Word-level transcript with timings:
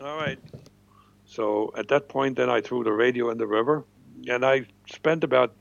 All 0.00 0.16
right. 0.16 0.38
So 1.24 1.72
at 1.76 1.88
that 1.88 2.08
point, 2.08 2.36
then 2.36 2.48
I 2.48 2.60
threw 2.60 2.84
the 2.84 2.92
radio 2.92 3.30
in 3.30 3.38
the 3.38 3.46
river, 3.48 3.84
and 4.28 4.46
I 4.46 4.66
spent 4.86 5.24
about 5.24 5.54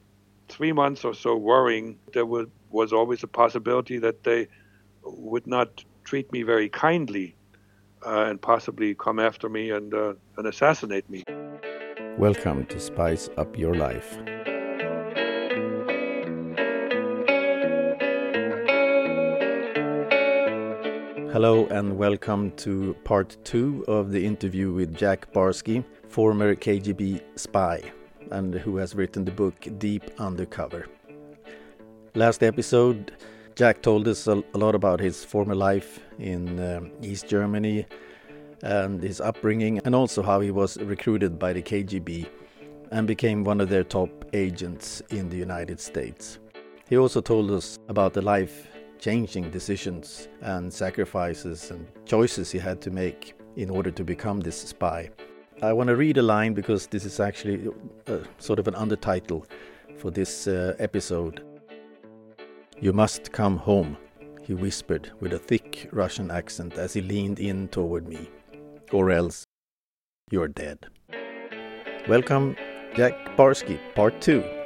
three 0.47 0.71
months 0.71 1.03
or 1.03 1.15
so 1.15 1.35
worrying. 1.35 1.97
There 2.13 2.25
was, 2.25 2.47
was 2.69 2.93
always 2.93 3.23
a 3.23 3.27
possibility 3.27 3.97
that 3.97 4.23
they 4.23 4.47
would 5.03 5.47
not 5.47 5.83
treat 6.03 6.31
me 6.31 6.43
very 6.43 6.69
kindly 6.69 7.35
uh, 8.05 8.25
and 8.29 8.39
possibly 8.39 8.93
come 8.93 9.19
after 9.19 9.49
me 9.49 9.71
and, 9.71 9.93
uh, 9.93 10.13
and 10.37 10.45
assassinate 10.45 11.09
me. 11.09 11.23
Welcome 12.17 12.65
to 12.67 12.79
Spice 12.79 13.29
Up 13.37 13.57
Your 13.57 13.73
Life. 13.73 14.19
Hello 21.37 21.67
and 21.67 21.95
welcome 21.99 22.49
to 22.53 22.95
part 23.03 23.37
two 23.43 23.85
of 23.87 24.11
the 24.11 24.25
interview 24.25 24.73
with 24.73 24.97
Jack 24.97 25.31
Barsky, 25.33 25.85
former 26.09 26.55
KGB 26.55 27.21
spy, 27.35 27.79
and 28.31 28.55
who 28.55 28.77
has 28.77 28.95
written 28.95 29.23
the 29.23 29.29
book 29.29 29.53
Deep 29.77 30.01
Undercover. 30.17 30.87
Last 32.15 32.41
episode, 32.41 33.11
Jack 33.53 33.83
told 33.83 34.07
us 34.07 34.25
a, 34.25 34.43
lot 34.55 34.73
about 34.73 34.99
his 34.99 35.23
former 35.23 35.53
life 35.53 35.99
in 36.17 36.59
um, 36.59 36.91
East 37.03 37.27
Germany 37.27 37.85
and 38.63 39.03
his 39.03 39.21
upbringing, 39.21 39.79
and 39.85 39.93
also 39.93 40.23
how 40.23 40.39
he 40.39 40.49
was 40.49 40.77
recruited 40.77 41.37
by 41.37 41.53
the 41.53 41.61
KGB 41.61 42.27
and 42.89 43.05
became 43.05 43.43
one 43.43 43.61
of 43.61 43.69
their 43.69 43.83
top 43.83 44.09
agents 44.33 45.03
in 45.11 45.29
the 45.29 45.37
United 45.37 45.79
States. 45.79 46.39
He 46.89 46.97
also 46.97 47.21
told 47.21 47.51
us 47.51 47.77
about 47.89 48.13
the 48.13 48.23
life 48.23 48.65
changing 48.99 49.49
decisions 49.51 50.27
and 50.41 50.71
sacrifices 50.71 51.71
and 51.71 51.87
choices 52.05 52.51
he 52.51 52.59
had 52.59 52.81
to 52.81 52.91
make 52.91 53.35
in 53.55 53.69
order 53.69 53.91
to 53.91 54.03
become 54.03 54.39
this 54.39 54.59
spy. 54.61 55.09
I 55.61 55.73
want 55.73 55.87
to 55.87 55.95
read 55.95 56.17
a 56.17 56.21
line 56.21 56.53
because 56.53 56.87
this 56.87 57.05
is 57.05 57.19
actually 57.19 57.67
uh, 58.07 58.19
sort 58.37 58.59
of 58.59 58.67
an 58.67 58.75
undertitle 58.75 59.45
for 59.97 60.11
this 60.11 60.47
uh, 60.47 60.75
episode. 60.77 61.43
You 62.79 62.93
must 62.93 63.31
come 63.31 63.57
home, 63.57 63.97
he 64.43 64.53
whispered 64.53 65.11
with 65.19 65.33
a 65.33 65.39
thick 65.39 65.89
Russian 65.91 66.29
accent 66.29 66.77
as 66.77 66.93
he 66.93 67.01
leaned 67.01 67.39
in 67.39 67.67
toward 67.69 68.07
me, 68.07 68.29
or 68.91 69.09
else 69.09 69.43
you're 70.29 70.47
dead. 70.47 70.85
Welcome, 72.07 72.55
Jack 72.95 73.35
Barsky, 73.35 73.79
Part 73.95 74.21
2 74.21 74.56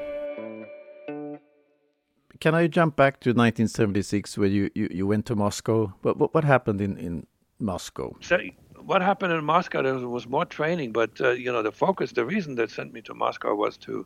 can 2.41 2.55
I 2.55 2.67
jump 2.67 2.95
back 2.95 3.19
to 3.21 3.29
1976 3.29 4.37
where 4.37 4.47
you, 4.49 4.71
you, 4.73 4.89
you 4.91 5.07
went 5.07 5.27
to 5.27 5.35
Moscow? 5.35 5.93
What, 6.01 6.17
what, 6.17 6.33
what 6.33 6.43
happened 6.43 6.81
in, 6.81 6.97
in 6.97 7.27
Moscow? 7.59 8.17
So 8.19 8.39
what 8.83 9.03
happened 9.03 9.31
in 9.31 9.45
Moscow 9.45 9.83
there 9.83 9.95
was, 9.95 10.27
more 10.27 10.45
training, 10.45 10.91
but 10.91 11.21
uh, 11.21 11.29
you 11.29 11.51
know 11.51 11.61
the 11.61 11.71
focus, 11.71 12.11
the 12.11 12.25
reason 12.25 12.55
that 12.55 12.71
sent 12.71 12.91
me 12.93 13.01
to 13.03 13.13
Moscow 13.13 13.53
was 13.53 13.77
to 13.77 14.05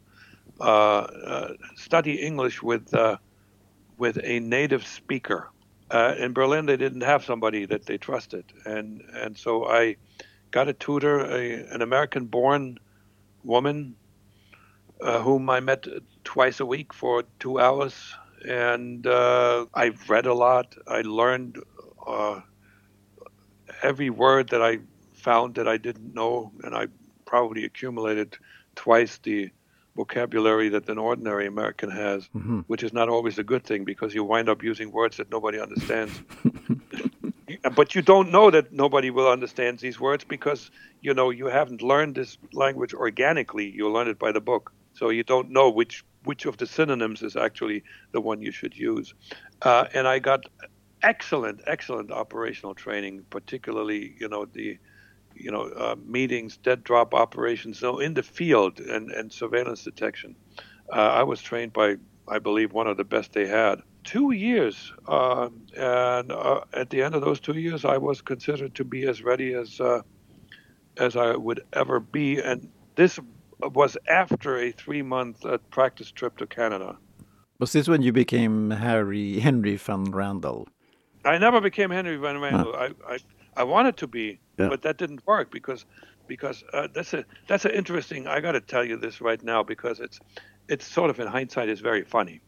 uh, 0.59 0.63
uh, 0.63 1.53
study 1.75 2.15
English 2.15 2.61
with 2.61 2.93
uh, 2.93 3.17
with 3.97 4.19
a 4.23 4.39
native 4.41 4.85
speaker. 4.85 5.49
Uh, 5.89 6.15
in 6.17 6.33
Berlin, 6.33 6.65
they 6.65 6.77
didn't 6.77 7.01
have 7.01 7.23
somebody 7.23 7.65
that 7.65 7.85
they 7.85 7.97
trusted, 7.97 8.43
and 8.65 9.01
and 9.13 9.37
so 9.37 9.65
I 9.65 9.95
got 10.51 10.67
a 10.67 10.73
tutor, 10.73 11.21
a, 11.21 11.73
an 11.73 11.81
American-born 11.81 12.79
woman 13.43 13.95
uh, 15.01 15.21
whom 15.21 15.49
I 15.49 15.61
met 15.61 15.87
twice 16.23 16.59
a 16.59 16.65
week 16.65 16.93
for 16.93 17.23
two 17.39 17.59
hours 17.59 18.15
and 18.47 19.05
uh, 19.07 19.65
I've 19.73 20.09
read 20.09 20.25
a 20.25 20.33
lot. 20.33 20.75
I 20.87 21.01
learned 21.01 21.61
uh, 22.05 22.41
every 23.81 24.09
word 24.09 24.49
that 24.49 24.61
I 24.61 24.79
found 25.13 25.55
that 25.55 25.67
I 25.67 25.77
didn't 25.77 26.13
know, 26.13 26.51
and 26.63 26.75
I 26.75 26.87
probably 27.25 27.65
accumulated 27.65 28.37
twice 28.75 29.17
the 29.17 29.49
vocabulary 29.95 30.69
that 30.69 30.89
an 30.89 30.97
ordinary 30.97 31.47
American 31.47 31.89
has, 31.89 32.27
mm-hmm. 32.35 32.59
which 32.67 32.83
is 32.83 32.91
not 32.91 33.07
always 33.09 33.39
a 33.39 33.43
good 33.43 33.63
thing 33.63 33.85
because 33.85 34.13
you 34.13 34.23
wind 34.23 34.49
up 34.49 34.61
using 34.61 34.91
words 34.91 35.17
that 35.17 35.31
nobody 35.31 35.59
understands. 35.59 36.21
but 37.75 37.95
you 37.95 38.01
don't 38.01 38.31
know 38.31 38.51
that 38.51 38.73
nobody 38.73 39.09
will 39.09 39.29
understand 39.29 39.79
these 39.79 39.99
words 39.99 40.23
because 40.23 40.69
you 41.01 41.13
know 41.13 41.29
you 41.29 41.45
haven't 41.45 41.81
learned 41.81 42.15
this 42.15 42.37
language 42.53 42.93
organically. 42.93 43.69
You 43.69 43.89
learn 43.89 44.07
it 44.07 44.19
by 44.19 44.31
the 44.31 44.41
book, 44.41 44.73
so 44.93 45.09
you 45.09 45.23
don't 45.23 45.49
know 45.49 45.69
which 45.69 46.03
which 46.25 46.45
of 46.45 46.57
the 46.57 46.65
synonyms 46.65 47.21
is 47.21 47.35
actually 47.35 47.83
the 48.11 48.21
one 48.21 48.41
you 48.41 48.51
should 48.51 48.75
use. 48.75 49.13
Uh, 49.61 49.85
and 49.93 50.07
I 50.07 50.19
got 50.19 50.45
excellent, 51.01 51.61
excellent 51.67 52.11
operational 52.11 52.73
training, 52.73 53.25
particularly, 53.29 54.15
you 54.19 54.27
know, 54.27 54.45
the, 54.45 54.77
you 55.35 55.51
know, 55.51 55.63
uh, 55.63 55.95
meetings, 56.05 56.57
dead 56.57 56.83
drop 56.83 57.13
operations, 57.13 57.79
so 57.79 57.99
in 57.99 58.13
the 58.13 58.23
field 58.23 58.79
and, 58.79 59.11
and 59.11 59.31
surveillance 59.31 59.83
detection. 59.83 60.35
Uh, 60.91 60.95
I 60.95 61.23
was 61.23 61.41
trained 61.41 61.73
by, 61.73 61.95
I 62.27 62.39
believe, 62.39 62.73
one 62.73 62.87
of 62.87 62.97
the 62.97 63.03
best 63.03 63.33
they 63.33 63.47
had. 63.47 63.81
Two 64.03 64.31
years, 64.31 64.93
uh, 65.07 65.49
and 65.75 66.31
uh, 66.31 66.61
at 66.73 66.91
the 66.91 67.01
end 67.01 67.15
of 67.15 67.21
those 67.21 67.39
two 67.39 67.57
years, 67.57 67.85
I 67.85 67.97
was 67.97 68.21
considered 68.21 68.75
to 68.75 68.83
be 68.83 69.07
as 69.07 69.23
ready 69.23 69.53
as 69.53 69.81
uh, 69.81 70.01
as 70.97 71.15
I 71.15 71.35
would 71.35 71.61
ever 71.73 71.99
be. 71.99 72.39
And 72.39 72.69
this 72.95 73.19
was 73.59 73.97
after 74.07 74.57
a 74.57 74.71
three 74.71 75.01
month 75.01 75.45
uh, 75.45 75.57
practice 75.69 76.11
trip 76.11 76.37
to 76.37 76.47
Canada. 76.47 76.97
Was 77.59 77.71
this 77.71 77.87
when 77.87 78.01
you 78.01 78.11
became 78.11 78.71
Harry 78.71 79.39
Henry 79.39 79.77
van 79.77 80.05
Randall? 80.05 80.67
I 81.23 81.37
never 81.37 81.61
became 81.61 81.89
Henry 81.89 82.17
van 82.17 82.39
Randall. 82.39 82.73
Huh. 82.75 82.89
I, 83.07 83.13
I, 83.13 83.17
I 83.57 83.63
wanted 83.63 83.97
to 83.97 84.07
be, 84.07 84.39
yeah. 84.57 84.69
but 84.69 84.81
that 84.81 84.97
didn't 84.97 85.25
work 85.25 85.51
because 85.51 85.85
because 86.27 86.63
uh, 86.73 86.87
that's 86.93 87.13
a 87.13 87.25
that's 87.47 87.65
an 87.65 87.71
interesting. 87.71 88.27
I 88.27 88.39
got 88.41 88.53
to 88.53 88.61
tell 88.61 88.83
you 88.83 88.97
this 88.97 89.21
right 89.21 89.41
now 89.43 89.63
because 89.63 89.99
it's 89.99 90.19
it's 90.67 90.85
sort 90.85 91.09
of 91.09 91.19
in 91.19 91.27
hindsight 91.27 91.69
is 91.69 91.79
very 91.79 92.03
funny. 92.03 92.41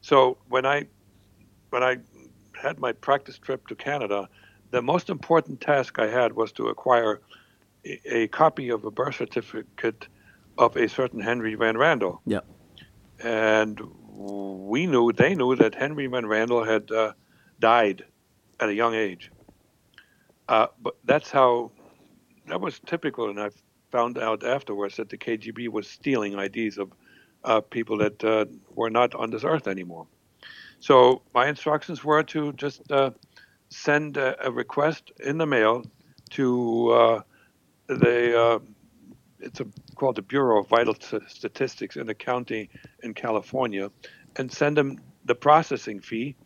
So 0.00 0.38
when 0.48 0.66
I 0.66 0.86
when 1.70 1.82
I 1.82 1.98
had 2.60 2.78
my 2.78 2.92
practice 2.92 3.38
trip 3.38 3.66
to 3.68 3.74
Canada, 3.74 4.28
the 4.70 4.82
most 4.82 5.10
important 5.10 5.60
task 5.60 5.98
I 5.98 6.08
had 6.08 6.34
was 6.34 6.52
to 6.52 6.68
acquire 6.68 7.20
a, 7.84 8.16
a 8.16 8.28
copy 8.28 8.68
of 8.68 8.84
a 8.84 8.90
birth 8.90 9.16
certificate 9.16 10.08
of 10.58 10.76
a 10.76 10.88
certain 10.88 11.20
Henry 11.20 11.54
Van 11.54 11.78
Randall. 11.78 12.20
Yeah. 12.26 12.40
And 13.22 13.80
we 14.10 14.86
knew, 14.86 15.12
they 15.12 15.34
knew 15.34 15.54
that 15.56 15.74
Henry 15.74 16.06
Van 16.08 16.26
Randall 16.26 16.64
had 16.64 16.90
uh, 16.90 17.12
died 17.60 18.04
at 18.60 18.68
a 18.68 18.74
young 18.74 18.94
age. 18.94 19.30
Uh, 20.48 20.66
but 20.82 20.96
that's 21.04 21.30
how, 21.30 21.70
that 22.48 22.60
was 22.60 22.80
typical. 22.80 23.30
And 23.30 23.40
I 23.40 23.50
found 23.92 24.18
out 24.18 24.44
afterwards 24.44 24.96
that 24.96 25.08
the 25.08 25.16
KGB 25.16 25.68
was 25.68 25.88
stealing 25.88 26.38
IDs 26.38 26.78
of 26.78 26.92
uh, 27.44 27.60
people 27.60 27.96
that 27.98 28.22
uh, 28.24 28.46
were 28.74 28.90
not 28.90 29.14
on 29.14 29.30
this 29.30 29.44
earth 29.44 29.68
anymore. 29.68 30.06
So 30.80 31.22
my 31.34 31.48
instructions 31.48 32.04
were 32.04 32.22
to 32.24 32.52
just 32.54 32.90
uh, 32.90 33.10
send 33.68 34.16
a, 34.16 34.46
a, 34.46 34.50
request 34.50 35.12
in 35.20 35.38
the 35.38 35.46
mail 35.46 35.84
to 36.30 36.90
uh, 36.90 37.20
the 37.88 38.60
it's 39.40 39.60
a, 39.60 39.66
called 39.94 40.16
the 40.16 40.22
Bureau 40.22 40.60
of 40.60 40.68
Vital 40.68 40.94
Statistics 41.26 41.96
in 41.96 42.06
the 42.06 42.14
county 42.14 42.70
in 43.02 43.14
California, 43.14 43.90
and 44.36 44.50
send 44.50 44.76
them 44.76 44.98
the 45.24 45.34
processing 45.34 46.00
fee. 46.00 46.36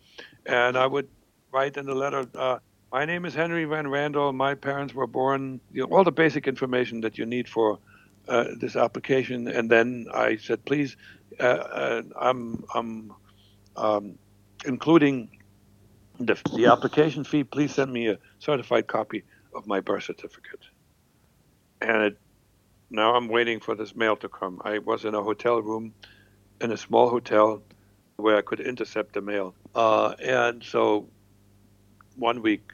And 0.47 0.77
I 0.77 0.87
would 0.87 1.09
write 1.53 1.77
in 1.77 1.87
the 1.87 1.95
letter, 1.95 2.27
uh, 2.35 2.59
"My 2.93 3.05
name 3.05 3.25
is 3.25 3.35
Henry 3.35 3.65
Van 3.65 3.89
Randall. 3.89 4.33
My 4.33 4.55
parents 4.55 4.95
were 4.95 5.07
born." 5.07 5.61
You 5.73 5.83
know, 5.83 5.97
all 5.97 6.05
the 6.05 6.13
basic 6.13 6.47
information 6.49 7.01
that 7.03 7.19
you 7.19 7.27
need 7.27 7.49
for 7.49 7.79
uh, 8.29 8.45
this 8.59 8.77
application. 8.77 9.49
And 9.49 9.71
then 9.71 10.07
I 10.13 10.37
said, 10.37 10.65
"Please, 10.65 10.97
uh, 11.41 11.45
uh 11.45 12.03
I'm 12.21 12.65
I'm 12.75 13.13
um, 13.77 14.19
including 14.67 15.39
the, 16.21 16.37
the 16.55 16.67
application 16.67 17.25
fee. 17.25 17.45
Please 17.45 17.75
send 17.75 17.93
me 17.93 18.09
a 18.09 18.19
certified 18.39 18.87
copy 18.87 19.23
of 19.55 19.67
my 19.67 19.81
birth 19.81 20.05
certificate." 20.05 20.61
And 21.81 22.03
it 22.03 22.19
now 22.93 23.15
I'm 23.15 23.29
waiting 23.29 23.59
for 23.59 23.75
this 23.75 23.97
mail 23.97 24.17
to 24.17 24.29
come. 24.29 24.61
I 24.65 24.79
was 24.79 25.05
in 25.05 25.15
a 25.15 25.23
hotel 25.23 25.61
room, 25.61 25.95
in 26.61 26.71
a 26.71 26.77
small 26.77 27.09
hotel, 27.09 27.63
where 28.17 28.37
I 28.37 28.43
could 28.43 28.61
intercept 28.61 29.15
the 29.15 29.23
mail. 29.23 29.55
Uh, 29.75 30.15
and 30.23 30.63
so 30.63 31.09
one 32.17 32.43
week 32.43 32.71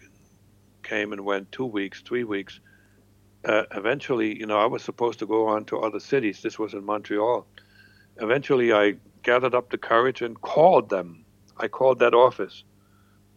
came 0.82 1.12
and 1.12 1.25
went, 1.25 1.53
two 1.53 1.65
weeks, 1.67 2.03
three 2.03 2.25
weeks. 2.25 2.59
Uh, 3.44 3.62
eventually, 3.76 4.37
you 4.37 4.47
know, 4.47 4.59
I 4.59 4.67
was 4.67 4.82
supposed 4.82 5.20
to 5.20 5.26
go 5.26 5.47
on 5.47 5.65
to 5.67 5.79
other 5.79 6.00
cities. 6.00 6.43
This 6.43 6.59
was 6.59 6.75
in 6.75 6.85
Montreal. 6.85 7.47
Eventually, 8.17 8.73
I 8.73 8.97
gathered 9.23 9.55
up 9.55 9.70
the 9.70 9.79
courage 9.79 10.23
and 10.23 10.41
called 10.41 10.91
them. 10.91 11.25
I 11.56 11.69
called 11.69 12.00
that 12.00 12.15
office. 12.15 12.65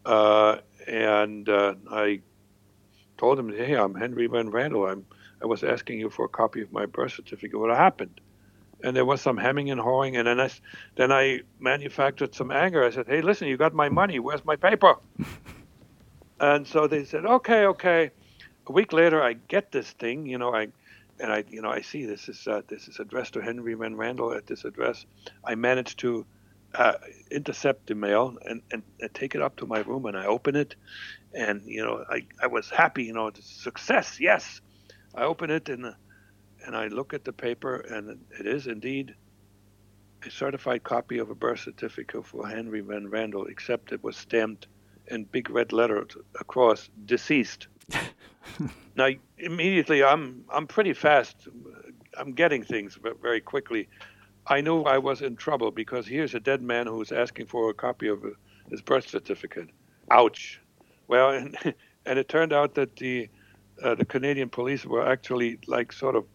Uh, 0.03 0.57
and 0.87 1.47
uh, 1.47 1.75
I 1.91 2.21
told 3.19 3.37
them, 3.37 3.55
hey, 3.55 3.75
I'm 3.75 3.93
Henry 3.93 4.25
Van 4.25 4.49
Randall. 4.49 4.87
I'm 4.87 5.05
I 5.41 5.45
was 5.45 5.63
asking 5.63 5.99
you 5.99 6.09
for 6.09 6.25
a 6.25 6.29
copy 6.29 6.61
of 6.61 6.71
my 6.71 6.85
birth 6.85 7.13
certificate. 7.13 7.59
What 7.59 7.75
happened? 7.75 8.21
And 8.83 8.95
there 8.95 9.05
was 9.05 9.21
some 9.21 9.37
hemming 9.37 9.69
and 9.69 9.79
hawing, 9.79 10.17
and 10.17 10.27
then 10.27 10.39
I, 10.39 10.49
then 10.95 11.11
I 11.11 11.41
manufactured 11.59 12.33
some 12.33 12.51
anger. 12.51 12.83
I 12.83 12.89
said, 12.89 13.07
"Hey, 13.07 13.21
listen, 13.21 13.47
you 13.47 13.57
got 13.57 13.73
my 13.73 13.89
money. 13.89 14.19
Where's 14.19 14.43
my 14.43 14.55
paper?" 14.55 14.95
and 16.39 16.67
so 16.67 16.87
they 16.87 17.05
said, 17.05 17.25
"Okay, 17.25 17.65
okay, 17.67 18.11
a 18.67 18.71
week 18.71 18.93
later, 18.93 19.21
I 19.21 19.33
get 19.33 19.71
this 19.71 19.91
thing, 19.91 20.25
you 20.25 20.37
know, 20.37 20.53
I 20.53 20.67
and 21.19 21.31
I, 21.31 21.43
you 21.49 21.61
know, 21.61 21.69
I 21.69 21.81
see 21.81 22.05
this 22.05 22.29
is 22.29 22.47
uh, 22.47 22.61
this 22.67 22.87
is 22.87 22.99
addressed 22.99 23.33
to 23.33 23.41
Henry 23.41 23.73
Van 23.75 23.95
Randel 23.95 24.35
at 24.35 24.47
this 24.47 24.65
address. 24.65 25.05
I 25.45 25.55
managed 25.55 25.99
to 25.99 26.25
uh, 26.73 26.93
intercept 27.29 27.87
the 27.87 27.95
mail 27.95 28.37
and, 28.45 28.61
and, 28.71 28.81
and, 29.01 29.13
take 29.13 29.35
it 29.35 29.41
up 29.41 29.57
to 29.57 29.65
my 29.65 29.79
room, 29.79 30.05
and 30.05 30.17
I 30.17 30.25
open 30.25 30.55
it, 30.55 30.75
and 31.33 31.61
you 31.65 31.83
know, 31.83 32.03
I, 32.09 32.25
I 32.41 32.47
was 32.47 32.69
happy, 32.69 33.03
you 33.03 33.13
know, 33.13 33.27
it's 33.27 33.45
success, 33.61 34.17
yes. 34.19 34.61
I 35.15 35.23
open 35.23 35.49
it 35.49 35.69
and 35.69 35.93
and 36.65 36.75
I 36.75 36.87
look 36.87 37.13
at 37.13 37.25
the 37.25 37.33
paper, 37.33 37.77
and 37.77 38.19
it 38.39 38.45
is 38.45 38.67
indeed 38.67 39.15
a 40.25 40.29
certified 40.29 40.83
copy 40.83 41.17
of 41.17 41.31
a 41.31 41.35
birth 41.35 41.61
certificate 41.61 42.25
for 42.25 42.47
Henry 42.47 42.81
Van 42.81 43.09
Randel, 43.09 43.49
except 43.49 43.91
it 43.91 44.03
was 44.03 44.15
stamped 44.15 44.67
in 45.07 45.23
big 45.23 45.49
red 45.49 45.73
letters 45.73 46.15
across 46.39 46.89
deceased. 47.05 47.67
now 48.95 49.09
immediately 49.37 50.03
I'm 50.03 50.45
I'm 50.49 50.67
pretty 50.67 50.93
fast. 50.93 51.47
I'm 52.17 52.33
getting 52.33 52.63
things 52.63 52.97
very 53.21 53.41
quickly. 53.41 53.87
I 54.47 54.61
knew 54.61 54.83
I 54.83 54.97
was 54.97 55.21
in 55.21 55.35
trouble 55.35 55.71
because 55.71 56.07
here's 56.07 56.35
a 56.35 56.39
dead 56.39 56.61
man 56.61 56.87
who's 56.87 57.11
asking 57.11 57.47
for 57.47 57.69
a 57.69 57.73
copy 57.73 58.07
of 58.07 58.23
his 58.69 58.81
birth 58.81 59.07
certificate. 59.07 59.69
Ouch. 60.09 60.59
Well, 61.07 61.29
and, 61.31 61.55
and 62.05 62.19
it 62.19 62.27
turned 62.27 62.53
out 62.53 62.75
that 62.75 62.95
the 62.97 63.29
uh, 63.83 63.95
the 63.95 64.05
Canadian 64.05 64.49
police 64.49 64.85
were 64.85 65.07
actually 65.07 65.59
like 65.67 65.91
sort 65.91 66.15
of 66.15 66.25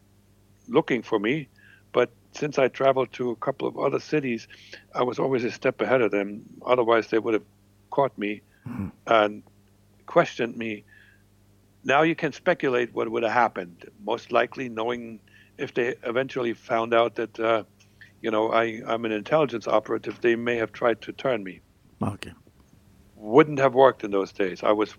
looking 0.68 1.02
for 1.02 1.18
me, 1.18 1.48
but 1.92 2.10
since 2.32 2.58
I 2.58 2.68
traveled 2.68 3.12
to 3.14 3.30
a 3.30 3.36
couple 3.36 3.66
of 3.68 3.78
other 3.78 4.00
cities, 4.00 4.48
I 4.94 5.02
was 5.02 5.18
always 5.18 5.44
a 5.44 5.50
step 5.50 5.80
ahead 5.80 6.02
of 6.02 6.10
them. 6.10 6.42
Otherwise, 6.64 7.08
they 7.08 7.18
would 7.18 7.34
have 7.34 7.44
caught 7.90 8.16
me 8.18 8.42
mm-hmm. 8.66 8.88
and 9.06 9.42
questioned 10.06 10.56
me 10.56 10.84
now 11.86 12.02
you 12.02 12.16
can 12.16 12.32
speculate 12.32 12.92
what 12.92 13.08
would 13.08 13.22
have 13.22 13.32
happened. 13.32 13.88
Most 14.04 14.32
likely, 14.32 14.68
knowing 14.68 15.20
if 15.56 15.72
they 15.72 15.94
eventually 16.02 16.52
found 16.52 16.92
out 16.92 17.14
that, 17.14 17.38
uh, 17.38 17.62
you 18.20 18.30
know, 18.30 18.50
I, 18.50 18.82
I'm 18.86 19.04
an 19.04 19.12
intelligence 19.12 19.68
operative, 19.68 20.20
they 20.20 20.34
may 20.34 20.56
have 20.56 20.72
tried 20.72 21.00
to 21.02 21.12
turn 21.12 21.44
me. 21.44 21.60
Okay. 22.02 22.32
Wouldn't 23.14 23.60
have 23.60 23.74
worked 23.74 24.02
in 24.02 24.10
those 24.10 24.32
days. 24.32 24.64
I 24.64 24.72
was 24.72 24.98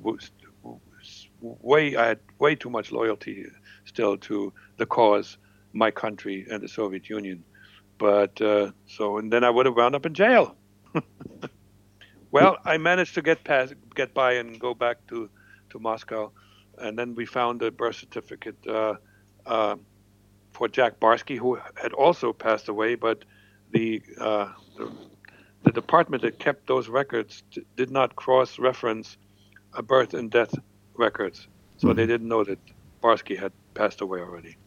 way, 1.41 1.95
I 1.95 2.07
had 2.07 2.19
way 2.39 2.55
too 2.55 2.69
much 2.69 2.91
loyalty 2.91 3.45
still 3.85 4.17
to 4.17 4.53
the 4.77 4.85
cause, 4.85 5.37
my 5.73 5.91
country, 5.91 6.45
and 6.49 6.61
the 6.61 6.67
Soviet 6.67 7.09
Union. 7.09 7.43
But 7.97 8.39
uh, 8.41 8.71
so, 8.85 9.17
and 9.17 9.31
then 9.31 9.43
I 9.43 9.49
would 9.49 9.65
have 9.65 9.75
wound 9.75 9.95
up 9.95 10.05
in 10.05 10.13
jail. 10.13 10.55
well, 12.31 12.57
I 12.63 12.77
managed 12.77 13.15
to 13.15 13.21
get 13.21 13.43
past, 13.43 13.73
get 13.95 14.13
by, 14.13 14.33
and 14.33 14.59
go 14.59 14.73
back 14.73 14.97
to 15.07 15.29
to 15.69 15.79
Moscow 15.79 16.31
and 16.77 16.97
then 16.97 17.15
we 17.15 17.25
found 17.25 17.61
a 17.61 17.71
birth 17.71 17.95
certificate 17.95 18.57
uh, 18.67 18.95
uh, 19.45 19.75
for 20.51 20.67
Jack 20.67 20.99
Barsky, 20.99 21.37
who 21.37 21.59
had 21.75 21.93
also 21.93 22.33
passed 22.33 22.67
away, 22.67 22.95
but 22.95 23.23
the, 23.71 24.01
uh, 24.19 24.51
the, 24.77 24.91
the 25.63 25.71
department 25.71 26.23
that 26.23 26.39
kept 26.39 26.67
those 26.67 26.87
records 26.87 27.43
t- 27.51 27.65
did 27.75 27.91
not 27.91 28.15
cross-reference 28.15 29.17
a 29.73 29.83
birth 29.83 30.13
and 30.13 30.31
death 30.31 30.53
records, 30.97 31.47
so 31.77 31.87
mm-hmm. 31.87 31.97
they 31.97 32.05
didn't 32.05 32.27
know 32.27 32.43
that 32.43 32.59
Barsky 33.01 33.37
had 33.37 33.51
passed 33.73 34.01
away 34.01 34.19
already. 34.19 34.57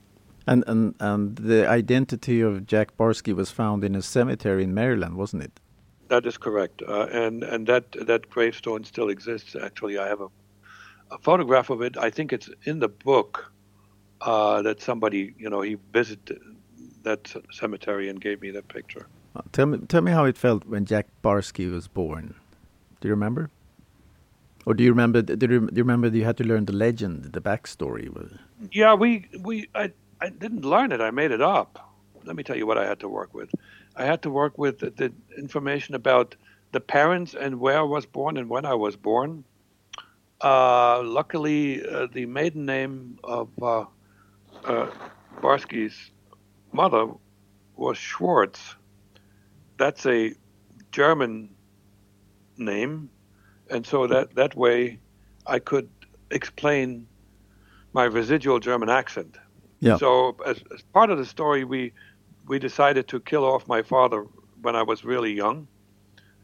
And, 0.47 0.65
and 0.67 0.94
and 1.00 1.37
the 1.37 1.69
identity 1.69 2.41
of 2.41 2.67
Jack 2.67 2.97
Barsky 2.97 3.35
was 3.35 3.50
found 3.50 3.85
in 3.85 3.94
a 3.94 4.03
cemetery 4.03 4.65
in 4.65 4.75
Maryland, 4.75 5.17
wasn't 5.17 5.43
it? 5.44 5.61
That 6.09 6.27
is 6.27 6.38
correct, 6.38 6.82
uh, 6.88 7.06
and 7.12 7.44
and 7.44 7.67
that 7.67 7.93
that 8.06 8.31
gravestone 8.31 8.85
still 8.85 9.11
exists. 9.11 9.55
Actually, 9.55 9.99
I 9.99 10.09
have 10.09 10.21
a 10.21 10.29
a 11.11 11.19
photograph 11.19 11.71
of 11.71 11.82
it. 11.82 11.97
I 11.97 12.11
think 12.11 12.32
it's 12.32 12.49
in 12.65 12.79
the 12.79 12.88
book 12.88 13.53
uh, 14.21 14.62
that 14.62 14.81
somebody, 14.81 15.35
you 15.38 15.50
know, 15.50 15.61
he 15.61 15.77
visited 15.93 16.41
that 17.03 17.32
cemetery 17.50 18.09
and 18.09 18.21
gave 18.21 18.41
me 18.43 18.50
that 18.50 18.69
picture. 18.69 19.06
Tell 19.53 19.67
me, 19.67 19.79
tell 19.79 20.03
me 20.03 20.12
how 20.12 20.25
it 20.25 20.37
felt 20.37 20.67
when 20.67 20.85
Jack 20.85 21.06
Barsky 21.23 21.71
was 21.71 21.88
born. 21.88 22.35
Do 23.00 23.09
you 23.09 23.15
remember? 23.15 23.50
Or 24.66 24.74
do 24.74 24.84
you 24.84 24.90
remember? 24.90 25.22
Do 25.22 25.32
you, 25.32 25.60
do 25.60 25.76
you 25.76 25.82
remember 25.82 26.08
you 26.08 26.24
had 26.24 26.36
to 26.38 26.44
learn 26.44 26.66
the 26.66 26.72
legend, 26.72 27.32
the 27.32 27.40
backstory? 27.40 28.08
Yeah, 28.72 28.94
we 28.94 29.26
we 29.40 29.68
I 29.74 29.92
I 30.20 30.28
didn't 30.28 30.64
learn 30.64 30.92
it. 30.92 31.00
I 31.00 31.10
made 31.10 31.30
it 31.30 31.40
up. 31.40 31.92
Let 32.24 32.36
me 32.36 32.42
tell 32.42 32.56
you 32.56 32.66
what 32.66 32.76
I 32.76 32.86
had 32.86 33.00
to 33.00 33.08
work 33.08 33.32
with. 33.34 33.50
I 33.96 34.04
had 34.04 34.22
to 34.22 34.30
work 34.30 34.58
with 34.58 34.78
the, 34.80 34.90
the 34.90 35.12
information 35.38 35.94
about 35.94 36.36
the 36.72 36.80
parents 36.80 37.34
and 37.34 37.58
where 37.58 37.78
I 37.78 37.82
was 37.82 38.06
born 38.06 38.36
and 38.36 38.48
when 38.48 38.64
I 38.64 38.74
was 38.74 38.96
born 38.96 39.44
uh, 40.40 41.02
luckily, 41.02 41.86
uh, 41.86 42.06
the 42.12 42.26
maiden 42.26 42.64
name 42.64 43.18
of 43.24 43.50
uh, 43.62 43.84
uh, 44.64 44.90
Barsky's 45.40 46.10
mother 46.72 47.08
was 47.76 47.98
Schwartz. 47.98 48.74
That's 49.76 50.06
a 50.06 50.34
German 50.92 51.50
name, 52.56 53.10
and 53.70 53.87
so 53.87 54.06
that 54.06 54.34
that 54.34 54.55
way 54.55 54.99
I 55.46 55.58
could 55.58 55.88
explain 56.31 57.06
my 57.93 58.05
residual 58.05 58.61
German 58.61 58.88
accent. 58.88 59.37
Yeah. 59.81 59.96
So 59.96 60.37
as, 60.46 60.62
as 60.75 60.82
part 60.93 61.11
of 61.11 61.19
the 61.19 61.25
story, 61.25 61.64
we 61.64 61.93
we 62.46 62.58
decided 62.58 63.08
to 63.08 63.20
kill 63.20 63.44
off 63.44 63.67
my 63.67 63.82
father 63.82 64.26
when 64.62 64.76
I 64.76 64.82
was 64.82 65.05
really 65.05 65.32
young, 65.32 65.67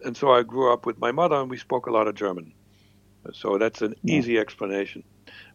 and 0.05 0.17
so 0.17 0.33
I 0.33 0.43
grew 0.43 0.73
up 0.73 0.87
with 0.87 0.99
my 0.99 1.13
mother, 1.13 1.37
and 1.37 1.51
we 1.51 1.59
spoke 1.59 1.87
a 1.87 1.91
lot 1.91 2.09
of 2.09 2.15
German. 2.15 2.53
So 3.33 3.59
that's 3.59 3.83
an 3.83 3.95
yeah. 4.03 4.19
easy 4.19 4.39
explanation. 4.39 5.03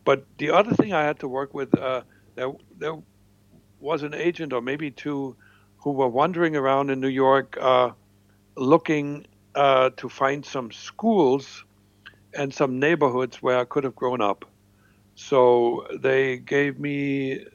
But 0.04 0.26
the 0.38 0.52
other 0.52 0.74
thing 0.74 0.94
I 0.94 1.04
had 1.04 1.20
to 1.20 1.28
work 1.28 1.54
with, 1.54 1.78
uh, 1.78 2.02
there, 2.36 2.52
there 2.78 2.98
was 3.80 4.04
an 4.04 4.14
agent 4.14 4.52
or 4.52 4.62
maybe 4.62 4.92
two 4.92 5.36
who 5.78 5.92
were 5.92 6.08
wandering 6.08 6.56
around 6.56 6.90
in 6.90 7.00
New 7.00 7.08
York 7.08 7.58
uh, 7.60 7.92
looking 8.56 9.26
uh, 9.56 9.90
to 9.98 10.10
find 10.10 10.46
some 10.46 10.72
schools 10.72 11.64
and 12.34 12.54
some 12.54 12.80
neighborhoods 12.80 13.42
where 13.42 13.58
I 13.58 13.66
could 13.66 13.84
have 13.84 13.96
grown 13.96 14.22
up. 14.22 14.46
So 15.16 15.86
they 16.00 16.38
gave 16.38 16.80
me 16.80 17.46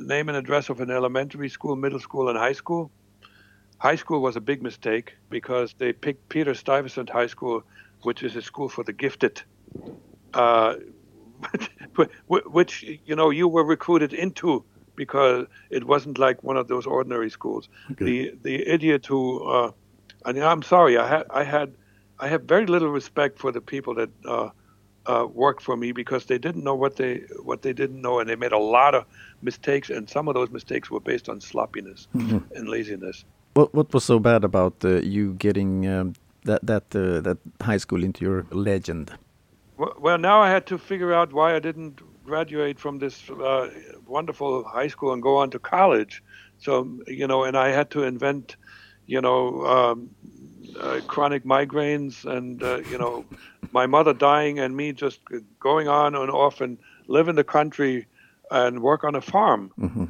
name 0.00 0.28
and 0.28 0.38
address 0.38 0.68
of 0.68 0.80
an 0.80 0.90
elementary 0.90 1.48
school, 1.48 1.76
middle 1.76 2.00
school, 2.00 2.28
and 2.28 2.38
high 2.38 2.52
school. 2.52 2.90
High 3.78 3.96
school 3.96 4.22
was 4.22 4.36
a 4.36 4.40
big 4.40 4.62
mistake 4.62 5.14
because 5.28 5.74
they 5.78 5.92
picked 5.92 6.28
Peter 6.28 6.54
Stuyvesant 6.54 7.10
High 7.10 7.26
School, 7.26 7.64
which 8.02 8.22
is 8.22 8.36
a 8.36 8.42
school 8.42 8.68
for 8.68 8.84
the 8.84 8.92
gifted 8.92 9.42
uh, 10.34 10.76
which 12.26 12.84
you 13.04 13.16
know 13.16 13.30
you 13.30 13.48
were 13.48 13.64
recruited 13.64 14.12
into 14.12 14.64
because 14.94 15.46
it 15.70 15.84
wasn't 15.84 16.18
like 16.18 16.42
one 16.42 16.56
of 16.56 16.68
those 16.68 16.86
ordinary 16.86 17.30
schools. 17.30 17.68
Okay. 17.92 18.04
The 18.04 18.34
the 18.42 18.68
idiot 18.68 19.06
who, 19.06 19.44
uh, 19.48 19.72
I 20.24 20.32
mean, 20.32 20.42
I'm 20.42 20.62
sorry, 20.62 20.96
I 20.96 21.06
had 21.06 21.24
I 21.30 21.44
had 21.44 21.74
I 22.18 22.28
have 22.28 22.42
very 22.42 22.66
little 22.66 22.88
respect 22.88 23.38
for 23.38 23.52
the 23.52 23.60
people 23.60 23.94
that 23.94 24.10
uh, 24.24 24.50
uh, 25.06 25.26
worked 25.26 25.62
for 25.62 25.76
me 25.76 25.92
because 25.92 26.26
they 26.26 26.38
didn't 26.38 26.64
know 26.64 26.74
what 26.74 26.96
they 26.96 27.22
what 27.42 27.62
they 27.62 27.72
didn't 27.72 28.00
know, 28.00 28.20
and 28.20 28.28
they 28.28 28.36
made 28.36 28.52
a 28.52 28.58
lot 28.58 28.94
of 28.94 29.04
mistakes, 29.42 29.90
and 29.90 30.08
some 30.08 30.28
of 30.28 30.34
those 30.34 30.50
mistakes 30.50 30.90
were 30.90 31.00
based 31.00 31.28
on 31.28 31.40
sloppiness 31.40 32.08
mm-hmm. 32.14 32.38
and 32.54 32.68
laziness. 32.68 33.24
What 33.54 33.74
what 33.74 33.92
was 33.92 34.04
so 34.04 34.18
bad 34.18 34.44
about 34.44 34.74
uh, 34.84 35.00
you 35.00 35.34
getting 35.34 35.86
um, 35.86 36.14
that 36.44 36.66
that 36.66 36.84
uh, 36.94 37.20
that 37.20 37.38
high 37.60 37.78
school 37.78 38.04
into 38.04 38.24
your 38.24 38.46
legend? 38.50 39.12
Well, 39.98 40.18
now 40.18 40.40
I 40.40 40.50
had 40.50 40.66
to 40.66 40.78
figure 40.78 41.12
out 41.12 41.32
why 41.32 41.56
I 41.56 41.58
didn't 41.58 42.00
graduate 42.24 42.78
from 42.78 42.98
this 42.98 43.28
uh, 43.30 43.70
wonderful 44.06 44.64
high 44.64 44.88
school 44.88 45.12
and 45.12 45.22
go 45.22 45.36
on 45.36 45.50
to 45.50 45.58
college. 45.58 46.22
So, 46.58 46.86
you 47.06 47.26
know, 47.26 47.44
and 47.44 47.56
I 47.56 47.70
had 47.70 47.90
to 47.90 48.04
invent, 48.04 48.56
you 49.12 49.20
know, 49.20 49.66
um, 49.66 50.10
uh, 50.80 51.00
chronic 51.06 51.44
migraines 51.44 52.24
and, 52.24 52.62
uh, 52.62 52.78
you 52.90 52.96
know, 52.96 53.26
my 53.72 53.86
mother 53.86 54.14
dying 54.14 54.58
and 54.58 54.74
me 54.74 54.90
just 54.92 55.20
going 55.60 55.86
on 55.86 56.14
and 56.14 56.30
off 56.30 56.62
and 56.62 56.78
live 57.08 57.28
in 57.28 57.36
the 57.36 57.44
country 57.44 58.06
and 58.50 58.80
work 58.80 59.04
on 59.04 59.14
a 59.14 59.20
farm. 59.20 59.70
Mm-hmm. 59.78 60.06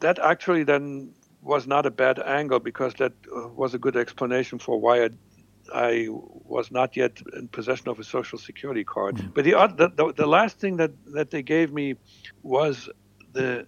That 0.00 0.18
actually 0.18 0.64
then 0.64 1.12
was 1.42 1.66
not 1.66 1.84
a 1.84 1.90
bad 1.90 2.18
angle 2.18 2.58
because 2.58 2.94
that 2.94 3.12
uh, 3.34 3.48
was 3.48 3.74
a 3.74 3.78
good 3.78 3.96
explanation 3.96 4.58
for 4.58 4.80
why 4.80 5.04
I 5.04 5.10
I 5.74 6.06
was 6.54 6.70
not 6.70 6.96
yet 6.96 7.20
in 7.36 7.48
possession 7.48 7.88
of 7.88 7.98
a 7.98 8.04
social 8.04 8.38
security 8.38 8.84
card. 8.84 9.16
Mm-hmm. 9.16 9.34
But 9.34 9.44
the, 9.44 9.90
the, 9.96 10.12
the 10.22 10.26
last 10.26 10.60
thing 10.60 10.76
that 10.76 10.92
that 11.18 11.30
they 11.32 11.42
gave 11.42 11.72
me 11.72 11.96
was 12.42 12.88
the 13.32 13.66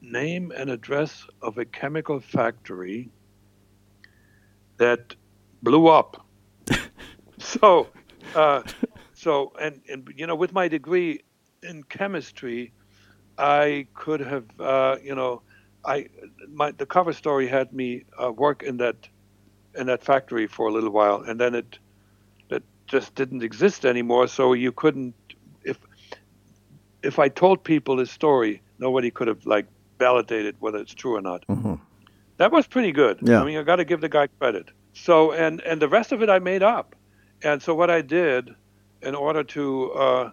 name 0.00 0.50
and 0.56 0.70
address 0.70 1.26
of 1.42 1.58
a 1.58 1.66
chemical 1.66 2.20
factory 2.20 3.10
that 4.78 5.14
blew 5.62 5.88
up. 5.88 6.26
so, 7.38 7.88
uh, 8.34 8.62
so 9.14 9.52
and 9.60 9.80
and 9.88 10.08
you 10.16 10.26
know, 10.26 10.34
with 10.34 10.52
my 10.52 10.68
degree 10.68 11.22
in 11.62 11.82
chemistry, 11.84 12.72
I 13.38 13.86
could 13.94 14.20
have 14.20 14.44
uh, 14.60 14.96
you 15.02 15.14
know, 15.14 15.42
I 15.84 16.08
my 16.48 16.72
the 16.72 16.86
cover 16.86 17.12
story 17.12 17.46
had 17.46 17.72
me 17.72 18.04
uh, 18.22 18.32
work 18.32 18.62
in 18.62 18.76
that 18.78 19.08
in 19.74 19.86
that 19.86 20.02
factory 20.02 20.46
for 20.46 20.68
a 20.68 20.72
little 20.72 20.90
while, 20.90 21.22
and 21.22 21.40
then 21.40 21.54
it 21.54 21.78
it 22.50 22.62
just 22.86 23.14
didn't 23.14 23.42
exist 23.42 23.84
anymore. 23.84 24.26
So 24.28 24.52
you 24.52 24.72
couldn't 24.72 25.14
if 25.64 25.78
if 27.02 27.18
I 27.18 27.28
told 27.28 27.62
people 27.64 27.96
this 27.96 28.10
story, 28.10 28.62
nobody 28.78 29.10
could 29.10 29.28
have 29.28 29.46
like 29.46 29.66
validated 29.98 30.56
whether 30.60 30.78
it's 30.78 30.94
true 30.94 31.16
or 31.16 31.22
not. 31.22 31.46
Mm-hmm. 31.46 31.75
That 32.38 32.52
was 32.52 32.66
pretty 32.66 32.92
good. 32.92 33.18
Yeah. 33.22 33.40
I 33.40 33.44
mean, 33.44 33.56
I 33.56 33.62
got 33.62 33.76
to 33.76 33.84
give 33.84 34.00
the 34.00 34.08
guy 34.08 34.26
credit. 34.26 34.70
So, 34.92 35.32
and 35.32 35.60
and 35.62 35.80
the 35.80 35.88
rest 35.88 36.12
of 36.12 36.22
it 36.22 36.30
I 36.30 36.38
made 36.38 36.62
up. 36.62 36.94
And 37.42 37.62
so 37.62 37.74
what 37.74 37.90
I 37.90 38.00
did, 38.02 38.54
in 39.02 39.14
order 39.14 39.44
to 39.44 39.92
uh, 39.92 40.30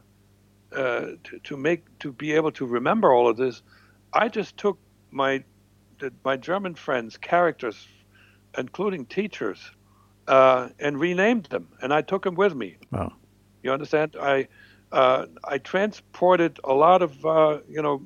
uh, 0.75 1.05
to, 1.23 1.39
to 1.43 1.57
make 1.57 1.83
to 1.99 2.11
be 2.11 2.33
able 2.33 2.51
to 2.53 2.65
remember 2.65 3.13
all 3.13 3.27
of 3.27 3.37
this, 3.37 3.61
I 4.13 4.29
just 4.29 4.57
took 4.57 4.77
my 5.11 5.43
my 6.23 6.37
German 6.37 6.75
friends' 6.75 7.17
characters, 7.17 7.87
including 8.57 9.05
teachers, 9.05 9.71
uh, 10.27 10.69
and 10.79 10.99
renamed 10.99 11.45
them, 11.45 11.67
and 11.81 11.93
I 11.93 12.01
took 12.01 12.23
them 12.23 12.35
with 12.35 12.55
me. 12.55 12.77
Wow. 12.91 13.13
You 13.63 13.71
understand? 13.71 14.15
I 14.19 14.47
uh, 14.91 15.25
I 15.43 15.57
transported 15.57 16.59
a 16.63 16.73
lot 16.73 17.01
of 17.01 17.25
uh, 17.25 17.59
you 17.67 17.81
know 17.81 18.01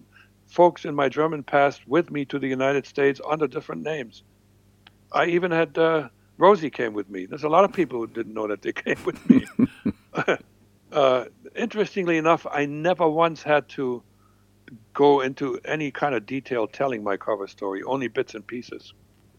folks 0.48 0.86
in 0.86 0.96
my 0.96 1.10
German 1.10 1.44
past 1.44 1.88
with 1.88 2.10
me 2.10 2.26
to 2.26 2.40
the 2.40 2.48
United 2.48 2.86
States 2.86 3.22
under 3.28 3.48
different 3.48 3.84
names. 3.84 4.24
I 5.12 5.26
even 5.28 5.52
had 5.52 5.78
uh, 5.78 6.10
Rosie 6.38 6.70
came 6.70 6.94
with 6.94 7.10
me. 7.10 7.26
There's 7.26 7.44
a 7.44 7.50
lot 7.50 7.64
of 7.64 7.74
people 7.74 8.00
who 8.00 8.08
didn't 8.08 8.34
know 8.34 8.48
that 8.48 8.62
they 8.62 8.72
came 8.86 8.98
with 9.06 9.30
me. 9.30 9.46
uh, 10.92 11.26
interestingly 11.56 12.18
enough, 12.18 12.46
I 12.50 12.66
never 12.66 13.08
once 13.08 13.44
had 13.44 13.68
to 13.70 14.04
go 14.94 15.22
into 15.22 15.60
any 15.66 15.92
kind 15.92 16.16
of 16.16 16.26
detail 16.26 16.68
telling 16.68 17.04
my 17.04 17.18
cover 17.18 17.48
story, 17.48 17.84
only 17.84 18.08
bits 18.08 18.36
and 18.36 18.46
pieces, 18.46 18.94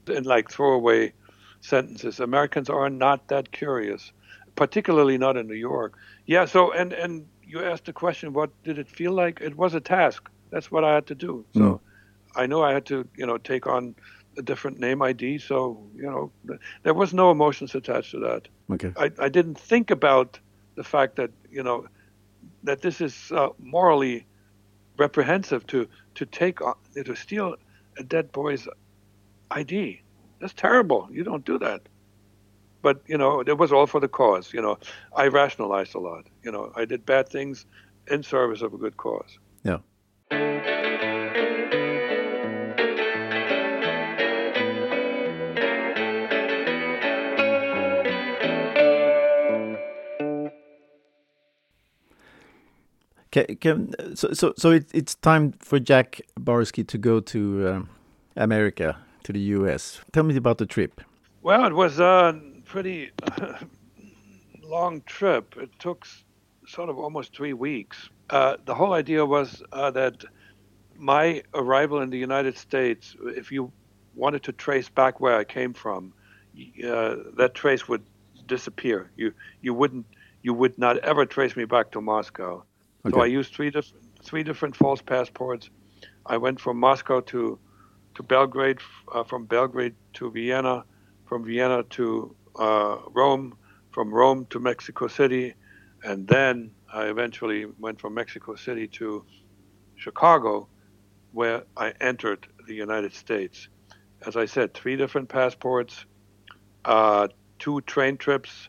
and 0.07 0.25
like 0.25 0.51
throwaway 0.51 1.13
sentences. 1.61 2.21
Americans 2.21 2.71
are 2.71 2.89
not 2.89 3.29
that 3.29 3.53
curious, 3.53 4.13
particularly 4.57 5.19
not 5.19 5.37
in 5.37 5.47
New 5.47 5.55
York. 5.55 5.95
Yeah. 6.27 6.45
So, 6.47 6.73
and 6.73 6.93
and 6.93 7.27
you 7.43 7.63
asked 7.63 7.87
the 7.87 7.93
question, 7.93 8.33
what 8.33 8.51
did 8.63 8.79
it 8.79 8.89
feel 8.89 9.13
like? 9.13 9.41
It 9.41 9.57
was 9.57 9.75
a 9.75 9.81
task. 9.81 10.29
That's 10.51 10.71
what 10.71 10.85
I 10.85 10.95
had 10.95 11.07
to 11.07 11.15
do. 11.15 11.45
So, 11.55 11.61
Mm. 11.61 11.81
I 12.37 12.47
knew 12.47 12.61
I 12.61 12.73
had 12.73 12.85
to, 12.87 13.09
you 13.17 13.27
know, 13.27 13.39
take 13.39 13.67
on 13.67 13.95
a 14.37 14.43
different 14.43 14.79
name 14.79 15.03
ID. 15.03 15.39
So, 15.39 15.83
you 15.97 16.03
know, 16.03 16.31
th- 16.47 16.61
there 16.83 16.95
was 16.95 17.13
no 17.13 17.31
emotions 17.31 17.75
attached 17.75 18.11
to 18.13 18.21
that. 18.21 18.49
Okay. 18.71 18.93
I, 18.97 19.11
I 19.27 19.29
didn't 19.29 19.59
think 19.59 19.91
about 19.91 20.39
the 20.77 20.85
fact 20.85 21.17
that 21.17 21.31
you 21.51 21.63
know 21.63 21.87
that 22.63 22.83
this 22.83 23.01
is 23.01 23.33
uh, 23.33 23.49
morally 23.59 24.27
reprehensive 24.97 25.67
to 25.69 25.89
to 26.15 26.27
take 26.27 26.61
on, 26.63 26.75
to 27.05 27.15
steal 27.17 27.57
a 27.97 28.03
dead 28.05 28.31
boy's 28.33 28.69
ID. 29.51 30.01
That's 30.41 30.55
terrible. 30.55 31.09
You 31.11 31.25
don't 31.25 31.45
do 31.45 31.59
that. 31.59 31.81
But 32.83 33.03
you 33.07 33.19
know, 33.19 33.41
it 33.41 33.59
was 33.59 33.73
all 33.73 33.87
for 33.87 34.01
the 34.01 34.09
cause. 34.09 34.53
You 34.55 34.63
know, 34.63 34.79
I 35.17 35.27
rationalized 35.29 35.95
a 35.95 35.99
lot. 35.99 36.27
You 36.45 36.53
know, 36.53 36.73
I 36.77 36.85
did 36.85 37.05
bad 37.05 37.29
things 37.29 37.67
in 38.07 38.23
service 38.23 38.63
of 38.63 38.73
a 38.75 38.79
good 38.79 38.97
cause. 38.97 39.39
Yeah. 39.65 39.79
Can, 53.31 53.57
can, 53.57 54.17
so 54.17 54.33
so, 54.33 54.55
so 54.57 54.71
it, 54.71 54.87
it's 54.95 55.15
time 55.17 55.53
for 55.59 55.79
Jack 55.79 56.21
Barsky 56.41 56.87
to 56.89 56.99
go 56.99 57.21
to 57.21 57.69
um, 57.69 57.89
America, 58.37 58.97
to 59.25 59.33
the 59.33 59.41
US. 59.41 60.01
Tell 60.13 60.25
me 60.25 60.37
about 60.37 60.59
the 60.59 60.67
trip. 60.67 61.01
Well, 61.43 61.67
it 61.67 61.75
was 61.75 62.01
a 62.01 62.41
pretty 62.65 63.11
long 64.63 65.03
trip. 65.03 65.57
It 65.59 65.71
took 65.79 66.07
sort 66.69 66.89
of 66.91 66.99
almost 66.99 67.35
three 67.35 67.55
weeks. 67.55 68.11
Uh, 68.31 68.57
the 68.65 68.75
whole 68.75 68.93
idea 68.93 69.25
was 69.25 69.63
uh, 69.73 69.91
that 69.91 70.25
my 70.97 71.43
arrival 71.55 72.01
in 72.03 72.11
the 72.11 72.19
United 72.19 72.57
States, 72.57 73.17
if 73.25 73.51
you 73.51 73.73
wanted 74.15 74.43
to 74.45 74.53
trace 74.53 74.89
back 74.89 75.21
where 75.21 75.37
I 75.37 75.45
came 75.45 75.73
from, 75.73 76.13
uh, 76.85 77.17
that 77.37 77.53
trace 77.55 77.89
would 77.89 78.03
disappear. 78.47 79.11
You 79.17 79.33
you 79.61 79.73
wouldn't 79.75 80.07
you 80.43 80.53
would 80.55 80.79
not 80.79 80.99
ever 80.99 81.25
trace 81.27 81.57
me 81.57 81.65
back 81.65 81.93
to 81.93 82.01
Moscow. 82.01 82.65
So 83.11 83.21
I 83.21 83.27
used 83.27 83.55
three 83.55 83.71
diff- 83.71 83.93
three 84.23 84.43
different 84.43 84.77
false 84.77 85.01
passports. 85.01 85.71
I 86.27 86.37
went 86.37 86.61
from 86.61 86.79
Moscow 86.79 87.21
to 87.21 87.59
to 88.15 88.23
Belgrade, 88.23 88.79
uh, 89.15 89.23
from 89.23 89.47
Belgrade 89.47 89.95
to 90.15 90.31
Vienna, 90.31 90.85
from 91.27 91.45
Vienna 91.45 91.85
to 91.91 92.35
uh, 92.59 92.97
Rome, 93.15 93.57
from 93.93 94.13
Rome 94.13 94.47
to 94.51 94.59
Mexico 94.59 95.07
City, 95.07 95.55
and 96.05 96.27
then 96.27 96.71
I 96.93 97.07
eventually 97.07 97.67
went 97.79 98.01
from 98.01 98.15
Mexico 98.15 98.55
City 98.55 98.87
to 98.89 99.25
Chicago, 99.97 100.69
where 101.33 101.65
I 101.77 101.93
entered 102.01 102.47
the 102.67 102.75
United 102.75 103.15
States. 103.15 103.69
As 104.27 104.37
I 104.37 104.47
said, 104.47 104.75
three 104.75 104.97
different 104.97 105.29
passports, 105.29 106.05
uh, 106.85 107.29
two 107.59 107.81
train 107.83 108.17
trips, 108.17 108.69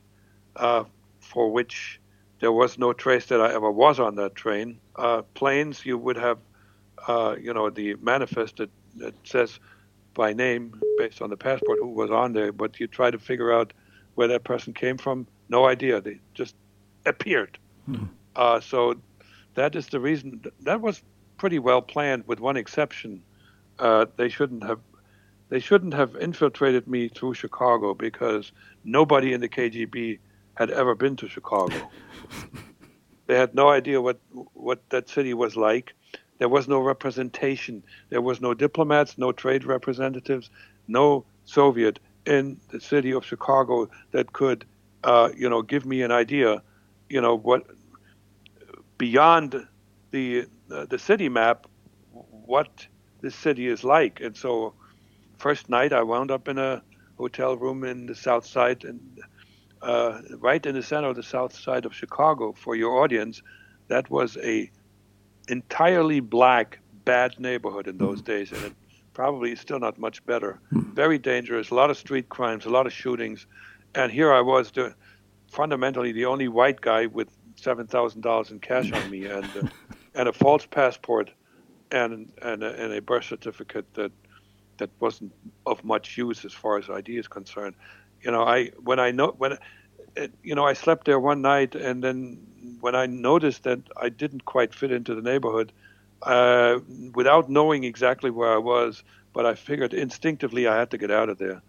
uh, 0.55 0.83
for 1.19 1.51
which 1.51 1.99
there 2.39 2.51
was 2.51 2.77
no 2.77 2.93
trace 2.93 3.27
that 3.27 3.41
I 3.41 3.53
ever 3.53 3.71
was 3.71 3.99
on 3.99 4.15
that 4.15 4.35
train. 4.35 4.79
Uh, 4.95 5.21
planes, 5.33 5.85
you 5.85 5.97
would 5.97 6.17
have, 6.17 6.39
uh, 7.07 7.35
you 7.39 7.53
know, 7.53 7.69
the 7.69 7.95
manifest 7.95 8.57
that, 8.57 8.69
that 8.97 9.13
says 9.23 9.59
by 10.13 10.33
name 10.33 10.79
based 10.97 11.21
on 11.21 11.29
the 11.29 11.37
passport 11.37 11.79
who 11.79 11.89
was 11.89 12.11
on 12.11 12.33
there, 12.33 12.51
but 12.51 12.79
you 12.79 12.87
try 12.87 13.11
to 13.11 13.19
figure 13.19 13.53
out 13.53 13.73
where 14.15 14.27
that 14.27 14.43
person 14.43 14.73
came 14.73 14.97
from. 14.97 15.27
No 15.47 15.65
idea. 15.65 16.01
They 16.01 16.19
just 16.33 16.55
appeared. 17.05 17.57
Uh, 18.35 18.59
so 18.59 18.95
that 19.55 19.75
is 19.75 19.87
the 19.87 19.99
reason. 19.99 20.43
That 20.61 20.81
was 20.81 21.01
pretty 21.37 21.59
well 21.59 21.81
planned, 21.81 22.25
with 22.27 22.39
one 22.39 22.57
exception. 22.57 23.23
Uh, 23.77 24.05
they 24.17 24.29
shouldn't 24.29 24.63
have. 24.63 24.79
They 25.49 25.59
shouldn't 25.59 25.95
have 25.95 26.15
infiltrated 26.15 26.87
me 26.87 27.07
through 27.07 27.33
Chicago 27.33 27.95
because 27.95 28.51
nobody 28.83 29.33
in 29.33 29.41
the 29.41 29.49
KGB 29.49 30.19
had 30.53 30.69
ever 30.69 30.93
been 30.93 31.15
to 31.15 31.27
Chicago. 31.27 31.89
they 33.27 33.35
had 33.35 33.55
no 33.55 33.69
idea 33.69 33.99
what 34.01 34.19
what 34.53 34.87
that 34.89 35.09
city 35.09 35.33
was 35.33 35.55
like. 35.55 35.93
There 36.37 36.49
was 36.49 36.67
no 36.67 36.79
representation. 36.79 37.83
There 38.09 38.21
was 38.21 38.39
no 38.39 38.53
diplomats, 38.53 39.17
no 39.17 39.31
trade 39.31 39.65
representatives, 39.65 40.49
no 40.87 41.25
Soviet 41.45 41.99
in 42.25 42.59
the 42.69 42.79
city 42.79 43.11
of 43.11 43.25
Chicago 43.25 43.89
that 44.11 44.33
could, 44.33 44.65
uh, 45.03 45.29
you 45.35 45.49
know, 45.49 45.61
give 45.61 45.85
me 45.85 46.01
an 46.01 46.11
idea, 46.11 46.61
you 47.09 47.21
know, 47.21 47.35
what 47.35 47.65
beyond 48.97 49.67
the 50.11 50.45
uh, 50.71 50.85
the 50.85 50.99
city 50.99 51.29
map, 51.29 51.67
what 52.11 52.87
this 53.21 53.35
city 53.35 53.67
is 53.67 53.83
like. 53.83 54.21
And 54.21 54.35
so, 54.37 54.73
first 55.37 55.69
night 55.69 55.93
I 55.93 56.03
wound 56.03 56.31
up 56.31 56.47
in 56.47 56.57
a 56.57 56.81
hotel 57.17 57.57
room 57.57 57.83
in 57.83 58.05
the 58.05 58.15
South 58.15 58.45
Side 58.45 58.83
and 58.85 58.99
uh, 59.81 60.21
right 60.37 60.63
in 60.65 60.75
the 60.75 60.83
center 60.83 61.09
of 61.09 61.15
the 61.15 61.23
South 61.23 61.55
Side 61.55 61.85
of 61.85 61.93
Chicago. 61.93 62.53
For 62.53 62.75
your 62.75 63.01
audience, 63.03 63.41
that 63.87 64.09
was 64.09 64.37
a 64.37 64.69
entirely 65.47 66.19
black, 66.19 66.79
bad 67.05 67.39
neighborhood 67.39 67.87
in 67.87 67.97
those 67.97 68.21
days, 68.21 68.51
and 68.51 68.63
it 68.63 68.73
probably 69.13 69.51
is 69.51 69.59
still 69.59 69.79
not 69.79 69.97
much 69.97 70.23
better. 70.25 70.59
Very 70.71 71.17
dangerous, 71.17 71.71
a 71.71 71.75
lot 71.75 71.89
of 71.89 71.97
street 71.97 72.29
crimes, 72.29 72.65
a 72.65 72.69
lot 72.69 72.85
of 72.85 72.93
shootings, 72.93 73.47
and 73.95 74.11
here 74.11 74.31
I 74.31 74.41
was, 74.41 74.71
the, 74.71 74.93
fundamentally 75.49 76.11
the 76.11 76.25
only 76.25 76.47
white 76.47 76.81
guy 76.81 77.07
with 77.07 77.27
seven 77.55 77.87
thousand 77.87 78.21
dollars 78.21 78.51
in 78.51 78.59
cash 78.59 78.91
on 78.91 79.09
me, 79.09 79.25
and 79.25 79.45
uh, 79.45 79.67
and 80.15 80.29
a 80.29 80.33
false 80.33 80.65
passport, 80.65 81.31
and 81.91 82.31
and 82.41 82.63
a, 82.63 82.83
and 82.83 82.93
a 82.93 83.01
birth 83.01 83.25
certificate 83.25 83.93
that 83.95 84.11
that 84.77 84.89
wasn't 84.99 85.33
of 85.65 85.83
much 85.83 86.17
use 86.17 86.45
as 86.45 86.53
far 86.53 86.77
as 86.77 86.89
ID 86.89 87.17
is 87.17 87.27
concerned. 87.27 87.75
You 88.21 88.31
know, 88.31 88.43
I 88.43 88.67
when 88.83 88.99
I 88.99 89.11
know 89.11 89.35
when 89.37 89.57
it, 90.15 90.33
you 90.43 90.55
know 90.55 90.65
I 90.65 90.73
slept 90.73 91.05
there 91.05 91.19
one 91.19 91.41
night, 91.41 91.75
and 91.75 92.03
then 92.03 92.39
when 92.79 92.95
I 92.95 93.05
noticed 93.05 93.63
that 93.63 93.79
I 93.97 94.09
didn't 94.09 94.45
quite 94.45 94.73
fit 94.73 94.91
into 94.91 95.15
the 95.15 95.21
neighborhood, 95.21 95.71
uh, 96.23 96.79
without 97.13 97.49
knowing 97.49 97.83
exactly 97.83 98.29
where 98.29 98.53
I 98.53 98.57
was, 98.57 99.03
but 99.33 99.45
I 99.45 99.55
figured 99.55 99.93
instinctively 99.93 100.67
I 100.67 100.77
had 100.77 100.91
to 100.91 100.97
get 100.97 101.11
out 101.11 101.29
of 101.29 101.37
there, 101.37 101.61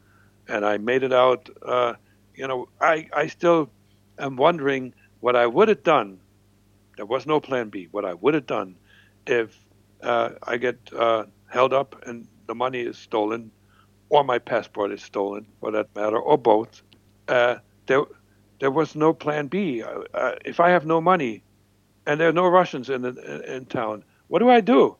and 0.48 0.64
I 0.64 0.78
made 0.78 1.02
it 1.02 1.12
out. 1.12 1.48
Uh, 1.62 1.94
you 2.40 2.48
know, 2.48 2.68
I 2.80 3.08
I 3.12 3.26
still 3.28 3.70
am 4.18 4.36
wondering 4.36 4.94
what 5.20 5.36
I 5.36 5.46
would 5.46 5.68
have 5.68 5.82
done. 5.84 6.20
There 6.96 7.06
was 7.06 7.26
no 7.26 7.40
plan 7.40 7.68
B. 7.68 7.88
What 7.90 8.04
I 8.06 8.14
would 8.14 8.34
have 8.34 8.46
done 8.46 8.76
if 9.26 9.58
uh, 10.02 10.30
I 10.42 10.56
get 10.56 10.78
uh, 10.96 11.24
held 11.48 11.72
up 11.74 12.02
and 12.06 12.26
the 12.46 12.54
money 12.54 12.80
is 12.80 12.96
stolen, 12.98 13.52
or 14.08 14.24
my 14.24 14.38
passport 14.38 14.92
is 14.92 15.02
stolen, 15.02 15.46
for 15.60 15.70
that 15.72 15.94
matter, 15.94 16.18
or 16.18 16.38
both. 16.38 16.82
Uh, 17.28 17.56
there, 17.86 18.02
there 18.60 18.70
was 18.70 18.96
no 18.96 19.12
plan 19.12 19.48
B. 19.48 19.82
Uh, 19.82 20.00
uh, 20.14 20.34
if 20.44 20.60
I 20.60 20.70
have 20.70 20.86
no 20.86 21.00
money, 21.00 21.44
and 22.06 22.20
there 22.20 22.28
are 22.28 22.32
no 22.32 22.48
Russians 22.48 22.90
in 22.90 23.02
the, 23.02 23.54
in 23.56 23.66
town, 23.66 24.04
what 24.28 24.40
do 24.40 24.48
I 24.48 24.60
do? 24.60 24.96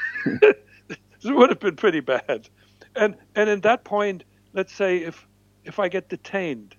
this 0.40 0.56
would 1.24 1.50
have 1.50 1.60
been 1.60 1.76
pretty 1.76 2.00
bad. 2.00 2.48
And 2.96 3.16
and 3.34 3.48
in 3.48 3.60
that 3.62 3.84
point, 3.84 4.24
let's 4.52 4.74
say 4.74 4.98
if 4.98 5.26
if 5.64 5.78
I 5.78 5.88
get 5.88 6.08
detained, 6.08 6.76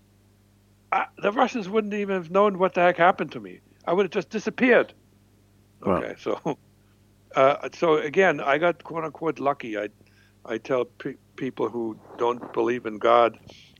I, 0.91 1.05
the 1.17 1.31
Russians 1.31 1.67
wouldn't 1.69 1.93
even 1.93 2.15
have 2.15 2.31
known 2.31 2.59
what 2.59 2.73
the 2.73 2.81
heck 2.81 2.97
happened 2.97 3.31
to 3.33 3.39
me. 3.39 3.59
I 3.85 3.93
would 3.93 4.05
have 4.05 4.11
just 4.11 4.29
disappeared. 4.29 4.93
Okay, 5.83 6.15
so 6.17 6.57
uh, 7.35 7.69
so 7.73 7.97
again, 7.97 8.39
I 8.39 8.57
got 8.57 8.83
quote 8.83 9.03
unquote 9.03 9.39
lucky. 9.39 9.77
I 9.77 9.89
I 10.45 10.57
tell 10.57 10.85
pe- 10.85 11.17
people 11.35 11.69
who 11.69 11.97
don't 12.17 12.53
believe 12.53 12.85
in 12.85 12.97
God, 12.97 13.39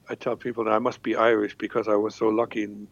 I 0.10 0.16
tell 0.16 0.36
people 0.36 0.64
that 0.66 0.72
I 0.72 0.80
must 0.80 1.02
be 1.04 1.16
Irish 1.16 1.56
because 1.58 1.88
I 1.88 1.96
was 1.96 2.16
so 2.16 2.28
lucky, 2.28 2.64
in, 2.64 2.88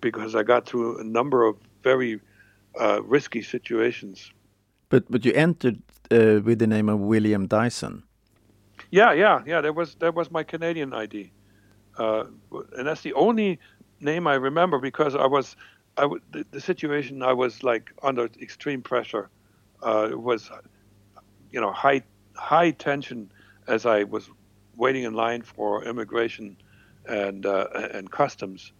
because 0.00 0.34
I 0.34 0.42
got 0.42 0.66
through 0.66 0.98
a 0.98 1.04
number 1.04 1.44
of 1.44 1.56
very 1.82 2.20
uh, 2.80 3.02
risky 3.02 3.42
situations. 3.42 4.32
But 4.88 5.10
but 5.10 5.24
you 5.24 5.32
entered 5.32 5.82
uh, 6.10 6.40
with 6.44 6.58
the 6.58 6.66
name 6.66 6.88
of 6.88 7.00
William 7.00 7.46
Dyson. 7.46 8.02
Yeah, 8.90 9.12
yeah, 9.12 9.42
yeah. 9.46 9.60
That 9.60 9.74
was 9.74 9.94
that 9.96 10.14
was 10.14 10.30
my 10.30 10.42
Canadian 10.42 10.92
ID, 10.92 11.30
uh, 11.98 12.24
and 12.76 12.86
that's 12.86 13.02
the 13.02 13.12
only 13.14 13.58
name 14.00 14.26
I 14.26 14.34
remember 14.34 14.78
because 14.78 15.14
I 15.14 15.26
was 15.26 15.56
I 15.96 16.02
w- 16.02 16.22
the, 16.32 16.46
the 16.50 16.60
situation 16.60 17.22
I 17.22 17.32
was 17.32 17.62
like 17.62 17.92
under 18.02 18.28
extreme 18.40 18.82
pressure. 18.82 19.28
Uh, 19.82 20.10
was 20.12 20.50
you 21.50 21.60
know 21.60 21.72
high 21.72 22.02
high 22.34 22.70
tension 22.70 23.30
as 23.66 23.86
I 23.86 24.04
was 24.04 24.28
waiting 24.76 25.04
in 25.04 25.14
line 25.14 25.42
for 25.42 25.84
immigration 25.84 26.56
and 27.06 27.46
uh, 27.46 27.66
and 27.94 28.10
customs, 28.10 28.72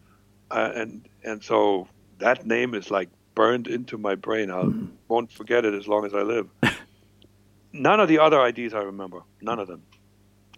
uh, 0.51 0.73
and 0.75 1.09
and 1.25 1.43
so 1.43 1.89
that 2.19 2.47
name 2.47 2.75
is 2.75 2.91
like 2.91 3.09
burned 3.35 3.67
into 3.67 3.99
my 3.99 4.15
brain. 4.15 4.51
I 4.51 4.63
mm-hmm. 4.63 4.87
won't 5.09 5.33
forget 5.33 5.65
it 5.65 5.75
as 5.75 5.89
long 5.89 6.05
as 6.05 6.15
I 6.15 6.23
live. 6.23 6.49
None 7.73 8.01
of 8.01 8.09
the 8.09 8.19
other 8.19 8.45
IDs 8.45 8.75
I 8.75 8.83
remember. 8.83 9.23
None 9.41 9.59
of 9.59 9.69
them, 9.69 9.83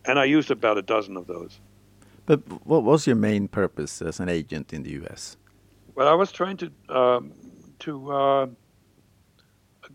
and 0.05 0.19
I 0.19 0.25
used 0.25 0.51
about 0.51 0.79
a 0.79 0.83
dozen 0.83 1.17
of 1.17 1.27
those. 1.27 1.59
But 2.27 2.41
what 2.67 2.85
was 2.85 3.07
your 3.07 3.17
main 3.17 3.49
purpose 3.49 4.01
as 4.01 4.21
an 4.21 4.29
agent 4.29 4.73
in 4.73 4.83
the 4.83 4.91
U.S.? 4.91 5.37
Well, 5.95 6.09
I 6.09 6.15
was 6.15 6.33
trying 6.33 6.57
to 6.59 6.71
um, 6.89 7.33
to 7.81 8.13
uh, 8.13 8.47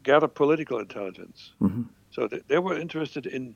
gather 0.04 0.28
political 0.28 0.80
intelligence. 0.80 1.54
Mm-hmm. 1.62 1.84
So 2.12 2.28
th- 2.28 2.44
they 2.48 2.60
were 2.60 2.78
interested 2.78 3.26
in 3.26 3.56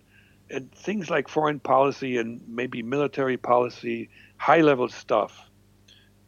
in 0.50 0.68
things 0.68 1.10
like 1.10 1.28
foreign 1.28 1.60
policy 1.60 2.18
and 2.18 2.42
maybe 2.48 2.82
military 2.82 3.38
policy, 3.38 4.10
high 4.38 4.62
level 4.62 4.90
stuff. 4.90 5.50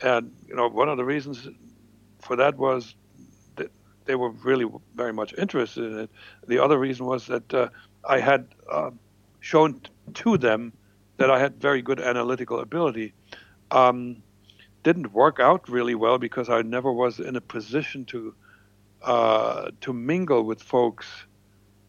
And 0.01 0.31
you 0.47 0.55
know, 0.55 0.67
one 0.67 0.89
of 0.89 0.97
the 0.97 1.05
reasons 1.05 1.47
for 2.19 2.35
that 2.35 2.57
was 2.57 2.95
that 3.55 3.71
they 4.05 4.15
were 4.15 4.31
really 4.31 4.65
very 4.95 5.13
much 5.13 5.33
interested 5.37 5.83
in 5.91 5.99
it. 5.99 6.09
The 6.47 6.59
other 6.59 6.77
reason 6.77 7.05
was 7.05 7.27
that 7.27 7.53
uh, 7.53 7.69
I 8.07 8.19
had 8.19 8.47
uh, 8.71 8.91
shown 9.39 9.81
to 10.13 10.37
them 10.37 10.73
that 11.23 11.31
I 11.31 11.39
had 11.39 11.61
very 11.61 11.81
good 11.81 12.01
analytical 12.01 12.59
ability. 12.59 13.13
Um, 13.71 14.21
didn't 14.83 15.13
work 15.13 15.39
out 15.39 15.69
really 15.69 15.95
well 15.95 16.17
because 16.17 16.49
I 16.49 16.61
never 16.63 16.91
was 16.91 17.21
in 17.21 17.37
a 17.37 17.41
position 17.41 18.03
to 18.05 18.35
uh, 19.01 19.71
to 19.79 19.93
mingle 19.93 20.43
with 20.43 20.61
folks 20.61 21.07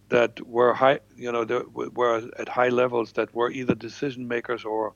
that 0.09 0.41
were 0.47 0.73
high, 0.73 1.01
you 1.17 1.33
know, 1.33 1.45
were 1.73 2.31
at 2.39 2.49
high 2.49 2.69
levels 2.69 3.13
that 3.15 3.35
were 3.35 3.51
either 3.51 3.75
decision 3.75 4.29
makers 4.29 4.65
or 4.65 4.93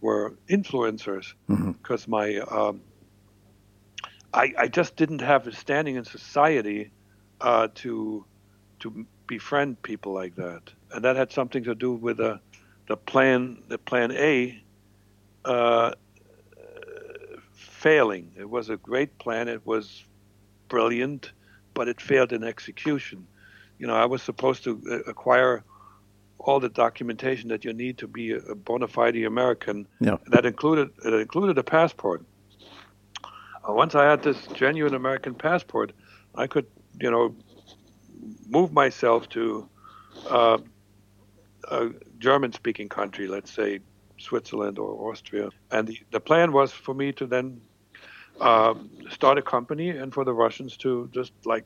were 0.00 0.34
influencers. 0.48 1.34
Because 1.48 2.02
mm-hmm. 2.02 2.10
my, 2.10 2.36
um, 2.36 2.82
I, 4.32 4.52
I 4.56 4.68
just 4.68 4.94
didn't 4.94 5.22
have 5.22 5.48
a 5.48 5.52
standing 5.52 5.96
in 5.96 6.04
society 6.04 6.92
uh, 7.40 7.66
to 7.82 8.24
to 8.80 9.06
befriend 9.26 9.82
people 9.82 10.12
like 10.12 10.36
that, 10.36 10.62
and 10.92 11.04
that 11.04 11.16
had 11.16 11.32
something 11.32 11.64
to 11.64 11.74
do 11.74 11.92
with 11.92 12.18
the 12.18 12.40
the 12.90 12.96
plan, 12.96 13.62
the 13.68 13.78
plan 13.78 14.10
A. 14.10 14.60
Uh, 15.44 15.92
failing. 17.52 18.32
It 18.36 18.50
was 18.50 18.68
a 18.68 18.76
great 18.76 19.16
plan. 19.18 19.46
It 19.46 19.64
was 19.64 20.04
brilliant, 20.66 21.30
but 21.72 21.86
it 21.86 22.00
failed 22.00 22.32
in 22.32 22.42
execution. 22.42 23.28
You 23.78 23.86
know, 23.86 23.94
I 23.94 24.06
was 24.06 24.24
supposed 24.24 24.64
to 24.64 24.82
uh, 24.90 25.08
acquire 25.08 25.62
all 26.40 26.58
the 26.58 26.68
documentation 26.68 27.48
that 27.50 27.64
you 27.64 27.72
need 27.72 27.96
to 27.98 28.08
be 28.08 28.32
a 28.32 28.56
bona 28.56 28.88
fide 28.88 29.24
American. 29.24 29.86
Yeah. 30.00 30.16
That 30.26 30.44
included 30.44 30.90
it 31.04 31.14
included 31.14 31.58
a 31.58 31.62
passport. 31.62 32.24
Uh, 33.68 33.72
once 33.72 33.94
I 33.94 34.04
had 34.10 34.24
this 34.24 34.48
genuine 34.48 34.94
American 34.94 35.36
passport, 35.36 35.92
I 36.34 36.48
could, 36.48 36.66
you 37.00 37.10
know, 37.12 37.36
move 38.48 38.72
myself 38.72 39.28
to 39.28 39.68
uh, 40.28 40.58
a 41.68 41.90
German-speaking 42.18 42.88
country, 42.88 43.28
let's 43.28 43.50
say 43.52 43.80
Switzerland 44.18 44.78
or 44.78 45.10
Austria. 45.10 45.50
And 45.70 45.88
the, 45.88 45.98
the 46.10 46.20
plan 46.20 46.52
was 46.52 46.72
for 46.72 46.94
me 46.94 47.12
to 47.12 47.26
then 47.26 47.60
um, 48.40 48.90
start 49.10 49.38
a 49.38 49.42
company 49.42 49.90
and 49.90 50.12
for 50.12 50.24
the 50.24 50.32
Russians 50.32 50.76
to 50.78 51.08
just 51.12 51.32
like 51.44 51.64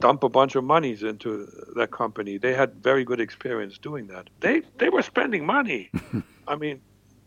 dump 0.00 0.22
a 0.22 0.28
bunch 0.28 0.54
of 0.54 0.64
monies 0.64 1.02
into 1.02 1.46
that 1.76 1.90
company. 1.90 2.38
They 2.38 2.54
had 2.54 2.82
very 2.82 3.04
good 3.04 3.20
experience 3.20 3.78
doing 3.78 4.06
that. 4.08 4.28
They 4.40 4.62
they 4.78 4.88
were 4.88 5.02
spending 5.02 5.46
money. 5.46 5.90
I 6.48 6.56
mean, 6.56 6.80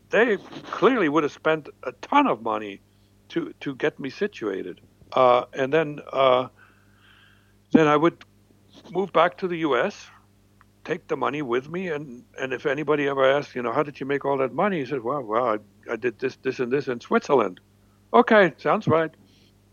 they 0.10 0.38
clearly 0.72 1.10
would 1.10 1.24
have 1.24 1.32
spent 1.32 1.70
a 1.84 1.92
ton 1.94 2.28
of 2.28 2.42
money 2.42 2.82
to 3.30 3.54
to 3.62 3.76
get 3.76 4.00
me 4.00 4.10
situated. 4.10 4.82
Uh, 5.14 5.46
and 5.54 5.74
then 5.74 6.00
uh, 6.12 6.48
then 7.72 7.88
I 7.88 7.98
would 7.98 8.24
move 8.92 9.12
back 9.14 9.38
to 9.40 9.48
the 9.48 9.58
U.S., 9.58 10.08
take 10.84 11.08
the 11.08 11.18
money 11.18 11.42
with 11.42 11.70
me, 11.70 11.90
and 11.90 12.24
and 12.40 12.54
if 12.54 12.66
anybody 12.66 13.08
ever 13.08 13.26
asked, 13.26 13.56
you 13.56 13.62
know, 13.62 13.72
how 13.72 13.84
did 13.84 14.00
you 14.00 14.06
make 14.06 14.26
all 14.26 14.38
that 14.38 14.54
money? 14.54 14.80
He 14.80 14.86
said, 14.86 15.02
well, 15.04 15.22
well, 15.22 15.46
I, 15.46 15.92
I 15.92 15.96
did 15.96 16.20
this, 16.20 16.38
this, 16.38 16.60
and 16.60 16.72
this 16.72 16.88
in 16.88 17.00
Switzerland. 17.00 17.60
Okay, 18.14 18.54
sounds 18.58 18.88
right. 18.88 19.12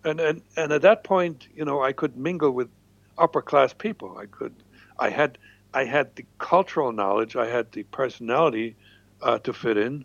And, 0.05 0.21
and 0.21 0.43
and 0.57 0.73
at 0.73 0.83
that 0.83 1.05
point, 1.05 1.49
you 1.55 1.65
know, 1.65 1.83
I 1.83 1.93
could 1.93 2.17
mingle 2.17 2.51
with 2.51 2.69
upper 3.17 3.43
class 3.43 3.73
people. 3.73 4.17
I 4.19 4.27
could, 4.27 4.55
I 4.99 5.11
had, 5.11 5.39
I 5.75 5.85
had 5.85 6.15
the 6.15 6.25
cultural 6.39 6.93
knowledge. 6.93 7.37
I 7.37 7.47
had 7.47 7.73
the 7.73 7.83
personality 7.85 8.77
uh, 9.23 9.39
to 9.41 9.53
fit 9.53 9.77
in. 9.77 10.05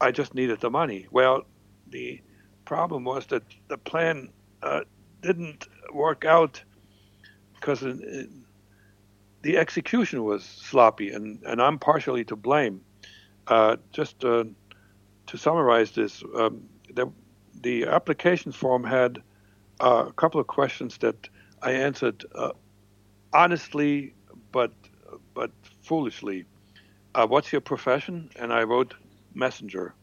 I 0.00 0.10
just 0.12 0.34
needed 0.34 0.60
the 0.60 0.70
money. 0.70 1.06
Well, 1.10 1.44
the 1.90 2.20
problem 2.64 3.04
was 3.04 3.26
that 3.26 3.42
the 3.68 3.78
plan 3.78 4.30
uh, 4.62 4.80
didn't 5.22 5.66
work 5.92 6.24
out 6.24 6.62
because 7.54 7.82
the 9.46 9.58
execution 9.58 10.24
was 10.24 10.42
sloppy, 10.42 11.12
and, 11.12 11.40
and 11.44 11.62
I'm 11.62 11.78
partially 11.78 12.24
to 12.24 12.34
blame. 12.34 12.80
Uh, 13.46 13.76
just 13.92 14.24
uh, 14.24 14.42
to 15.28 15.38
summarize 15.38 15.92
this, 15.92 16.24
um, 16.34 16.68
the, 16.92 17.06
the 17.62 17.84
application 17.84 18.50
form 18.50 18.82
had 18.82 19.22
uh, 19.80 20.06
a 20.08 20.12
couple 20.12 20.40
of 20.40 20.48
questions 20.48 20.98
that 20.98 21.28
I 21.62 21.70
answered 21.70 22.24
uh, 22.34 22.50
honestly, 23.32 24.14
but 24.50 24.72
but 25.32 25.52
foolishly. 25.80 26.44
Uh, 27.14 27.28
what's 27.28 27.52
your 27.52 27.60
profession? 27.60 28.28
And 28.34 28.52
I 28.52 28.64
wrote 28.64 28.94
messenger. 29.32 29.94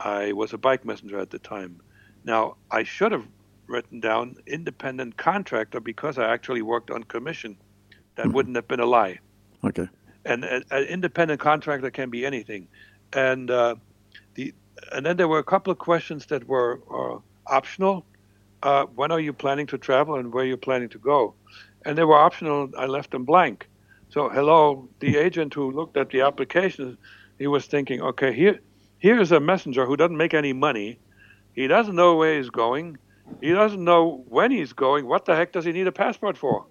I 0.00 0.32
was 0.32 0.52
a 0.52 0.58
bike 0.58 0.84
messenger 0.84 1.20
at 1.20 1.30
the 1.30 1.38
time. 1.38 1.80
Now 2.24 2.56
I 2.72 2.82
should 2.82 3.12
have 3.12 3.28
written 3.68 4.00
down 4.00 4.34
independent 4.44 5.16
contractor 5.16 5.78
because 5.78 6.18
I 6.18 6.32
actually 6.32 6.62
worked 6.62 6.90
on 6.90 7.04
commission. 7.04 7.56
That 8.16 8.26
mm-hmm. 8.26 8.34
wouldn't 8.34 8.56
have 8.56 8.68
been 8.68 8.80
a 8.80 8.86
lie. 8.86 9.18
Okay. 9.64 9.88
And 10.24 10.44
an 10.44 10.84
independent 10.84 11.40
contractor 11.40 11.90
can 11.90 12.10
be 12.10 12.26
anything, 12.26 12.66
and 13.12 13.50
uh, 13.50 13.76
the 14.34 14.52
and 14.92 15.06
then 15.06 15.16
there 15.16 15.28
were 15.28 15.38
a 15.38 15.44
couple 15.44 15.70
of 15.70 15.78
questions 15.78 16.26
that 16.26 16.46
were 16.48 16.80
uh, 16.90 17.18
optional. 17.46 18.04
Uh, 18.62 18.84
when 18.86 19.12
are 19.12 19.20
you 19.20 19.32
planning 19.32 19.66
to 19.66 19.78
travel 19.78 20.16
and 20.16 20.32
where 20.32 20.44
are 20.44 20.46
you 20.46 20.56
planning 20.56 20.88
to 20.88 20.98
go? 20.98 21.34
And 21.84 21.96
they 21.96 22.04
were 22.04 22.16
optional. 22.16 22.70
I 22.76 22.86
left 22.86 23.12
them 23.12 23.24
blank. 23.24 23.68
So 24.08 24.28
hello, 24.28 24.88
the 25.00 25.16
agent 25.16 25.54
who 25.54 25.70
looked 25.70 25.96
at 25.96 26.10
the 26.10 26.22
application, 26.22 26.96
he 27.38 27.46
was 27.46 27.66
thinking, 27.66 28.00
okay, 28.00 28.32
here, 28.32 28.60
here 28.98 29.20
is 29.20 29.32
a 29.32 29.40
messenger 29.40 29.84
who 29.84 29.96
doesn't 29.96 30.16
make 30.16 30.34
any 30.34 30.52
money. 30.52 30.98
He 31.54 31.66
doesn't 31.66 31.94
know 31.94 32.16
where 32.16 32.36
he's 32.36 32.50
going. 32.50 32.98
He 33.40 33.52
doesn't 33.52 33.82
know 33.82 34.24
when 34.28 34.50
he's 34.50 34.72
going. 34.72 35.06
What 35.06 35.24
the 35.24 35.34
heck 35.34 35.52
does 35.52 35.64
he 35.64 35.72
need 35.72 35.86
a 35.86 35.92
passport 35.92 36.38
for? 36.38 36.66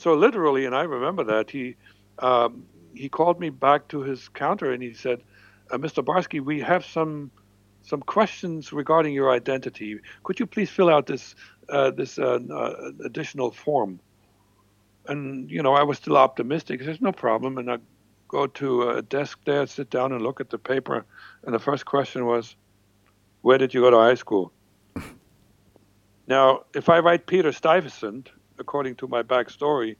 So 0.00 0.14
literally, 0.14 0.64
and 0.64 0.74
I 0.74 0.84
remember 0.84 1.24
that 1.24 1.50
he 1.50 1.76
um, 2.20 2.64
he 2.94 3.10
called 3.10 3.38
me 3.38 3.50
back 3.50 3.88
to 3.88 4.00
his 4.00 4.30
counter 4.30 4.72
and 4.72 4.82
he 4.82 4.94
said, 4.94 5.22
uh, 5.70 5.76
"Mr. 5.76 6.02
Barsky, 6.02 6.40
we 6.40 6.58
have 6.60 6.86
some 6.86 7.30
some 7.82 8.00
questions 8.00 8.72
regarding 8.72 9.12
your 9.12 9.30
identity. 9.30 10.00
Could 10.22 10.40
you 10.40 10.46
please 10.46 10.70
fill 10.70 10.88
out 10.88 11.06
this 11.06 11.34
uh, 11.68 11.90
this 11.90 12.18
uh, 12.18 12.38
uh 12.50 12.92
additional 13.04 13.50
form?" 13.50 14.00
And 15.06 15.50
you 15.50 15.62
know, 15.62 15.74
I 15.74 15.82
was 15.82 15.98
still 15.98 16.16
optimistic. 16.16 16.80
There's 16.82 17.02
no 17.02 17.12
problem, 17.12 17.58
and 17.58 17.70
I 17.70 17.76
go 18.26 18.46
to 18.46 18.90
a 18.90 19.02
desk 19.02 19.38
there, 19.44 19.66
sit 19.66 19.90
down, 19.90 20.12
and 20.12 20.22
look 20.22 20.40
at 20.40 20.48
the 20.48 20.58
paper. 20.58 21.04
And 21.44 21.54
the 21.54 21.58
first 21.58 21.84
question 21.84 22.24
was, 22.24 22.56
"Where 23.42 23.58
did 23.58 23.74
you 23.74 23.82
go 23.82 23.90
to 23.90 23.98
high 23.98 24.14
school?" 24.14 24.50
now, 26.26 26.64
if 26.74 26.88
I 26.88 27.00
write 27.00 27.26
Peter 27.26 27.52
Stuyvesant, 27.52 28.30
according 28.60 28.96
to 28.96 29.08
my 29.08 29.22
backstory, 29.22 29.96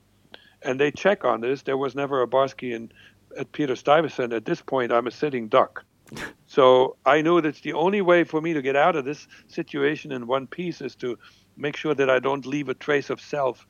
and 0.63 0.79
they 0.79 0.91
check 0.91 1.25
on 1.25 1.41
this. 1.41 1.63
There 1.63 1.77
was 1.77 1.95
never 1.95 2.23
a 2.23 2.27
Barsky 2.27 2.75
in, 2.75 2.93
at 3.37 3.51
Peter 3.53 3.75
Stuyvesant. 3.75 4.33
At 4.33 4.45
this 4.45 4.61
point, 4.61 4.93
I'm 4.93 5.07
a 5.07 5.11
sitting 5.11 5.49
duck. 5.49 5.85
So 6.47 6.97
I 7.07 7.23
knew 7.23 7.41
that 7.41 7.63
the 7.63 7.75
only 7.75 8.01
way 8.01 8.25
for 8.25 8.41
me 8.41 8.55
to 8.55 8.61
get 8.61 8.75
out 8.75 8.97
of 8.97 9.05
this 9.05 9.29
situation 9.47 10.11
in 10.11 10.27
one 10.27 10.49
piece 10.49 10.81
is 10.81 10.97
to 10.97 11.17
make 11.57 11.77
sure 11.77 11.95
that 11.95 12.11
I 12.11 12.19
don't 12.19 12.45
leave 12.45 12.69
a 12.69 12.75
trace 12.75 13.09
of 13.09 13.21
self 13.21 13.65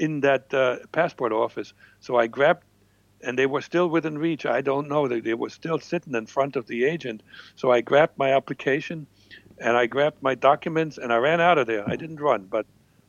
in 0.00 0.20
that 0.22 0.52
uh, 0.52 0.78
passport 0.90 1.32
office. 1.32 1.72
So 2.00 2.16
I 2.16 2.26
grabbed, 2.26 2.64
and 3.22 3.38
they 3.38 3.46
were 3.46 3.60
still 3.60 3.88
within 3.88 4.18
reach. 4.18 4.46
I 4.46 4.62
don't 4.62 4.88
know 4.88 5.06
they, 5.06 5.20
they 5.20 5.34
were 5.34 5.48
still 5.48 5.78
sitting 5.78 6.16
in 6.16 6.26
front 6.26 6.56
of 6.56 6.66
the 6.66 6.84
agent. 6.84 7.22
So 7.54 7.70
I 7.70 7.82
grabbed 7.82 8.18
my 8.18 8.32
application, 8.34 9.06
and 9.58 9.76
I 9.76 9.86
grabbed 9.86 10.20
my 10.20 10.34
documents, 10.34 10.98
and 10.98 11.12
I 11.12 11.18
ran 11.18 11.40
out 11.40 11.58
of 11.58 11.68
there. 11.68 11.88
I 11.88 11.94
didn't 11.94 12.20
run, 12.20 12.46
but 12.50 12.66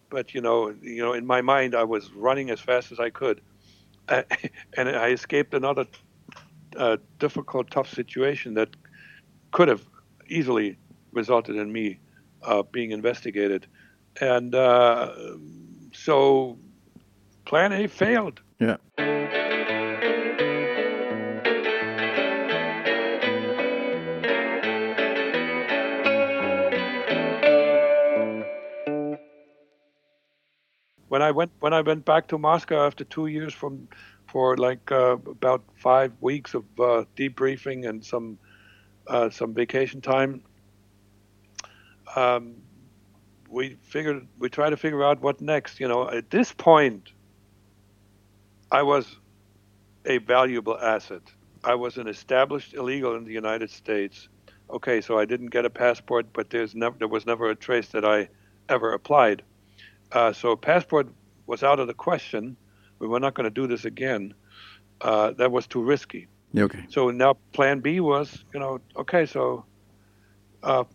but 0.09 0.33
you 0.33 0.41
know 0.41 0.73
you 0.81 1.01
know 1.01 1.13
in 1.13 1.25
my 1.25 1.41
mind 1.41 1.75
I 1.75 1.83
was 1.83 2.11
running 2.13 2.49
as 2.49 2.59
fast 2.59 2.91
as 2.91 2.99
I 2.99 3.09
could, 3.09 3.41
uh, 4.09 4.23
and 4.77 4.89
I 4.89 5.09
escaped 5.09 5.53
another 5.53 5.85
uh, 6.77 6.97
difficult, 7.19 7.71
tough 7.71 7.89
situation 7.89 8.53
that 8.55 8.69
could 9.51 9.67
have 9.67 9.85
easily 10.27 10.77
resulted 11.11 11.55
in 11.55 11.71
me 11.71 11.99
uh, 12.43 12.63
being 12.63 12.91
investigated, 12.91 13.67
and 14.19 14.53
uh, 14.53 15.13
so 15.93 16.57
Plan 17.45 17.71
A 17.71 17.87
failed. 17.87 18.41
Yeah. 18.59 18.77
When 31.15 31.21
I 31.21 31.31
went 31.31 31.51
when 31.61 31.73
I 31.73 31.79
went 31.79 32.03
back 32.03 32.27
to 32.27 32.37
Moscow 32.37 32.85
after 32.85 33.05
two 33.05 33.27
years 33.27 33.53
from 33.53 33.87
for 34.27 34.57
like 34.57 34.91
uh, 34.91 35.15
about 35.37 35.63
five 35.77 36.11
weeks 36.19 36.53
of 36.53 36.65
uh, 36.77 37.05
debriefing 37.15 37.87
and 37.87 38.03
some 38.03 38.37
uh, 39.07 39.29
some 39.29 39.53
vacation 39.53 40.01
time. 40.01 40.43
Um, 42.17 42.55
we 43.49 43.77
figured 43.81 44.27
we 44.39 44.49
tried 44.49 44.71
to 44.71 44.75
figure 44.75 45.05
out 45.05 45.21
what 45.21 45.39
next. 45.39 45.79
You 45.79 45.87
know, 45.87 46.09
at 46.09 46.31
this 46.31 46.51
point, 46.51 47.13
I 48.69 48.83
was 48.83 49.15
a 50.03 50.17
valuable 50.17 50.77
asset. 50.77 51.23
I 51.63 51.75
was 51.75 51.97
an 51.97 52.09
established 52.09 52.73
illegal 52.73 53.15
in 53.15 53.23
the 53.23 53.31
United 53.31 53.69
States. 53.69 54.27
Okay, 54.69 54.99
so 54.99 55.17
I 55.17 55.23
didn't 55.23 55.51
get 55.51 55.63
a 55.63 55.69
passport, 55.69 56.25
but 56.33 56.49
there's 56.49 56.75
never 56.75 56.97
there 56.97 57.07
was 57.07 57.25
never 57.25 57.49
a 57.49 57.55
trace 57.55 57.87
that 57.91 58.03
I 58.03 58.27
ever 58.67 58.91
applied. 58.91 59.43
Uh, 60.11 60.33
so 60.33 60.55
passport 60.55 61.07
was 61.47 61.63
out 61.63 61.79
of 61.79 61.87
the 61.87 61.93
question 61.93 62.57
we 62.99 63.07
were 63.07 63.19
not 63.19 63.33
going 63.33 63.45
to 63.45 63.49
do 63.49 63.67
this 63.67 63.85
again. 63.85 64.33
Uh, 65.01 65.31
that 65.31 65.51
was 65.51 65.67
too 65.67 65.83
risky. 65.83 66.27
Okay. 66.57 66.85
So 66.89 67.11
now 67.11 67.35
Plan 67.51 67.81
B 67.81 67.99
was, 67.99 68.43
you 68.53 68.59
know, 68.59 68.79
okay, 68.95 69.25
so 69.25 69.65
uh, 70.63 70.85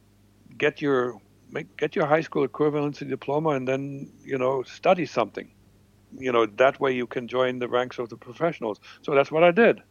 get 0.57 0.81
your 0.81 1.21
make, 1.51 1.77
get 1.77 1.97
your 1.97 2.07
high 2.07 2.23
school 2.23 2.47
equivalency 2.47 3.09
diploma 3.09 3.51
and 3.51 3.69
then 3.69 4.11
you 4.25 4.39
know 4.39 4.63
study 4.63 5.07
something. 5.07 5.51
You 6.19 6.33
know 6.33 6.47
that 6.47 6.81
way 6.81 6.93
you 6.93 7.07
can 7.07 7.29
join 7.29 7.59
the 7.59 7.69
ranks 7.69 7.99
of 7.99 8.09
the 8.09 8.17
professionals. 8.17 8.81
So 9.03 9.15
that's 9.15 9.31
what 9.31 9.45
I 9.45 9.51
did, 9.51 9.83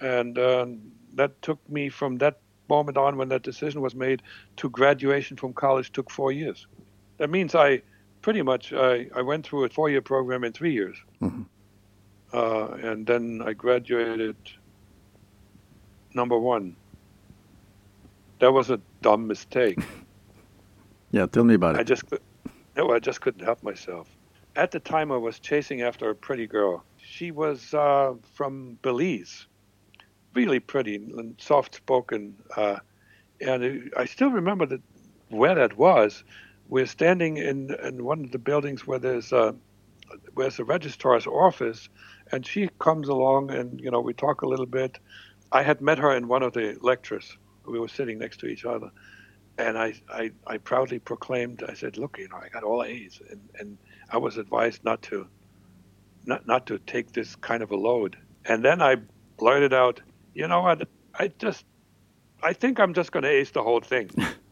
and 0.00 0.38
uh, 0.38 0.66
that 1.14 1.40
took 1.42 1.58
me 1.68 1.88
from 1.88 2.18
that 2.18 2.38
moment 2.68 2.96
on 2.96 3.16
when 3.16 3.28
that 3.28 3.42
decision 3.42 3.80
was 3.80 3.94
made 3.94 4.22
to 4.56 4.70
graduation 4.70 5.36
from 5.36 5.52
college 5.52 5.92
took 5.92 6.10
four 6.10 6.30
years. 6.30 6.66
That 7.18 7.30
means 7.30 7.54
I 7.54 7.82
pretty 8.24 8.40
much 8.40 8.72
I, 8.72 9.06
I 9.14 9.20
went 9.20 9.46
through 9.46 9.64
a 9.64 9.68
four 9.68 9.90
year 9.90 10.00
program 10.00 10.44
in 10.44 10.52
three 10.54 10.72
years. 10.72 10.96
Mm-hmm. 11.20 11.42
Uh, 12.32 12.68
and 12.88 13.06
then 13.06 13.42
I 13.44 13.52
graduated 13.52 14.36
number 16.14 16.38
one. 16.38 16.74
That 18.38 18.50
was 18.50 18.70
a 18.70 18.80
dumb 19.02 19.26
mistake. 19.26 19.78
yeah, 21.10 21.26
tell 21.26 21.44
me 21.44 21.52
about 21.52 21.74
it. 21.74 21.80
I 21.80 21.82
just 21.82 22.04
no, 22.74 22.92
I 22.92 22.98
just 22.98 23.20
couldn't 23.20 23.44
help 23.44 23.62
myself. 23.62 24.08
At 24.56 24.70
the 24.70 24.80
time, 24.80 25.12
I 25.12 25.18
was 25.18 25.38
chasing 25.38 25.82
after 25.82 26.08
a 26.08 26.14
pretty 26.14 26.46
girl. 26.46 26.82
She 26.96 27.30
was 27.30 27.74
uh, 27.74 28.14
from 28.32 28.78
Belize, 28.80 29.46
really 30.32 30.60
pretty 30.60 30.96
and 30.96 31.34
soft 31.38 31.74
spoken, 31.74 32.34
uh, 32.56 32.78
and 33.42 33.92
I 33.98 34.06
still 34.06 34.30
remember 34.30 34.64
that 34.64 34.80
where 35.28 35.54
that 35.56 35.76
was 35.76 36.24
we're 36.68 36.86
standing 36.86 37.36
in, 37.36 37.74
in 37.82 38.04
one 38.04 38.24
of 38.24 38.30
the 38.32 38.38
buildings 38.38 38.86
where 38.86 38.98
there's 38.98 39.32
a 39.32 39.54
where's 40.34 40.56
the 40.56 40.64
registrar's 40.64 41.26
office, 41.26 41.88
and 42.32 42.46
she 42.46 42.68
comes 42.78 43.08
along 43.08 43.50
and 43.50 43.80
you 43.80 43.90
know 43.90 44.00
we 44.00 44.12
talk 44.14 44.42
a 44.42 44.48
little 44.48 44.66
bit. 44.66 44.98
I 45.52 45.62
had 45.62 45.80
met 45.80 45.98
her 45.98 46.16
in 46.16 46.28
one 46.28 46.42
of 46.42 46.52
the 46.52 46.76
lectures. 46.80 47.36
We 47.66 47.78
were 47.78 47.88
sitting 47.88 48.18
next 48.18 48.40
to 48.40 48.46
each 48.46 48.64
other, 48.64 48.90
and 49.58 49.78
I, 49.78 49.94
I, 50.10 50.30
I 50.46 50.58
proudly 50.58 50.98
proclaimed. 50.98 51.62
I 51.66 51.74
said, 51.74 51.96
"Look, 51.98 52.18
you 52.18 52.28
know, 52.28 52.36
I 52.36 52.48
got 52.48 52.64
all 52.64 52.82
A's," 52.82 53.20
and, 53.30 53.40
and 53.58 53.78
I 54.10 54.18
was 54.18 54.36
advised 54.36 54.84
not 54.84 55.02
to, 55.02 55.26
not 56.26 56.46
not 56.46 56.66
to 56.66 56.78
take 56.78 57.12
this 57.12 57.36
kind 57.36 57.62
of 57.62 57.70
a 57.70 57.76
load. 57.76 58.16
And 58.44 58.64
then 58.64 58.82
I 58.82 58.96
blurted 59.38 59.72
out, 59.72 60.00
"You 60.34 60.48
know 60.48 60.62
what? 60.62 60.88
I 61.18 61.28
just, 61.28 61.64
I 62.42 62.52
think 62.52 62.80
I'm 62.80 62.94
just 62.94 63.12
going 63.12 63.22
to 63.24 63.30
ace 63.30 63.50
the 63.50 63.62
whole 63.62 63.80
thing." 63.80 64.10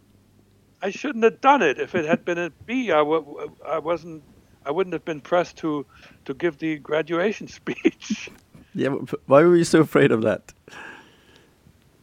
I 0.83 0.90
shouldn't 0.90 1.25
have 1.25 1.40
done 1.40 1.62
it. 1.62 1.81
If 1.81 1.95
it 1.95 2.07
had 2.07 2.25
been 2.25 2.38
a 2.38 2.51
B, 2.66 2.92
I 2.92 2.99
w- 2.99 3.57
I 3.66 3.79
wasn't. 3.79 4.25
I 4.66 4.73
wouldn't 4.73 4.95
have 4.95 5.05
been 5.05 5.23
pressed 5.23 5.59
to 5.59 5.87
to 6.27 6.35
give 6.35 6.59
the 6.59 6.79
graduation 6.79 7.49
speech. 7.61 8.31
Yeah, 8.75 8.90
why 9.27 9.42
were 9.45 9.57
you 9.57 9.64
so 9.64 9.81
afraid 9.81 10.12
of 10.12 10.23
that? 10.23 10.53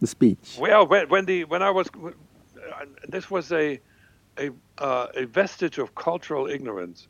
The 0.02 0.08
speech. 0.08 0.60
Well, 0.60 0.88
when, 0.88 1.10
when 1.10 1.26
the 1.26 1.46
when 1.46 1.64
I 1.64 1.72
was, 1.72 1.90
this 3.10 3.32
was 3.32 3.52
a 3.52 3.80
a 4.40 4.52
uh, 4.80 5.08
a 5.16 5.26
vestige 5.26 5.80
of 5.80 5.96
cultural 5.96 6.48
ignorance. 6.48 7.08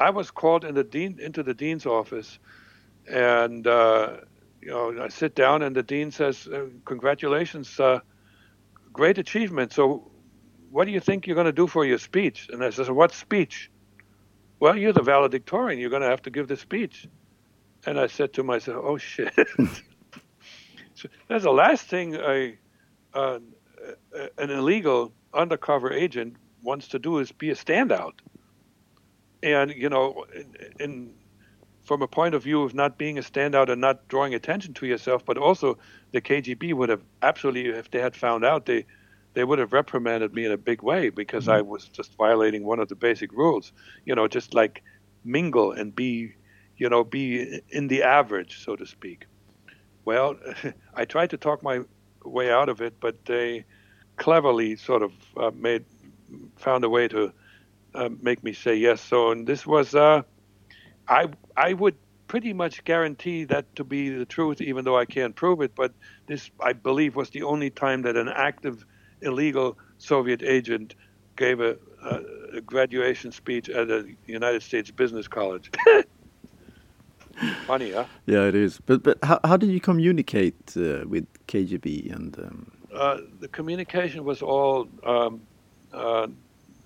I 0.00 0.10
was 0.10 0.30
called 0.30 0.64
in 0.64 0.74
the 0.74 0.84
dean 0.84 1.18
into 1.20 1.42
the 1.42 1.54
dean's 1.54 1.86
office, 1.86 2.38
and 3.08 3.66
uh, 3.66 4.18
you 4.62 4.70
know 4.70 5.02
I 5.02 5.08
sit 5.08 5.34
down 5.34 5.62
and 5.62 5.76
the 5.76 5.82
dean 5.82 6.12
says, 6.12 6.48
uh, 6.48 6.66
"Congratulations, 6.86 7.80
uh, 7.80 8.00
great 8.92 9.18
achievement." 9.18 9.72
So 9.72 10.11
what 10.72 10.86
do 10.86 10.90
you 10.90 11.00
think 11.00 11.26
you're 11.26 11.34
going 11.34 11.44
to 11.44 11.52
do 11.52 11.66
for 11.66 11.84
your 11.84 11.98
speech? 11.98 12.48
And 12.50 12.64
I 12.64 12.70
said, 12.70 12.88
what 12.88 13.12
speech? 13.12 13.70
Well, 14.58 14.74
you're 14.74 14.94
the 14.94 15.02
valedictorian. 15.02 15.78
You're 15.78 15.90
going 15.90 16.02
to 16.02 16.08
have 16.08 16.22
to 16.22 16.30
give 16.30 16.48
the 16.48 16.56
speech. 16.56 17.06
And 17.84 18.00
I 18.00 18.06
said 18.06 18.32
to 18.34 18.42
myself, 18.42 18.82
oh, 18.82 18.96
shit. 18.96 19.34
so 20.94 21.08
that's 21.28 21.44
the 21.44 21.50
last 21.50 21.86
thing 21.88 22.14
a, 22.14 22.56
uh, 23.12 23.38
an 24.38 24.50
illegal 24.50 25.12
undercover 25.34 25.92
agent 25.92 26.36
wants 26.62 26.88
to 26.88 26.98
do 26.98 27.18
is 27.18 27.32
be 27.32 27.50
a 27.50 27.54
standout. 27.54 28.14
And, 29.42 29.72
you 29.72 29.90
know, 29.90 30.24
in, 30.34 30.56
in 30.80 31.14
from 31.82 32.00
a 32.00 32.08
point 32.08 32.34
of 32.34 32.44
view 32.44 32.62
of 32.62 32.74
not 32.74 32.96
being 32.96 33.18
a 33.18 33.22
standout 33.22 33.68
and 33.68 33.80
not 33.80 34.08
drawing 34.08 34.32
attention 34.34 34.72
to 34.74 34.86
yourself, 34.86 35.22
but 35.26 35.36
also 35.36 35.76
the 36.12 36.22
KGB 36.22 36.72
would 36.72 36.88
have 36.88 37.02
absolutely, 37.20 37.66
if 37.66 37.90
they 37.90 38.00
had 38.00 38.16
found 38.16 38.42
out, 38.42 38.64
they– 38.64 38.86
they 39.34 39.44
would 39.44 39.58
have 39.58 39.72
reprimanded 39.72 40.34
me 40.34 40.44
in 40.44 40.52
a 40.52 40.56
big 40.56 40.82
way 40.82 41.08
because 41.08 41.44
mm-hmm. 41.44 41.58
I 41.58 41.62
was 41.62 41.88
just 41.88 42.16
violating 42.16 42.64
one 42.64 42.80
of 42.80 42.88
the 42.88 42.94
basic 42.94 43.32
rules. 43.32 43.72
You 44.04 44.14
know, 44.14 44.28
just 44.28 44.54
like 44.54 44.82
mingle 45.24 45.72
and 45.72 45.94
be, 45.94 46.34
you 46.76 46.88
know, 46.88 47.04
be 47.04 47.60
in 47.70 47.88
the 47.88 48.02
average, 48.02 48.64
so 48.64 48.76
to 48.76 48.86
speak. 48.86 49.26
Well, 50.04 50.36
I 50.94 51.04
tried 51.04 51.30
to 51.30 51.36
talk 51.36 51.62
my 51.62 51.80
way 52.24 52.50
out 52.50 52.68
of 52.68 52.80
it, 52.80 52.94
but 53.00 53.24
they 53.24 53.64
cleverly 54.16 54.76
sort 54.76 55.02
of 55.02 55.12
uh, 55.36 55.50
made 55.54 55.84
found 56.56 56.84
a 56.84 56.88
way 56.88 57.08
to 57.08 57.32
uh, 57.94 58.08
make 58.20 58.42
me 58.42 58.52
say 58.52 58.74
yes. 58.74 59.00
So, 59.00 59.30
and 59.30 59.46
this 59.46 59.66
was, 59.66 59.94
uh, 59.94 60.22
I 61.08 61.28
I 61.56 61.72
would 61.72 61.96
pretty 62.26 62.52
much 62.52 62.84
guarantee 62.84 63.44
that 63.44 63.76
to 63.76 63.84
be 63.84 64.08
the 64.08 64.24
truth, 64.24 64.60
even 64.60 64.84
though 64.84 64.96
I 64.96 65.04
can't 65.04 65.34
prove 65.34 65.60
it. 65.60 65.74
But 65.74 65.92
this, 66.26 66.50
I 66.60 66.72
believe, 66.72 67.14
was 67.14 67.30
the 67.30 67.42
only 67.42 67.70
time 67.70 68.02
that 68.02 68.16
an 68.16 68.28
active 68.28 68.86
illegal 69.22 69.78
Soviet 69.98 70.42
agent 70.42 70.94
gave 71.36 71.60
a, 71.60 71.76
a, 72.04 72.20
a 72.58 72.60
graduation 72.60 73.32
speech 73.32 73.68
at 73.68 73.90
a 73.90 74.04
United 74.26 74.62
States 74.62 74.90
business 74.90 75.28
college. 75.28 75.70
Funny, 77.66 77.92
huh? 77.92 78.04
Yeah, 78.26 78.44
it 78.44 78.54
is. 78.54 78.80
But 78.84 79.02
but 79.02 79.18
how 79.22 79.40
how 79.44 79.56
did 79.56 79.70
you 79.70 79.80
communicate 79.80 80.76
uh, 80.76 81.04
with 81.06 81.26
KGB 81.46 82.12
and? 82.14 82.38
Um... 82.38 82.72
Uh, 82.94 83.18
the 83.40 83.48
communication 83.48 84.22
was 84.24 84.42
all 84.42 84.86
um, 85.04 85.40
uh, 85.92 86.26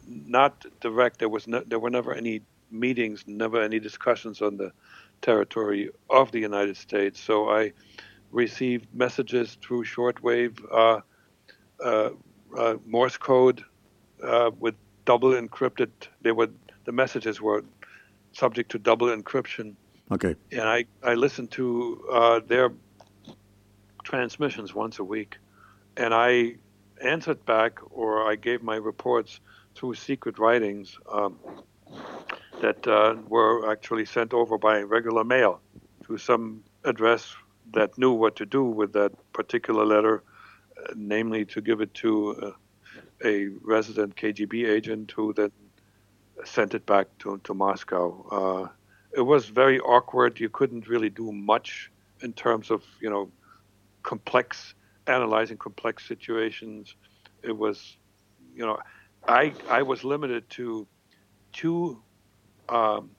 not 0.07 0.65
direct. 0.81 1.19
There 1.19 1.29
was 1.29 1.49
no, 1.49 1.63
there 1.67 1.81
were 1.81 1.91
never 1.91 2.15
any 2.15 2.43
meetings, 2.71 3.25
never 3.27 3.61
any 3.61 3.81
discussions 3.81 4.41
on 4.41 4.57
the 4.57 4.73
territory 5.21 5.91
of 6.11 6.31
the 6.31 6.39
United 6.39 6.77
States. 6.77 7.21
So 7.21 7.51
I 7.51 7.73
received 8.31 8.87
messages 8.95 9.59
through 9.61 9.85
shortwave 9.85 10.61
uh, 10.71 11.01
uh, 12.57 12.77
Morse 12.87 13.17
code 13.17 13.65
uh, 14.23 14.51
with 14.59 14.75
double 15.05 15.31
encrypted. 15.31 15.91
They 16.23 16.33
would 16.33 16.55
the 16.85 16.93
messages 16.93 17.41
were 17.41 17.65
subject 18.33 18.71
to 18.73 18.79
double 18.79 19.09
encryption. 19.09 19.75
Okay. 20.11 20.35
And 20.53 20.63
I 20.63 20.85
I 21.03 21.15
listened 21.15 21.51
to 21.53 22.05
uh, 22.13 22.41
their 22.47 22.73
transmissions 24.05 24.75
once 24.75 24.99
a 24.99 25.05
week, 25.05 25.39
and 25.97 26.15
I 26.15 26.57
answered 27.03 27.45
back 27.45 27.81
or 27.91 28.31
I 28.31 28.37
gave 28.37 28.63
my 28.63 28.77
reports 28.77 29.41
through 29.75 29.95
secret 29.95 30.39
writings 30.39 30.99
um, 31.13 31.39
that 32.61 32.87
uh, 32.87 33.17
were 33.29 33.71
actually 33.71 34.07
sent 34.07 34.33
over 34.33 34.57
by 34.57 34.81
regular 34.81 35.25
mail 35.25 35.61
to 36.07 36.17
some 36.17 36.63
address 36.85 37.35
that 37.75 37.99
knew 37.99 38.13
what 38.13 38.37
to 38.37 38.47
do 38.47 38.65
with 38.65 38.93
that 38.93 39.13
particular 39.33 39.85
letter, 39.85 40.23
namely 40.95 41.45
to 41.47 41.61
give 41.61 41.81
it 41.81 41.93
to 41.95 42.35
uh, 42.35 42.51
a 43.25 43.49
resident 43.63 44.17
KGB 44.17 44.69
agent 44.69 45.13
who 45.15 45.33
then 45.33 45.51
sent 46.45 46.75
it 46.75 46.87
back 46.87 47.07
to, 47.19 47.39
to 47.45 47.55
Moscow. 47.55 48.27
Uh, 48.31 48.69
it 49.13 49.23
was 49.23 49.47
very 49.47 49.81
awkward. 49.81 50.39
You 50.39 50.49
couldn't 50.49 50.89
really 50.89 51.11
do 51.11 51.33
much 51.33 51.91
in 52.23 52.33
terms 52.33 52.71
of, 52.71 52.83
you 53.01 53.11
know, 53.11 53.31
complex, 54.03 54.75
analyzing 55.07 55.57
complex 55.57 56.07
situations. 56.07 56.95
It 57.43 57.57
was, 57.57 57.97
you 58.55 58.67
know, 58.67 58.79
I, 59.27 59.55
I 59.69 59.83
was 59.83 60.05
limited 60.05 60.49
to 60.51 60.87
two 61.53 62.03
um, 62.69 63.11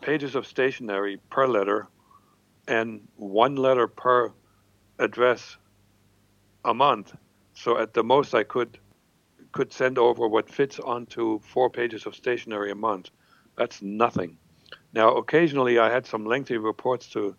pages 0.00 0.34
of 0.34 0.46
stationery 0.46 1.20
per 1.30 1.46
letter 1.46 1.88
and 2.66 3.06
one 3.16 3.56
letter 3.56 3.86
per 3.86 4.32
address 4.98 5.56
a 6.66 6.74
month. 6.74 7.14
So 7.54 7.78
at 7.78 7.94
the 7.94 8.04
most, 8.04 8.34
I 8.34 8.42
could 8.42 8.78
could 9.52 9.72
send 9.72 9.96
over 9.96 10.28
what 10.28 10.50
fits 10.50 10.78
onto 10.78 11.38
four 11.38 11.70
pages 11.70 12.04
of 12.04 12.14
stationery 12.14 12.70
a 12.70 12.74
month. 12.74 13.08
That's 13.56 13.80
nothing. 13.80 14.36
Now, 14.92 15.16
occasionally, 15.16 15.78
I 15.78 15.90
had 15.90 16.04
some 16.04 16.26
lengthy 16.26 16.58
reports 16.58 17.08
to 17.10 17.34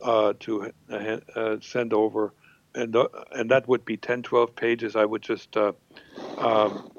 uh, 0.00 0.34
to 0.40 0.70
uh, 0.90 1.18
uh 1.34 1.56
send 1.60 1.92
over, 1.92 2.32
and 2.74 2.94
uh, 2.94 3.08
and 3.32 3.50
that 3.50 3.66
would 3.66 3.84
be 3.84 3.96
10, 3.96 4.22
12 4.22 4.54
pages. 4.54 4.94
I 4.94 5.04
would 5.04 5.22
just 5.22 5.56
uh, 5.56 5.72
um, 6.38 6.92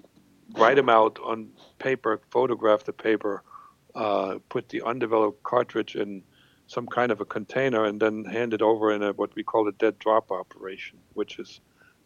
write 0.57 0.75
them 0.75 0.89
out 0.89 1.19
on 1.23 1.49
paper, 1.79 2.19
photograph 2.29 2.83
the 2.83 2.93
paper, 2.93 3.43
uh, 3.95 4.39
put 4.49 4.69
the 4.69 4.81
undeveloped 4.81 5.43
cartridge 5.43 5.95
in 5.95 6.23
some 6.67 6.88
kind 6.88 7.12
of 7.12 7.21
a 7.21 7.26
container, 7.26 7.86
and 7.86 7.99
then 7.99 8.26
hand 8.26 8.54
it 8.54 8.62
over 8.62 8.91
in 8.91 9.04
a, 9.04 9.13
what 9.13 9.36
we 9.36 9.43
call 9.43 9.67
a 9.67 9.71
dead 9.73 9.99
drop 9.99 10.32
operation, 10.32 10.97
which 11.13 11.39
is 11.39 11.62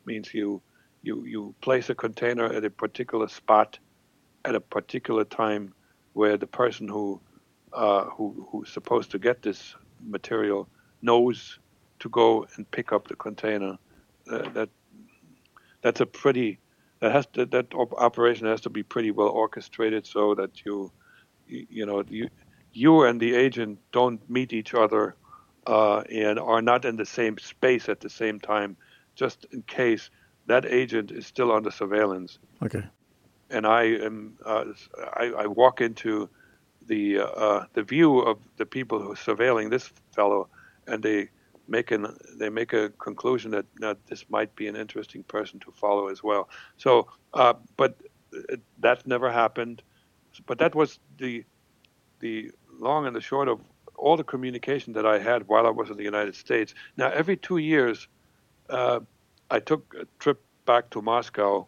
means 0.05 0.33
you 0.33 0.61
you 1.03 1.23
you 1.25 1.55
place 1.61 1.89
a 1.89 1.95
container 1.95 2.45
at 2.45 2.65
a 2.65 2.69
particular 2.69 3.27
spot 3.27 3.79
at 4.45 4.55
a 4.55 4.59
particular 4.59 5.23
time 5.23 5.73
where 6.13 6.37
the 6.37 6.47
person 6.47 6.87
who 6.87 7.19
uh, 7.73 8.05
who 8.05 8.47
who's 8.49 8.69
supposed 8.71 9.11
to 9.11 9.19
get 9.19 9.41
this 9.41 9.75
material 10.01 10.67
knows 11.01 11.59
to 11.99 12.09
go 12.09 12.47
and 12.55 12.69
pick 12.71 12.91
up 12.91 13.07
the 13.07 13.15
container. 13.15 13.77
Uh, 14.29 14.49
that 14.49 14.69
that's 15.81 16.01
a 16.01 16.05
pretty 16.05 16.59
that 16.99 17.11
has 17.11 17.25
to, 17.27 17.45
that 17.45 17.73
operation 17.75 18.47
has 18.47 18.61
to 18.61 18.69
be 18.69 18.83
pretty 18.83 19.11
well 19.11 19.29
orchestrated 19.29 20.05
so 20.05 20.33
that 20.35 20.65
you 20.65 20.91
you 21.47 21.85
know 21.85 22.03
you 22.09 22.29
you 22.73 23.03
and 23.03 23.19
the 23.19 23.35
agent 23.35 23.79
don't 23.91 24.27
meet 24.29 24.53
each 24.53 24.73
other 24.73 25.15
uh, 25.65 26.01
and 26.11 26.39
are 26.39 26.61
not 26.61 26.85
in 26.85 26.95
the 26.95 27.05
same 27.05 27.37
space 27.37 27.89
at 27.89 27.99
the 27.99 28.09
same 28.09 28.39
time, 28.39 28.77
just 29.15 29.45
in 29.51 29.61
case 29.63 30.09
that 30.45 30.65
agent 30.65 31.11
is 31.11 31.27
still 31.27 31.51
under 31.51 31.71
surveillance. 31.71 32.39
Okay. 32.63 32.83
And 33.49 33.65
I 33.65 33.83
am 33.83 34.37
uh, 34.45 34.65
I, 35.13 35.25
I, 35.37 35.47
walk 35.47 35.81
into 35.81 36.29
the 36.87 37.19
uh, 37.19 37.65
the 37.73 37.83
view 37.83 38.19
of 38.19 38.39
the 38.57 38.65
people 38.65 38.99
who 38.99 39.11
are 39.11 39.15
surveilling 39.15 39.69
this 39.69 39.89
fellow, 40.13 40.49
and 40.85 41.01
they 41.01 41.29
make 41.67 41.91
an 41.91 42.17
they 42.35 42.49
make 42.49 42.73
a 42.73 42.89
conclusion 42.89 43.51
that, 43.51 43.65
that 43.79 43.97
this 44.07 44.25
might 44.29 44.53
be 44.55 44.67
an 44.67 44.75
interesting 44.75 45.23
person 45.23 45.59
to 45.59 45.71
follow 45.71 46.07
as 46.07 46.23
well. 46.23 46.49
So, 46.77 47.07
uh, 47.33 47.53
but 47.77 47.97
that 48.79 49.05
never 49.07 49.31
happened. 49.31 49.81
But 50.45 50.59
that 50.59 50.75
was 50.75 50.99
the 51.17 51.43
the 52.19 52.51
long 52.79 53.05
and 53.05 53.15
the 53.15 53.21
short 53.21 53.47
of 53.47 53.59
all 53.95 54.15
the 54.15 54.23
communication 54.23 54.93
that 54.93 55.05
I 55.05 55.19
had 55.19 55.47
while 55.47 55.65
I 55.65 55.71
was 55.71 55.89
in 55.89 55.97
the 55.97 56.03
United 56.03 56.35
States. 56.35 56.73
Now, 56.97 57.09
every 57.09 57.35
two 57.35 57.57
years, 57.57 58.07
uh, 58.69 58.99
I 59.49 59.59
took 59.59 59.95
a 59.99 60.05
trip 60.19 60.41
back 60.65 60.89
to 60.91 61.01
Moscow, 61.01 61.67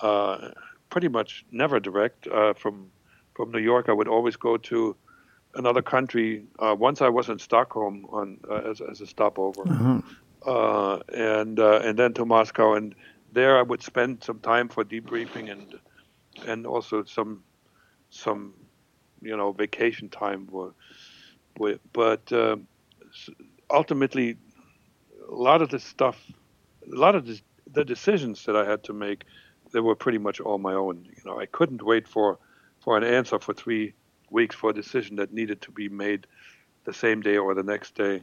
uh, 0.00 0.48
pretty 0.90 1.08
much 1.08 1.44
never 1.50 1.78
direct. 1.80 2.26
Uh, 2.26 2.54
from 2.54 2.90
from 3.34 3.52
New 3.52 3.60
York, 3.60 3.88
I 3.88 3.92
would 3.92 4.08
always 4.08 4.36
go 4.36 4.56
to 4.56 4.96
another 5.54 5.82
country. 5.82 6.44
Uh, 6.58 6.74
once 6.76 7.00
I 7.00 7.08
was 7.08 7.28
in 7.28 7.38
Stockholm 7.38 8.06
on 8.10 8.38
uh, 8.50 8.70
as, 8.70 8.80
as 8.80 9.00
a 9.00 9.06
stopover, 9.06 9.62
uh-huh. 9.62 10.00
Uh, 10.46 11.00
and 11.12 11.58
uh, 11.58 11.80
and 11.82 11.98
then 11.98 12.14
to 12.14 12.24
Moscow, 12.24 12.74
and 12.74 12.94
there 13.32 13.58
I 13.58 13.62
would 13.62 13.82
spend 13.82 14.22
some 14.22 14.38
time 14.38 14.68
for 14.68 14.84
debriefing 14.84 15.50
and 15.50 15.74
and 16.46 16.66
also 16.66 17.04
some 17.04 17.42
some 18.10 18.54
you 19.22 19.36
know 19.36 19.52
vacation 19.52 20.08
time. 20.08 20.48
Were, 20.50 20.72
but 21.92 22.32
uh, 22.32 22.56
ultimately, 23.70 24.36
a 25.28 25.34
lot 25.34 25.62
of 25.62 25.70
this 25.70 25.84
stuff, 25.84 26.22
a 26.90 26.96
lot 26.96 27.14
of 27.14 27.26
this, 27.26 27.42
the 27.72 27.84
decisions 27.84 28.44
that 28.46 28.56
I 28.56 28.64
had 28.64 28.84
to 28.84 28.92
make, 28.92 29.24
they 29.72 29.80
were 29.80 29.96
pretty 29.96 30.18
much 30.18 30.40
all 30.40 30.58
my 30.58 30.74
own. 30.74 31.04
You 31.04 31.22
know, 31.24 31.40
I 31.40 31.46
couldn't 31.46 31.82
wait 31.82 32.08
for 32.08 32.38
for 32.80 32.96
an 32.96 33.04
answer 33.04 33.38
for 33.38 33.54
three 33.54 33.94
weeks 34.30 34.54
for 34.54 34.70
a 34.70 34.74
decision 34.74 35.16
that 35.16 35.32
needed 35.32 35.60
to 35.62 35.70
be 35.70 35.88
made 35.88 36.26
the 36.84 36.92
same 36.92 37.20
day 37.20 37.36
or 37.36 37.54
the 37.54 37.62
next 37.62 37.94
day. 37.94 38.22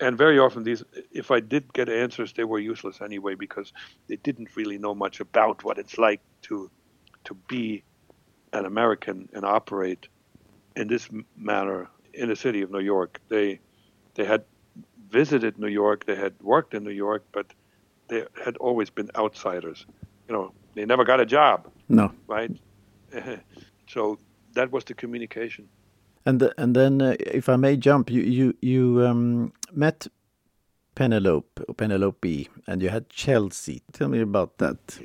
And 0.00 0.18
very 0.18 0.38
often, 0.38 0.64
these, 0.64 0.82
if 1.12 1.30
I 1.30 1.40
did 1.40 1.72
get 1.72 1.88
answers, 1.88 2.32
they 2.32 2.44
were 2.44 2.58
useless 2.58 3.00
anyway 3.00 3.34
because 3.36 3.72
they 4.08 4.16
didn't 4.16 4.56
really 4.56 4.78
know 4.78 4.94
much 4.94 5.20
about 5.20 5.62
what 5.64 5.78
it's 5.78 5.98
like 5.98 6.20
to 6.42 6.70
to 7.24 7.34
be 7.46 7.84
an 8.52 8.64
American 8.66 9.28
and 9.32 9.44
operate 9.44 10.08
in 10.76 10.88
this 10.88 11.08
manner 11.36 11.88
in 12.14 12.28
the 12.28 12.36
city 12.36 12.62
of 12.62 12.70
New 12.70 12.80
York. 12.80 13.20
They 13.28 13.60
they 14.14 14.24
had 14.24 14.44
visited 15.10 15.58
New 15.58 15.68
York, 15.68 16.06
they 16.06 16.16
had 16.16 16.34
worked 16.40 16.74
in 16.74 16.84
New 16.84 16.90
York, 16.90 17.24
but 17.32 17.46
they 18.08 18.24
had 18.44 18.56
always 18.56 18.90
been 18.90 19.10
outsiders. 19.16 19.86
You 20.28 20.34
know, 20.34 20.52
they 20.74 20.84
never 20.86 21.04
got 21.04 21.20
a 21.20 21.26
job. 21.26 21.68
No. 21.88 22.12
Right. 22.26 22.50
so 23.88 24.18
that 24.54 24.72
was 24.72 24.84
the 24.84 24.94
communication. 24.94 25.68
And 26.24 26.40
the, 26.40 26.54
and 26.56 26.74
then, 26.76 27.02
uh, 27.02 27.16
if 27.18 27.48
I 27.48 27.56
may 27.56 27.76
jump, 27.76 28.10
you 28.10 28.22
you 28.22 28.54
you 28.60 29.04
um, 29.04 29.52
met 29.72 30.06
Penelope 30.94 31.62
or 31.68 31.74
Penelope, 31.74 32.48
and 32.66 32.82
you 32.82 32.90
had 32.90 33.08
Chelsea. 33.08 33.82
Tell 33.92 34.08
me 34.08 34.20
about 34.20 34.58
that. 34.58 35.00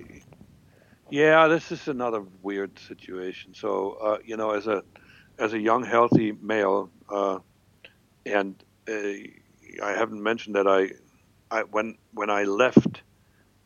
Yeah, 1.10 1.47
this 1.47 1.71
is 1.71 1.88
another 1.88 2.23
weird 2.43 2.77
situation. 2.77 3.53
So 3.56 3.93
uh, 3.93 4.17
you 4.23 4.38
know, 4.38 4.51
as 4.51 4.67
a 4.67 4.84
as 5.39 5.54
a 5.54 5.60
young, 5.60 5.84
healthy 5.84 6.32
male, 6.41 6.89
uh, 7.10 7.39
and 8.26 8.56
uh, 8.89 8.93
I 9.84 9.91
haven't 9.93 10.21
mentioned 10.21 10.56
that 10.56 10.67
I, 10.67 10.91
I 11.52 11.63
when 11.63 11.97
when 12.13 12.30
I 12.30 12.43
left 12.43 13.02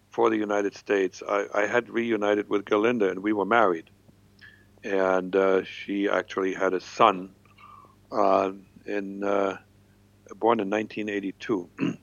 for 0.10 0.30
the 0.30 0.38
United 0.38 0.76
States, 0.76 1.24
I, 1.28 1.46
I 1.54 1.66
had 1.66 1.90
reunited 1.90 2.50
with 2.50 2.66
Gerlinde, 2.66 3.10
and 3.10 3.24
we 3.24 3.34
were 3.34 3.46
married, 3.46 3.90
and 4.84 5.36
uh, 5.36 5.64
she 5.64 6.10
actually 6.10 6.54
had 6.54 6.74
a 6.74 6.82
son, 6.82 7.34
uh, 8.12 8.52
in 8.86 9.24
uh, 9.24 9.58
born 10.36 10.60
in 10.60 10.70
1982. 10.70 11.70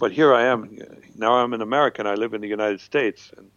but 0.00 0.12
here 0.12 0.34
I 0.34 0.44
am 0.44 0.78
now. 1.14 1.34
I'm 1.34 1.52
an 1.52 1.62
American. 1.62 2.06
I 2.06 2.14
live 2.14 2.34
in 2.34 2.40
the 2.40 2.48
United 2.48 2.80
States, 2.80 3.30
and 3.36 3.50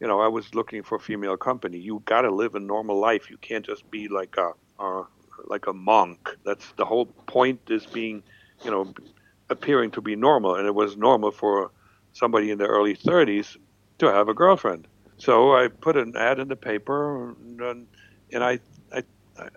you 0.00 0.06
know, 0.06 0.20
I 0.20 0.28
was 0.28 0.54
looking 0.54 0.82
for 0.82 0.98
female 0.98 1.36
company. 1.36 1.78
You 1.78 2.02
got 2.04 2.22
to 2.22 2.30
live 2.30 2.54
a 2.54 2.60
normal 2.60 3.00
life. 3.00 3.30
You 3.30 3.36
can't 3.38 3.66
just 3.66 3.90
be 3.90 4.08
like 4.08 4.36
a 4.36 4.52
are 4.78 5.08
like 5.46 5.66
a 5.66 5.72
monk. 5.72 6.36
That's 6.44 6.72
the 6.72 6.84
whole 6.84 7.06
point 7.06 7.60
is 7.68 7.86
being, 7.86 8.22
you 8.64 8.70
know, 8.70 8.94
appearing 9.50 9.90
to 9.92 10.00
be 10.00 10.16
normal. 10.16 10.56
And 10.56 10.66
it 10.66 10.74
was 10.74 10.96
normal 10.96 11.30
for 11.30 11.70
somebody 12.12 12.50
in 12.50 12.58
their 12.58 12.68
early 12.68 12.96
30s 12.96 13.56
to 13.98 14.06
have 14.06 14.28
a 14.28 14.34
girlfriend. 14.34 14.86
So 15.18 15.54
I 15.54 15.68
put 15.68 15.96
an 15.96 16.16
ad 16.16 16.38
in 16.40 16.48
the 16.48 16.56
paper, 16.56 17.30
and, 17.60 17.86
and 18.32 18.44
I, 18.44 18.58
I, 18.92 19.02
I, 19.38 19.48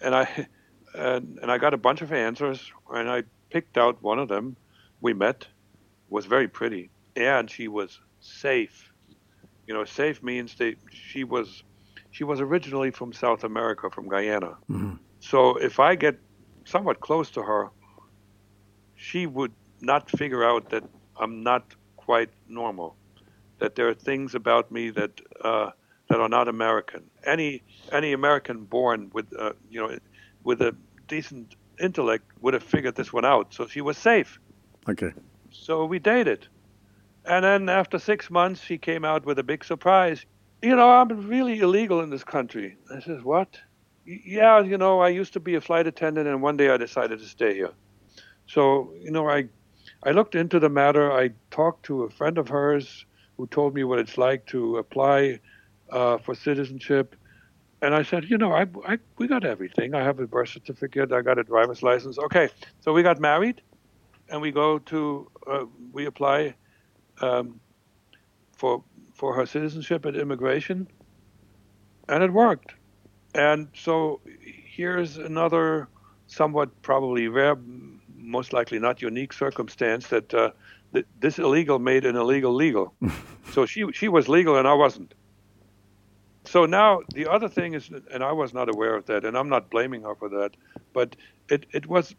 and 0.00 0.14
I, 0.14 0.46
and, 0.94 1.38
and 1.42 1.50
I 1.50 1.58
got 1.58 1.74
a 1.74 1.78
bunch 1.78 2.02
of 2.02 2.12
answers, 2.12 2.72
and 2.90 3.08
I 3.10 3.24
picked 3.50 3.76
out 3.76 4.02
one 4.02 4.18
of 4.18 4.28
them. 4.28 4.56
We 5.00 5.12
met, 5.12 5.46
was 6.08 6.26
very 6.26 6.48
pretty, 6.48 6.90
and 7.16 7.50
she 7.50 7.68
was 7.68 8.00
safe. 8.20 8.92
You 9.66 9.74
know, 9.74 9.84
safe 9.84 10.22
means 10.22 10.54
that 10.56 10.76
she 10.90 11.24
was 11.24 11.62
she 12.18 12.24
was 12.24 12.40
originally 12.40 12.90
from 12.90 13.12
South 13.12 13.44
America, 13.44 13.88
from 13.90 14.08
Guyana. 14.08 14.56
Mm-hmm. 14.68 14.94
So 15.20 15.54
if 15.54 15.78
I 15.78 15.94
get 15.94 16.18
somewhat 16.64 16.98
close 16.98 17.30
to 17.30 17.42
her, 17.42 17.70
she 18.96 19.26
would 19.26 19.52
not 19.80 20.10
figure 20.10 20.42
out 20.42 20.70
that 20.70 20.82
I'm 21.20 21.44
not 21.44 21.62
quite 21.96 22.30
normal, 22.48 22.96
that 23.60 23.76
there 23.76 23.88
are 23.88 23.94
things 23.94 24.34
about 24.34 24.72
me 24.72 24.90
that 24.90 25.12
uh, 25.44 25.70
that 26.08 26.18
are 26.18 26.28
not 26.28 26.48
American. 26.48 27.04
Any 27.24 27.62
any 27.92 28.12
American 28.12 28.64
born 28.64 29.10
with 29.12 29.26
uh, 29.38 29.52
you 29.70 29.80
know 29.80 29.96
with 30.42 30.60
a 30.60 30.74
decent 31.06 31.54
intellect 31.78 32.24
would 32.40 32.54
have 32.54 32.64
figured 32.64 32.96
this 32.96 33.12
one 33.12 33.24
out. 33.24 33.54
So 33.54 33.68
she 33.68 33.80
was 33.80 33.96
safe. 33.96 34.40
Okay. 34.88 35.12
So 35.52 35.84
we 35.84 36.00
dated, 36.00 36.48
and 37.24 37.44
then 37.44 37.68
after 37.68 38.00
six 38.00 38.28
months, 38.28 38.60
she 38.60 38.76
came 38.76 39.04
out 39.04 39.24
with 39.24 39.38
a 39.38 39.44
big 39.44 39.64
surprise 39.64 40.26
you 40.62 40.74
know, 40.74 40.90
I'm 40.90 41.28
really 41.28 41.60
illegal 41.60 42.00
in 42.00 42.10
this 42.10 42.24
country. 42.24 42.76
I 42.94 43.00
says, 43.00 43.22
what? 43.22 43.58
Yeah, 44.04 44.60
you 44.60 44.78
know, 44.78 45.00
I 45.00 45.08
used 45.10 45.34
to 45.34 45.40
be 45.40 45.54
a 45.54 45.60
flight 45.60 45.86
attendant, 45.86 46.26
and 46.26 46.42
one 46.42 46.56
day 46.56 46.70
I 46.70 46.76
decided 46.76 47.18
to 47.18 47.26
stay 47.26 47.54
here. 47.54 47.72
So, 48.46 48.92
you 49.00 49.10
know, 49.10 49.28
I, 49.28 49.48
I 50.02 50.12
looked 50.12 50.34
into 50.34 50.58
the 50.58 50.70
matter. 50.70 51.12
I 51.12 51.30
talked 51.50 51.84
to 51.86 52.04
a 52.04 52.10
friend 52.10 52.38
of 52.38 52.48
hers 52.48 53.04
who 53.36 53.46
told 53.46 53.74
me 53.74 53.84
what 53.84 53.98
it's 53.98 54.16
like 54.18 54.46
to 54.46 54.78
apply 54.78 55.40
uh, 55.90 56.18
for 56.18 56.34
citizenship. 56.34 57.14
And 57.82 57.94
I 57.94 58.02
said, 58.02 58.24
you 58.28 58.38
know, 58.38 58.52
I, 58.52 58.66
I, 58.86 58.98
we 59.18 59.28
got 59.28 59.44
everything. 59.44 59.94
I 59.94 60.02
have 60.02 60.18
a 60.18 60.26
birth 60.26 60.48
certificate. 60.48 61.12
I 61.12 61.20
got 61.22 61.38
a 61.38 61.44
driver's 61.44 61.82
license. 61.82 62.18
Okay, 62.18 62.48
so 62.80 62.92
we 62.92 63.02
got 63.02 63.20
married, 63.20 63.60
and 64.30 64.40
we 64.40 64.50
go 64.50 64.78
to, 64.80 65.30
uh, 65.46 65.64
we 65.92 66.06
apply 66.06 66.54
um, 67.20 67.60
for 68.56 68.82
for 69.18 69.34
her 69.34 69.44
citizenship 69.44 70.04
and 70.04 70.16
immigration, 70.16 70.86
and 72.08 72.22
it 72.22 72.32
worked. 72.32 72.72
And 73.34 73.68
so 73.74 74.20
here's 74.64 75.18
another 75.18 75.88
somewhat 76.28 76.70
probably 76.82 77.26
rare, 77.26 77.56
most 78.16 78.52
likely 78.52 78.78
not 78.78 79.02
unique 79.02 79.32
circumstance 79.32 80.06
that, 80.08 80.32
uh, 80.32 80.52
that 80.92 81.04
this 81.20 81.38
illegal 81.38 81.80
made 81.80 82.06
an 82.06 82.14
illegal 82.14 82.54
legal. 82.54 82.94
so 83.52 83.66
she 83.66 83.84
she 83.92 84.08
was 84.08 84.28
legal 84.28 84.56
and 84.56 84.68
I 84.68 84.74
wasn't. 84.74 85.14
So 86.44 86.64
now 86.64 87.00
the 87.12 87.30
other 87.30 87.48
thing 87.48 87.74
is, 87.74 87.90
and 88.12 88.22
I 88.22 88.32
was 88.32 88.54
not 88.54 88.68
aware 88.74 88.94
of 88.94 89.04
that, 89.06 89.24
and 89.24 89.36
I'm 89.36 89.48
not 89.48 89.68
blaming 89.68 90.02
her 90.02 90.14
for 90.14 90.28
that, 90.30 90.56
but 90.92 91.16
it 91.50 91.66
it 91.72 91.86
was 91.86 92.14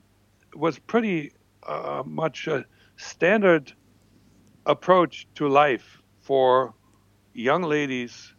was 0.53 0.77
pretty 0.79 1.31
uh, 1.63 2.03
much 2.05 2.47
a 2.47 2.65
standard 2.97 3.73
approach 4.65 5.27
to 5.35 5.47
life 5.47 6.01
for 6.21 6.73
young 7.33 7.63
ladies 7.63 8.33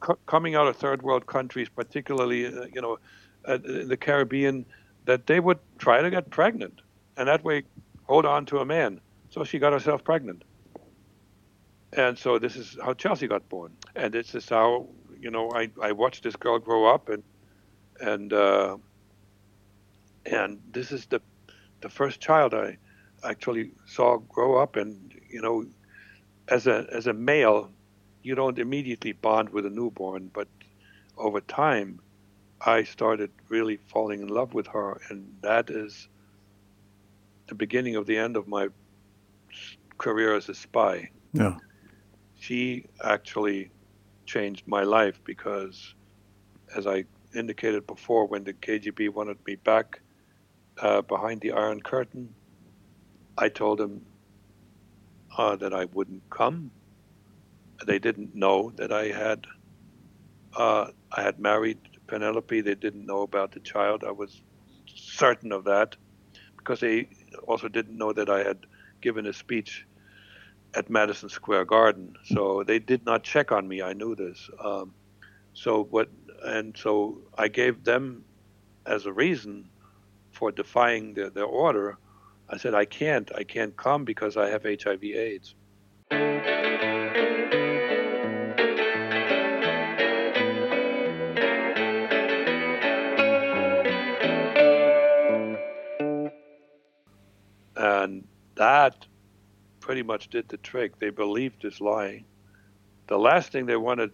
co- 0.00 0.18
coming 0.26 0.54
out 0.54 0.66
of 0.66 0.76
third 0.76 1.02
world 1.02 1.26
countries, 1.26 1.68
particularly 1.68 2.46
uh, 2.46 2.66
you 2.72 2.80
know 2.80 2.98
uh, 3.48 3.58
in 3.64 3.88
the 3.88 3.96
Caribbean, 3.96 4.66
that 5.06 5.26
they 5.26 5.40
would 5.40 5.58
try 5.78 6.02
to 6.02 6.10
get 6.10 6.30
pregnant 6.30 6.80
and 7.16 7.28
that 7.28 7.44
way 7.44 7.62
hold 8.04 8.26
on 8.26 8.46
to 8.46 8.58
a 8.58 8.64
man. 8.64 9.00
So 9.30 9.44
she 9.44 9.58
got 9.58 9.72
herself 9.72 10.04
pregnant. 10.04 10.44
And 11.94 12.18
so 12.18 12.38
this 12.38 12.56
is 12.56 12.76
how 12.82 12.94
Chelsea 12.94 13.26
got 13.26 13.48
born. 13.48 13.72
And 13.94 14.12
this 14.12 14.34
is 14.34 14.48
how, 14.48 14.88
you 15.20 15.30
know, 15.30 15.50
I, 15.54 15.70
I 15.82 15.92
watched 15.92 16.22
this 16.22 16.36
girl 16.36 16.58
grow 16.58 16.86
up 16.86 17.08
and 17.08 17.22
and 18.00 18.32
uh, 18.32 18.76
and 20.26 20.60
this 20.72 20.92
is 20.92 21.06
the 21.06 21.20
the 21.80 21.88
first 21.88 22.20
child 22.20 22.54
I 22.54 22.78
actually 23.24 23.72
saw 23.86 24.18
grow 24.18 24.56
up 24.56 24.76
and 24.76 25.14
you 25.30 25.40
know 25.42 25.66
as 26.48 26.66
a 26.66 26.86
as 26.92 27.06
a 27.06 27.12
male 27.12 27.70
you 28.22 28.34
don't 28.34 28.58
immediately 28.58 29.12
bond 29.12 29.50
with 29.50 29.66
a 29.66 29.70
newborn, 29.70 30.30
but 30.32 30.48
over 31.16 31.40
time, 31.40 32.00
I 32.64 32.84
started 32.84 33.30
really 33.48 33.76
falling 33.76 34.22
in 34.22 34.28
love 34.28 34.54
with 34.54 34.68
her, 34.68 35.00
and 35.08 35.36
that 35.42 35.70
is 35.70 36.08
the 37.48 37.54
beginning 37.54 37.96
of 37.96 38.06
the 38.06 38.16
end 38.16 38.36
of 38.36 38.46
my 38.46 38.68
career 39.98 40.36
as 40.36 40.48
a 40.48 40.54
spy. 40.54 41.10
Yeah. 41.32 41.56
She 42.36 42.86
actually 43.02 43.70
changed 44.26 44.66
my 44.66 44.82
life 44.82 45.20
because, 45.24 45.94
as 46.76 46.86
I 46.86 47.04
indicated 47.34 47.86
before, 47.86 48.26
when 48.26 48.44
the 48.44 48.52
KGB 48.52 49.12
wanted 49.12 49.38
me 49.46 49.56
back 49.56 50.00
uh, 50.80 51.02
behind 51.02 51.40
the 51.40 51.52
Iron 51.52 51.80
Curtain, 51.80 52.32
I 53.36 53.48
told 53.48 53.78
them 53.78 54.04
uh, 55.36 55.56
that 55.56 55.72
I 55.72 55.86
wouldn't 55.86 56.28
come 56.30 56.70
they 57.86 57.98
didn't 57.98 58.34
know 58.34 58.72
that 58.76 58.92
I 58.92 59.06
had 59.08 59.46
uh, 60.56 60.88
I 61.10 61.22
had 61.22 61.38
married 61.38 61.78
Penelope. 62.06 62.60
They 62.60 62.74
didn't 62.74 63.06
know 63.06 63.22
about 63.22 63.52
the 63.52 63.60
child. 63.60 64.04
I 64.04 64.10
was 64.10 64.42
certain 64.86 65.52
of 65.52 65.64
that 65.64 65.96
because 66.58 66.80
they 66.80 67.08
also 67.46 67.68
didn't 67.68 67.96
know 67.96 68.12
that 68.12 68.28
I 68.28 68.42
had 68.42 68.58
given 69.00 69.26
a 69.26 69.32
speech 69.32 69.86
at 70.74 70.90
Madison 70.90 71.28
Square 71.28 71.66
Garden. 71.66 72.14
So 72.24 72.62
they 72.64 72.78
did 72.78 73.04
not 73.04 73.24
check 73.24 73.52
on 73.52 73.66
me. 73.66 73.82
I 73.82 73.92
knew 73.92 74.14
this. 74.14 74.48
Um, 74.62 74.94
so 75.54 75.84
what? 75.84 76.08
And 76.44 76.76
so 76.76 77.18
I 77.38 77.48
gave 77.48 77.84
them 77.84 78.24
as 78.86 79.06
a 79.06 79.12
reason 79.12 79.68
for 80.32 80.50
defying 80.50 81.14
their, 81.14 81.30
their 81.30 81.44
order. 81.44 81.98
I 82.48 82.56
said 82.56 82.74
I 82.74 82.84
can't. 82.84 83.30
I 83.34 83.44
can't 83.44 83.76
come 83.76 84.04
because 84.04 84.36
I 84.36 84.48
have 84.48 84.64
HIV/AIDS. 84.64 85.54
Pretty 100.02 100.14
much 100.14 100.30
did 100.30 100.48
the 100.48 100.56
trick. 100.56 100.98
They 100.98 101.10
believed 101.10 101.62
this 101.62 101.80
lie. 101.80 102.24
The 103.06 103.16
last 103.16 103.52
thing 103.52 103.66
they 103.66 103.76
wanted 103.76 104.10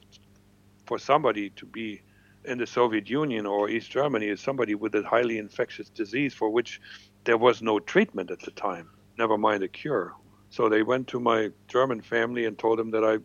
for 0.86 0.98
somebody 0.98 1.50
to 1.50 1.64
be 1.64 2.02
in 2.44 2.58
the 2.58 2.66
Soviet 2.66 3.08
Union 3.08 3.46
or 3.46 3.70
East 3.70 3.90
Germany 3.90 4.28
is 4.28 4.40
somebody 4.40 4.74
with 4.74 4.94
a 4.94 5.02
highly 5.02 5.38
infectious 5.38 5.88
disease 5.88 6.34
for 6.34 6.50
which 6.50 6.80
there 7.24 7.38
was 7.38 7.62
no 7.62 7.80
treatment 7.80 8.30
at 8.30 8.40
the 8.40 8.50
time, 8.50 8.88
never 9.18 9.38
mind 9.38 9.62
a 9.62 9.68
cure. 9.68 10.12
So 10.50 10.68
they 10.68 10.82
went 10.82 11.08
to 11.08 11.20
my 11.20 11.50
German 11.68 12.02
family 12.02 12.44
and 12.44 12.58
told 12.58 12.78
them 12.78 12.90
that 12.90 13.04
I 13.04 13.18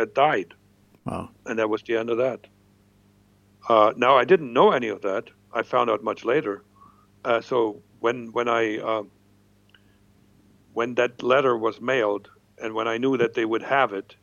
had 0.00 0.14
died. 0.14 0.54
Wow. 1.04 1.30
And 1.46 1.58
that 1.58 1.68
was 1.68 1.82
the 1.82 1.96
end 1.96 2.10
of 2.10 2.18
that. 2.18 2.46
Uh, 3.68 3.92
now, 3.96 4.16
I 4.16 4.24
didn't 4.24 4.52
know 4.52 4.70
any 4.70 4.88
of 4.88 5.00
that. 5.02 5.30
I 5.52 5.62
found 5.62 5.90
out 5.90 6.04
much 6.04 6.24
later. 6.24 6.62
Uh, 7.24 7.40
so 7.40 7.82
when, 8.00 8.32
when 8.32 8.48
I 8.48 8.78
uh, 8.78 9.02
when 10.78 10.94
that 10.94 11.24
letter 11.24 11.54
was 11.56 11.80
mailed 11.80 12.30
and 12.62 12.72
when 12.72 12.86
I 12.86 12.98
knew 12.98 13.16
that 13.16 13.34
they 13.34 13.44
would 13.44 13.64
have 13.64 13.92
it 13.92 14.14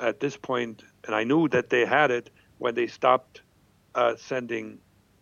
at 0.00 0.20
this 0.20 0.38
point, 0.38 0.82
and 1.04 1.14
I 1.14 1.24
knew 1.24 1.48
that 1.48 1.68
they 1.68 1.84
had 1.84 2.10
it 2.10 2.30
when 2.56 2.74
they 2.74 2.86
stopped 2.86 3.42
uh, 3.94 4.14
sending 4.16 4.78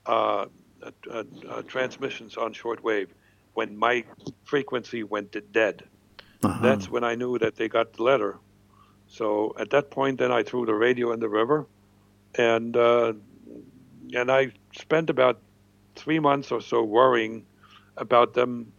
uh, 0.07 0.47
uh, 0.87 1.25
uh 1.55 1.63
transmissions 1.63 2.37
on 2.37 2.55
shortwave, 2.55 3.09
when 3.55 3.77
my 3.77 4.05
frequency 4.45 5.03
went 5.03 5.37
dead. 5.53 5.83
Uh-huh. 6.45 6.63
That's 6.63 6.89
when 6.89 7.03
I 7.03 7.17
knew 7.17 7.37
that 7.39 7.57
they 7.57 7.69
got 7.69 7.95
the 7.95 8.05
letter. 8.05 8.39
So 9.09 9.57
at 9.59 9.71
that 9.71 9.91
point, 9.91 10.21
then 10.21 10.31
I 10.31 10.45
threw 10.45 10.67
the 10.67 10.79
radio 10.87 11.11
in 11.11 11.19
the 11.19 11.33
river, 11.41 11.67
and 12.37 12.77
uh, 12.77 13.15
and 14.15 14.31
I 14.31 14.53
spent 14.85 15.11
about 15.11 15.37
three 15.97 16.21
months 16.21 16.53
or 16.53 16.61
so 16.61 16.85
worrying 16.85 17.45
about 17.97 18.35
them 18.35 18.73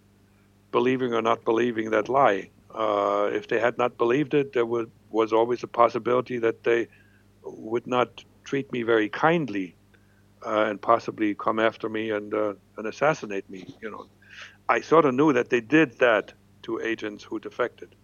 believing 0.71 1.13
or 1.13 1.21
not 1.21 1.43
believing 1.45 1.91
that 1.91 2.09
lie. 2.09 2.49
Uh, 2.73 3.29
if 3.33 3.47
they 3.47 3.59
had 3.59 3.77
not 3.77 3.97
believed 3.97 4.33
it, 4.33 4.53
there 4.53 4.65
would, 4.65 4.89
was 5.09 5.33
always 5.33 5.63
a 5.63 5.67
possibility 5.67 6.37
that 6.37 6.63
they 6.63 6.87
would 7.43 7.85
not 7.85 8.23
treat 8.43 8.71
me 8.71 8.83
very 8.83 9.09
kindly 9.09 9.75
uh, 10.45 10.65
and 10.67 10.81
possibly 10.81 11.35
come 11.35 11.59
after 11.59 11.89
me 11.89 12.11
and 12.11 12.33
uh, 12.33 12.53
and 12.77 12.87
assassinate 12.87 13.49
me. 13.49 13.65
You 13.81 13.91
know, 13.91 14.07
I 14.69 14.81
sort 14.81 15.05
of 15.05 15.13
knew 15.13 15.33
that 15.33 15.49
they 15.49 15.61
did 15.61 15.99
that 15.99 16.33
to 16.63 16.79
agents 16.79 17.23
who 17.23 17.39
defected. 17.39 17.95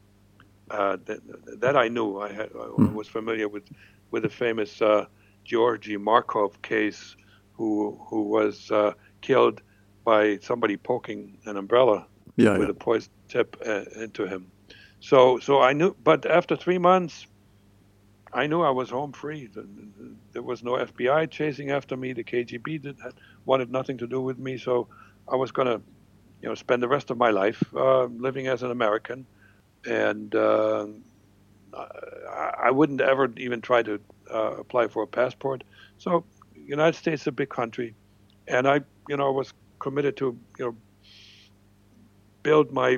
Uh, 0.70 0.98
that, 1.06 1.20
that, 1.62 1.78
I 1.78 1.88
knew. 1.88 2.20
I, 2.20 2.32
had, 2.32 2.50
I 2.54 2.66
hmm. 2.66 2.94
was 2.94 3.08
familiar 3.08 3.48
with 3.48 3.64
with 4.12 4.24
the 4.24 4.30
famous 4.30 4.82
uh, 4.82 5.06
Georgy 5.46 5.98
Markov 5.98 6.62
case, 6.62 7.16
who 7.54 8.00
who 8.10 8.24
was 8.24 8.70
uh, 8.72 8.94
killed 9.22 9.62
by 10.04 10.38
somebody 10.38 10.78
poking 10.78 11.38
an 11.46 11.58
umbrella 11.58 12.06
yeah, 12.38 12.58
with 12.58 12.68
yeah. 12.68 12.72
a 12.72 12.74
poison 12.74 13.12
tip 13.28 13.58
uh, 13.66 13.84
into 13.96 14.26
him. 14.26 14.52
So, 15.00 15.40
so 15.40 15.62
I 15.62 15.74
knew, 15.74 15.96
but 16.04 16.26
after 16.26 16.56
three 16.56 16.78
months, 16.78 17.28
I 18.34 18.48
knew 18.48 18.62
I 18.62 18.70
was 18.70 18.90
home 18.90 19.12
free. 19.12 19.50
There 20.34 20.42
was 20.42 20.64
no 20.64 20.74
FBI 20.74 21.30
chasing 21.30 21.72
after 21.72 21.98
me. 21.98 22.14
The 22.14 22.24
KGB 22.24 22.82
did, 22.82 22.98
wanted 23.46 23.72
nothing 23.72 23.98
to 24.00 24.08
do 24.08 24.22
with 24.22 24.38
me. 24.38 24.58
So 24.58 24.88
I 25.28 25.36
was 25.36 25.52
going 25.52 25.68
to, 25.68 25.82
you 26.42 26.50
know, 26.50 26.56
spend 26.56 26.82
the 26.82 26.88
rest 26.88 27.10
of 27.10 27.18
my 27.18 27.32
life 27.32 27.64
uh, 27.76 28.06
living 28.06 28.48
as 28.48 28.64
an 28.64 28.72
American, 28.72 29.26
and 29.86 30.34
uh, 30.36 30.88
I 31.74 32.72
wouldn't 32.72 33.02
ever 33.02 33.32
even 33.38 33.62
try 33.62 33.84
to 33.84 34.00
uh, 34.32 34.56
apply 34.58 34.88
for 34.88 35.04
a 35.04 35.08
passport. 35.08 35.64
So, 35.98 36.26
United 36.56 36.98
States 36.98 37.24
is 37.24 37.28
a 37.28 37.32
big 37.32 37.50
country, 37.50 37.96
and 38.48 38.68
I, 38.68 38.82
you 39.10 39.18
know, 39.18 39.32
was 39.32 39.54
committed 39.80 40.18
to, 40.18 40.38
you 40.60 40.66
know, 40.66 40.76
build 42.48 42.72
my 42.72 42.98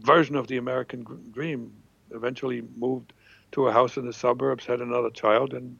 version 0.00 0.34
of 0.34 0.46
the 0.46 0.56
American 0.56 1.04
dream. 1.30 1.70
Eventually 2.10 2.62
moved 2.78 3.12
to 3.52 3.66
a 3.68 3.72
house 3.72 3.98
in 3.98 4.06
the 4.06 4.14
suburbs, 4.14 4.64
had 4.64 4.80
another 4.80 5.10
child, 5.10 5.52
and 5.52 5.78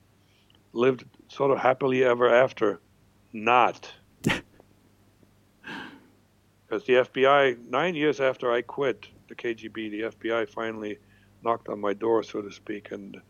lived 0.75 1.07
sort 1.29 1.51
of 1.53 1.59
happily 1.59 2.05
ever 2.05 2.29
after. 2.45 2.79
Not. 3.33 3.91
Because 6.69 6.85
the 6.85 6.95
FBI, 6.95 7.71
nine 7.71 7.95
years 7.95 8.21
after 8.21 8.51
I 8.53 8.61
quit 8.61 9.07
the 9.29 9.37
KGB, 9.37 9.89
the 9.97 10.01
FBI 10.13 10.49
finally 10.49 10.99
knocked 11.45 11.69
on 11.69 11.81
my 11.81 11.93
door, 11.93 12.25
so 12.25 12.43
to 12.43 12.51
speak, 12.51 12.91
and 12.91 13.21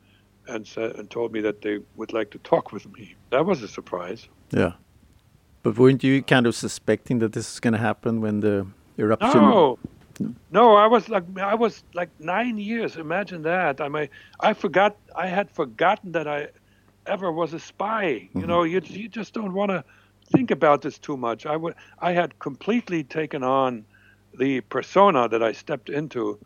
and 0.49 0.67
said 0.67 0.93
and 0.97 1.11
told 1.11 1.33
me 1.33 1.41
that 1.43 1.61
they 1.61 1.81
would 1.97 2.15
like 2.15 2.31
to 2.31 2.39
talk 2.39 2.73
with 2.73 2.91
me. 2.95 3.15
That 3.29 3.45
was 3.45 3.63
a 3.63 3.69
surprise. 3.69 4.27
Yeah, 4.51 4.73
but 5.63 5.77
weren't 5.77 6.03
you 6.03 6.23
kind 6.23 6.47
of 6.47 6.55
suspecting 6.55 7.19
that 7.19 7.35
this 7.35 7.53
is 7.53 7.61
going 7.61 7.75
to 7.75 7.85
happen 7.91 8.23
when 8.23 8.41
the 8.41 8.67
No, 9.41 9.79
no, 10.51 10.75
I 10.77 10.87
was 10.87 11.09
like 11.09 11.25
I 11.39 11.55
was 11.55 11.85
like 11.95 12.09
nine 12.19 12.59
years. 12.59 12.97
Imagine 12.97 13.43
that. 13.43 13.81
I 13.81 13.89
mean, 13.89 14.09
I 14.41 14.55
forgot. 14.55 14.97
I 15.15 15.27
had 15.27 15.51
forgotten 15.51 16.13
that 16.13 16.27
I 16.27 16.49
ever 17.07 17.31
was 17.31 17.53
a 17.53 17.61
spy. 17.61 18.05
Mm-hmm. 18.05 18.41
You 18.41 18.47
know, 18.47 18.63
you 18.63 18.81
you 18.85 19.09
just 19.09 19.35
don't 19.35 19.53
want 19.53 19.71
to 19.71 19.85
think 20.33 20.51
about 20.51 20.83
this 20.83 20.99
too 20.99 21.17
much. 21.17 21.47
I 21.47 21.57
would. 21.57 21.75
I 21.99 22.13
had 22.13 22.39
completely 22.39 23.05
taken 23.05 23.43
on 23.43 23.85
the 24.39 24.61
persona 24.63 25.29
that 25.29 25.43
I 25.43 25.53
stepped 25.53 25.89
into, 25.89 26.39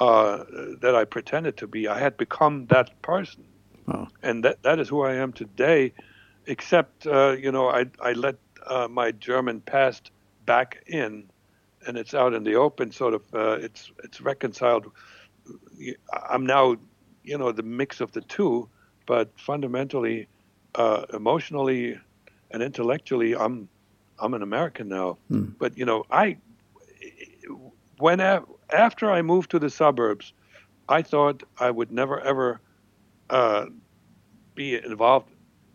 uh, 0.00 0.44
that 0.80 0.94
I 0.94 1.04
pretended 1.04 1.56
to 1.58 1.66
be. 1.66 1.88
I 1.88 1.98
had 1.98 2.16
become 2.16 2.66
that 2.66 3.00
person, 3.02 3.44
oh. 3.88 4.08
and 4.22 4.44
that 4.44 4.62
that 4.62 4.78
is 4.78 4.88
who 4.88 5.02
I 5.02 5.14
am 5.14 5.32
today. 5.32 5.92
Except, 6.46 7.06
uh, 7.06 7.36
you 7.38 7.50
know, 7.50 7.68
I 7.68 7.86
I 8.02 8.12
let 8.12 8.36
uh, 8.66 8.88
my 8.88 9.12
German 9.12 9.60
past 9.60 10.10
back 10.44 10.84
in 10.86 11.24
and 11.86 11.96
it's 11.96 12.14
out 12.14 12.34
in 12.34 12.44
the 12.44 12.54
open. 12.54 12.92
Sort 12.92 13.14
of, 13.14 13.22
uh, 13.34 13.58
it's 13.60 13.92
it's 14.02 14.20
reconciled. 14.20 14.90
I'm 16.30 16.46
now, 16.46 16.76
you 17.22 17.38
know, 17.38 17.52
the 17.52 17.62
mix 17.62 18.00
of 18.00 18.12
the 18.12 18.20
two, 18.22 18.68
but 19.06 19.28
fundamentally, 19.36 20.28
uh, 20.74 21.04
emotionally, 21.12 21.98
and 22.50 22.62
intellectually, 22.62 23.34
I'm 23.34 23.68
I'm 24.18 24.34
an 24.34 24.42
American 24.42 24.88
now. 24.88 25.18
Mm. 25.30 25.54
But 25.58 25.76
you 25.76 25.84
know, 25.84 26.04
I 26.10 26.38
when 27.98 28.20
after 28.70 29.10
I 29.10 29.22
moved 29.22 29.50
to 29.52 29.58
the 29.58 29.70
suburbs, 29.70 30.32
I 30.88 31.02
thought 31.02 31.42
I 31.58 31.70
would 31.70 31.90
never 31.90 32.20
ever 32.20 32.60
uh, 33.30 33.66
be 34.54 34.76
involved 34.76 35.30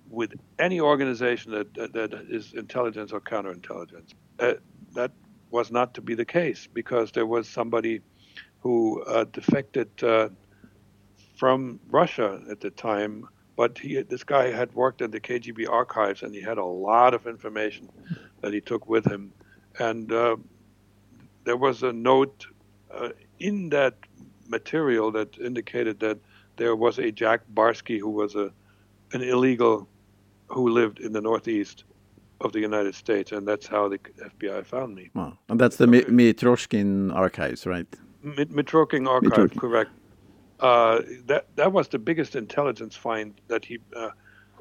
with 0.10 0.34
any 0.58 0.80
organization 0.80 1.52
that, 1.52 1.74
that, 1.76 1.94
that 1.94 2.14
is 2.30 2.54
intelligence 2.54 3.12
or 3.12 3.22
counterintelligence. 3.22 4.14
Uh, 4.40 4.54
that 4.94 5.12
was 5.52 5.72
not 5.72 5.94
to 5.96 6.02
be 6.02 6.16
the 6.16 6.26
case 6.26 6.68
because 6.72 7.12
there 7.12 7.26
was 7.26 7.48
somebody 7.48 8.02
who 8.60 9.02
uh, 9.04 9.26
defected 9.32 9.90
uh, 10.04 10.30
from 11.36 11.80
Russia 11.90 12.42
at 12.50 12.60
the 12.60 12.70
time. 12.70 13.28
But 13.56 13.78
he, 13.78 14.02
this 14.02 14.24
guy 14.24 14.52
had 14.52 14.74
worked 14.74 15.02
in 15.02 15.12
the 15.12 15.20
KGB 15.20 15.70
archives 15.70 16.24
and 16.24 16.34
he 16.34 16.42
had 16.42 16.58
a 16.58 16.66
lot 16.66 17.14
of 17.14 17.28
information 17.28 17.90
that 18.42 18.54
he 18.54 18.62
took 18.62 18.88
with 18.88 19.06
him. 19.06 19.34
And 19.80 20.12
uh, 20.12 20.38
there 21.44 21.58
was 21.58 21.84
a 21.84 21.92
note 21.92 22.46
uh, 22.92 23.10
in 23.40 23.70
that 23.70 23.96
material 24.48 25.12
that 25.12 25.38
indicated 25.38 26.00
that 26.00 26.20
there 26.58 26.76
was 26.76 27.00
a 27.00 27.12
Jack 27.12 27.42
Barsky 27.54 28.00
who 28.00 28.10
was 28.10 28.36
a 28.36 28.52
an 29.12 29.22
illegal 29.22 29.88
who 30.48 30.70
lived 30.70 31.00
in 31.00 31.14
the 31.14 31.22
Northeast 31.22 31.84
of 32.42 32.54
the 32.54 32.60
United 32.60 32.96
States, 32.96 33.32
and 33.32 33.48
that's 33.48 33.68
how 33.68 33.90
the 33.90 33.98
FBI 33.98 34.66
found 34.66 34.96
me. 34.96 35.10
Wow. 35.14 35.38
And 35.50 35.60
that's 35.60 35.78
the 35.78 35.88
okay. 35.88 36.04
Mitrokhin 36.06 37.14
archives, 37.14 37.66
right? 37.66 37.88
Mitrokhin 38.24 39.08
archive, 39.08 39.56
correct. 39.58 39.92
Uh, 40.60 41.02
that 41.26 41.48
that 41.56 41.72
was 41.72 41.88
the 41.88 42.00
biggest 42.00 42.36
intelligence 42.36 42.96
find 42.96 43.34
that 43.48 43.64
he 43.64 43.80
uh, 43.96 44.10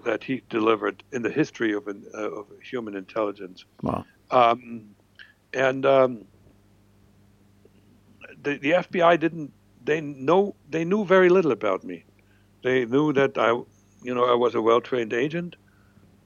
that 0.04 0.22
he 0.22 0.42
delivered 0.48 1.02
in 1.12 1.22
the 1.22 1.30
history 1.30 1.72
of 1.72 1.88
an, 1.88 2.04
uh, 2.14 2.30
of 2.30 2.46
human 2.62 2.94
intelligence. 2.94 3.64
Wow. 3.82 4.04
Um, 4.30 4.94
and 5.52 5.84
um, 5.84 6.24
the 8.42 8.58
the 8.58 8.70
FBI 8.70 9.18
didn't 9.18 9.52
they 9.84 10.00
know 10.00 10.54
they 10.70 10.84
knew 10.84 11.04
very 11.04 11.28
little 11.28 11.52
about 11.52 11.82
me. 11.82 12.04
They 12.62 12.84
knew 12.84 13.12
that 13.14 13.36
I 13.36 13.50
you 14.02 14.14
know 14.14 14.24
I 14.24 14.34
was 14.34 14.54
a 14.54 14.62
well 14.62 14.80
trained 14.80 15.12
agent 15.12 15.56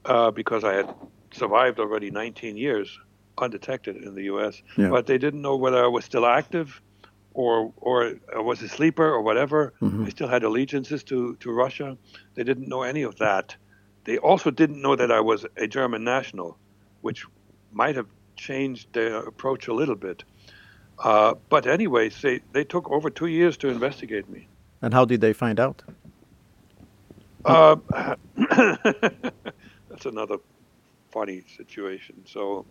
uh, 0.05 0.31
because 0.31 0.65
I 0.65 0.75
had 0.75 0.95
survived 1.35 1.79
already 1.79 2.11
19 2.11 2.57
years 2.57 2.99
undetected 3.39 3.97
in 3.97 4.15
the 4.15 4.25
U.S. 4.25 4.63
Yeah. 4.77 4.89
But 4.89 5.07
they 5.07 5.19
didn't 5.19 5.43
know 5.43 5.57
whether 5.57 5.83
I 5.83 5.89
was 5.89 6.05
still 6.05 6.27
active, 6.27 6.81
or 7.35 7.73
or 7.77 8.15
I 8.35 8.41
was 8.41 8.63
a 8.63 8.69
sleeper 8.69 9.07
or 9.07 9.23
whatever. 9.23 9.73
Mm-hmm. 9.81 10.05
I 10.05 10.09
still 10.11 10.29
had 10.29 10.43
allegiances 10.43 11.03
to 11.05 11.37
to 11.37 11.51
Russia. 11.51 11.97
They 12.35 12.45
didn't 12.45 12.69
know 12.69 12.83
any 12.83 13.03
of 13.03 13.17
that. 13.17 13.57
They 14.05 14.19
also 14.19 14.51
didn't 14.51 14.83
know 14.83 14.97
that 14.97 15.11
I 15.11 15.21
was 15.21 15.47
a 15.57 15.67
German 15.67 16.05
national, 16.05 16.59
which 17.01 17.25
might 17.73 17.97
have 17.97 18.07
changed 18.37 18.93
their 18.93 19.19
approach 19.19 19.69
a 19.69 19.75
little 19.75 19.95
bit. 19.95 20.25
Uh, 20.99 21.35
but 21.49 21.67
anyway, 21.67 22.09
they, 22.09 22.41
they 22.53 22.65
took 22.65 22.91
over 22.91 23.11
two 23.11 23.27
years 23.27 23.57
to 23.59 23.69
investigate 23.69 24.29
me. 24.29 24.49
And 24.81 24.93
how 24.93 25.05
did 25.05 25.21
they 25.21 25.33
find 25.33 25.59
out? 25.61 25.83
Uh, 27.45 27.77
that's 29.89 30.07
another 30.07 30.39
funny 31.13 31.45
situation. 31.57 32.25
So, 32.27 32.67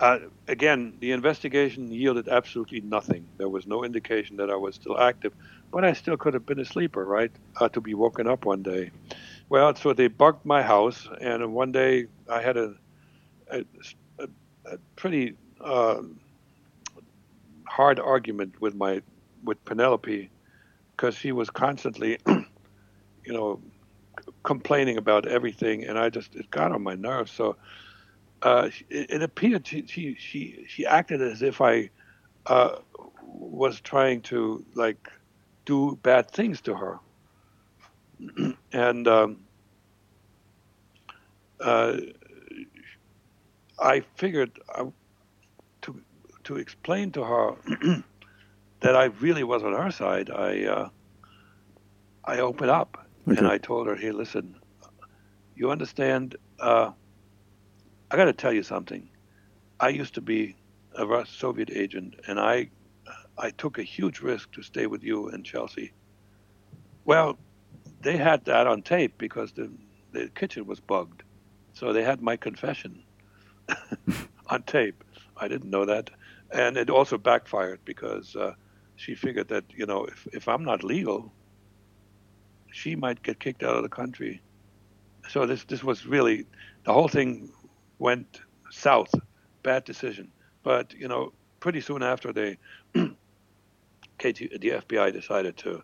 uh, 0.00 0.18
again, 0.48 0.94
the 1.00 1.12
investigation 1.12 1.90
yielded 1.90 2.28
absolutely 2.28 2.80
nothing. 2.80 3.28
There 3.38 3.48
was 3.48 3.66
no 3.66 3.84
indication 3.84 4.36
that 4.38 4.50
I 4.50 4.56
was 4.56 4.74
still 4.76 4.98
active, 4.98 5.32
but 5.72 5.84
I 5.84 5.92
still 5.92 6.16
could 6.16 6.34
have 6.34 6.46
been 6.46 6.60
a 6.60 6.64
sleeper, 6.64 7.04
right? 7.04 7.32
Uh, 7.60 7.68
to 7.70 7.80
be 7.80 7.94
woken 7.94 8.26
up 8.28 8.44
one 8.44 8.62
day. 8.62 8.90
Well, 9.48 9.74
so 9.76 9.92
they 9.92 10.08
bugged 10.08 10.44
my 10.44 10.62
house, 10.62 11.08
and 11.20 11.54
one 11.54 11.72
day 11.72 12.06
I 12.30 12.42
had 12.42 12.56
a, 12.56 12.74
a, 13.50 13.64
a 14.66 14.78
pretty 14.96 15.34
uh, 15.60 16.02
hard 17.68 18.00
argument 18.00 18.60
with 18.60 18.74
my 18.74 19.02
with 19.44 19.64
Penelope 19.64 20.30
because 20.96 21.16
she 21.16 21.32
was 21.32 21.50
constantly, 21.50 22.18
you 22.28 22.46
know, 23.32 23.60
complaining 24.42 24.98
about 24.98 25.26
everything, 25.26 25.84
and 25.84 25.98
I 25.98 26.10
just 26.10 26.34
it 26.36 26.50
got 26.50 26.72
on 26.72 26.82
my 26.82 26.94
nerves. 26.94 27.32
So 27.32 27.56
uh, 28.42 28.70
it, 28.90 29.10
it, 29.10 29.22
appeared 29.22 29.66
she, 29.66 29.86
she 29.86 30.16
she 30.18 30.64
she 30.68 30.86
acted 30.86 31.22
as 31.22 31.42
if 31.42 31.60
I 31.60 31.90
uh, 32.46 32.76
was 33.22 33.80
trying 33.80 34.22
to 34.22 34.64
like 34.74 35.08
do 35.66 35.98
bad 36.02 36.30
things 36.30 36.60
to 36.62 36.74
her, 36.74 37.00
and 38.72 39.08
um, 39.08 39.40
uh, 41.60 41.96
I 43.78 44.00
figured 44.16 44.58
uh, 44.74 44.86
to 45.82 46.00
to 46.44 46.56
explain 46.56 47.10
to 47.12 47.24
her 47.24 47.54
that 48.80 48.96
I 48.96 49.04
really 49.04 49.44
was 49.44 49.62
on 49.62 49.72
her 49.72 49.90
side. 49.90 50.30
I 50.30 50.64
uh, 50.64 50.88
I 52.24 52.38
opened 52.40 52.70
up 52.70 53.03
Okay. 53.26 53.38
And 53.38 53.46
I 53.46 53.58
told 53.58 53.86
her, 53.86 53.96
hey, 53.96 54.10
listen, 54.10 54.56
you 55.56 55.70
understand, 55.70 56.36
uh, 56.60 56.90
I 58.10 58.16
got 58.16 58.26
to 58.26 58.32
tell 58.32 58.52
you 58.52 58.62
something. 58.62 59.08
I 59.80 59.88
used 59.88 60.14
to 60.14 60.20
be 60.20 60.56
a 60.94 61.24
Soviet 61.26 61.70
agent, 61.70 62.16
and 62.28 62.38
I, 62.38 62.70
I 63.38 63.50
took 63.50 63.78
a 63.78 63.82
huge 63.82 64.20
risk 64.20 64.52
to 64.52 64.62
stay 64.62 64.86
with 64.86 65.02
you 65.02 65.28
in 65.30 65.42
Chelsea. 65.42 65.92
Well, 67.04 67.38
they 68.00 68.16
had 68.16 68.44
that 68.44 68.66
on 68.66 68.82
tape 68.82 69.16
because 69.18 69.52
the, 69.52 69.70
the 70.12 70.28
kitchen 70.34 70.66
was 70.66 70.80
bugged. 70.80 71.22
So 71.72 71.92
they 71.92 72.04
had 72.04 72.22
my 72.22 72.36
confession 72.36 73.02
on 74.48 74.62
tape. 74.62 75.02
I 75.36 75.48
didn't 75.48 75.70
know 75.70 75.86
that. 75.86 76.10
And 76.52 76.76
it 76.76 76.90
also 76.90 77.18
backfired 77.18 77.80
because 77.84 78.36
uh, 78.36 78.52
she 78.96 79.14
figured 79.14 79.48
that, 79.48 79.64
you 79.74 79.86
know, 79.86 80.04
if, 80.04 80.28
if 80.32 80.46
I'm 80.46 80.64
not 80.64 80.84
legal, 80.84 81.32
she 82.74 82.96
might 82.96 83.22
get 83.22 83.38
kicked 83.38 83.62
out 83.62 83.76
of 83.76 83.82
the 83.84 83.88
country. 83.88 84.42
So 85.28 85.46
this 85.46 85.64
this 85.64 85.84
was 85.84 86.06
really 86.06 86.44
the 86.84 86.92
whole 86.92 87.08
thing 87.08 87.52
went 87.98 88.40
south. 88.70 89.14
Bad 89.62 89.84
decision. 89.84 90.32
But 90.64 90.92
you 90.92 91.06
know, 91.06 91.32
pretty 91.60 91.80
soon 91.80 92.02
after 92.02 92.32
they, 92.32 92.58
KT, 92.94 94.38
the 94.60 94.70
FBI 94.82 95.12
decided 95.12 95.56
to, 95.58 95.82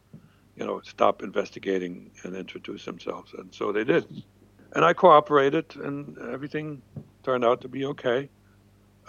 you 0.57 0.67
know, 0.67 0.81
stop 0.81 1.23
investigating 1.23 2.11
and 2.25 2.35
introduce 2.35 2.85
themselves, 2.85 3.33
and 3.39 3.55
so 3.55 3.71
they 3.73 3.85
did. 3.85 4.05
And 4.75 4.85
I 4.85 4.93
cooperated, 4.93 5.77
and 5.77 6.19
everything 6.19 6.83
turned 7.23 7.45
out 7.45 7.61
to 7.61 7.69
be 7.69 7.85
okay. 7.87 8.29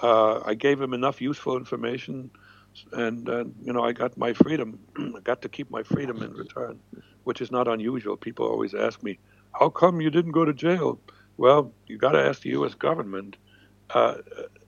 Uh, 0.02 0.42
I 0.46 0.54
gave 0.54 0.80
him 0.80 0.94
enough 0.94 1.20
useful 1.20 1.58
information, 1.58 2.30
and 2.94 3.30
uh, 3.30 3.46
you 3.64 3.74
know, 3.74 3.84
I 3.84 3.94
got 3.94 4.18
my 4.18 4.34
freedom. 4.34 4.80
I 4.98 5.22
got 5.24 5.42
to 5.44 5.50
keep 5.50 5.72
my 5.72 5.84
freedom 5.84 6.24
in 6.24 6.34
return 6.34 6.80
which 7.24 7.42
is 7.42 7.52
not 7.52 7.68
unusual. 7.68 8.18
People 8.18 8.48
always 8.48 8.74
ask 8.74 9.04
me, 9.04 9.20
"How 9.60 9.70
come 9.70 10.02
you 10.02 10.10
didn't 10.10 10.32
go 10.34 10.46
to 10.46 10.54
jail?" 10.54 11.02
Well, 11.38 11.74
you 11.88 11.98
got 11.98 12.14
to 12.14 12.24
ask 12.24 12.42
the 12.42 12.50
U.S. 12.52 12.76
government. 12.76 13.38
Uh, 13.94 14.18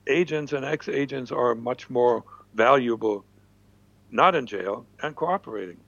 agents 0.08 0.52
and 0.52 0.64
ex-agents 0.64 1.32
are 1.32 1.54
much 1.54 1.90
more 1.90 2.24
valuable, 2.54 3.26
not 4.10 4.34
in 4.34 4.46
jail 4.46 4.86
and 5.02 5.16
cooperating. 5.16 5.80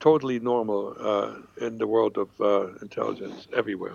Totally 0.00 0.40
normal 0.40 0.96
uh, 1.00 1.66
in 1.66 1.78
the 1.78 1.86
world 1.86 2.18
of 2.18 2.30
uh, 2.40 2.74
intelligence 2.82 3.48
everywhere. 3.56 3.94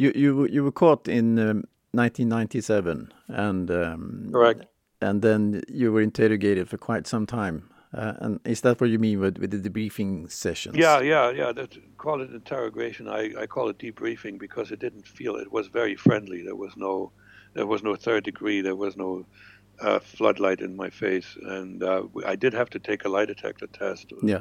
You 0.00 0.12
you 0.14 0.46
you 0.46 0.64
were 0.64 0.72
caught 0.72 1.08
in 1.08 1.38
um, 1.38 1.64
1997, 1.92 3.12
and 3.28 3.70
um, 3.70 4.30
correct. 4.32 4.64
And 5.02 5.20
then 5.20 5.62
you 5.68 5.92
were 5.92 6.00
interrogated 6.00 6.70
for 6.70 6.78
quite 6.78 7.06
some 7.06 7.26
time. 7.26 7.68
Uh, 7.92 8.14
and 8.20 8.40
is 8.44 8.62
that 8.62 8.80
what 8.80 8.88
you 8.88 8.98
mean 8.98 9.20
with, 9.20 9.36
with 9.38 9.50
the 9.50 9.68
debriefing 9.68 10.30
sessions? 10.30 10.76
Yeah, 10.76 11.00
yeah, 11.00 11.30
yeah. 11.30 11.52
That, 11.52 11.76
call 11.98 12.22
it 12.22 12.30
interrogation. 12.30 13.08
I, 13.08 13.32
I 13.42 13.46
call 13.46 13.68
it 13.68 13.78
debriefing 13.78 14.38
because 14.38 14.70
it 14.70 14.78
didn't 14.78 15.06
feel 15.06 15.36
it 15.36 15.52
was 15.52 15.66
very 15.66 15.96
friendly. 15.96 16.42
There 16.42 16.56
was 16.56 16.76
no 16.78 17.12
there 17.52 17.66
was 17.66 17.82
no 17.82 17.94
third 17.94 18.24
degree. 18.24 18.62
There 18.62 18.76
was 18.76 18.96
no 18.96 19.26
uh, 19.80 19.98
floodlight 19.98 20.60
in 20.60 20.76
my 20.76 20.88
face, 20.88 21.36
and 21.42 21.82
uh, 21.82 22.04
I 22.24 22.36
did 22.36 22.54
have 22.54 22.70
to 22.70 22.78
take 22.78 23.04
a 23.04 23.10
lie 23.10 23.26
detector 23.26 23.66
test. 23.66 24.14
Yeah. 24.22 24.40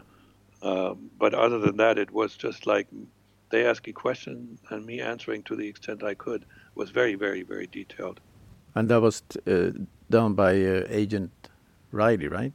Um, 0.61 1.09
but 1.17 1.33
other 1.33 1.59
than 1.59 1.75
that, 1.77 1.97
it 1.97 2.11
was 2.11 2.37
just 2.37 2.65
like 2.65 2.87
they 3.49 3.65
asking 3.65 3.93
questions 3.93 4.59
and 4.69 4.85
me 4.85 5.01
answering 5.01 5.43
to 5.43 5.55
the 5.55 5.67
extent 5.67 6.03
I 6.03 6.13
could 6.13 6.45
was 6.75 6.89
very, 6.91 7.15
very, 7.15 7.43
very 7.43 7.67
detailed. 7.67 8.19
And 8.75 8.89
that 8.89 9.01
was 9.01 9.23
uh, 9.47 9.71
done 10.09 10.33
by 10.33 10.51
uh, 10.63 10.85
Agent 10.89 11.31
Riley, 11.91 12.27
right? 12.27 12.53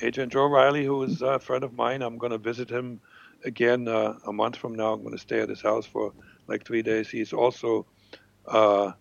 Agent 0.00 0.32
Joe 0.32 0.46
Riley, 0.46 0.84
who 0.84 1.02
is 1.04 1.22
a 1.22 1.38
friend 1.38 1.62
of 1.62 1.74
mine. 1.74 2.02
I'm 2.02 2.18
going 2.18 2.32
to 2.32 2.38
visit 2.38 2.68
him 2.68 3.00
again 3.44 3.86
uh, 3.86 4.14
a 4.26 4.32
month 4.32 4.56
from 4.56 4.74
now. 4.74 4.92
I'm 4.92 5.02
going 5.02 5.14
to 5.14 5.20
stay 5.20 5.40
at 5.40 5.48
his 5.48 5.62
house 5.62 5.86
for 5.86 6.12
like 6.48 6.66
three 6.66 6.82
days. 6.82 7.08
He's 7.08 7.32
also 7.32 7.86
uh, 8.46 8.92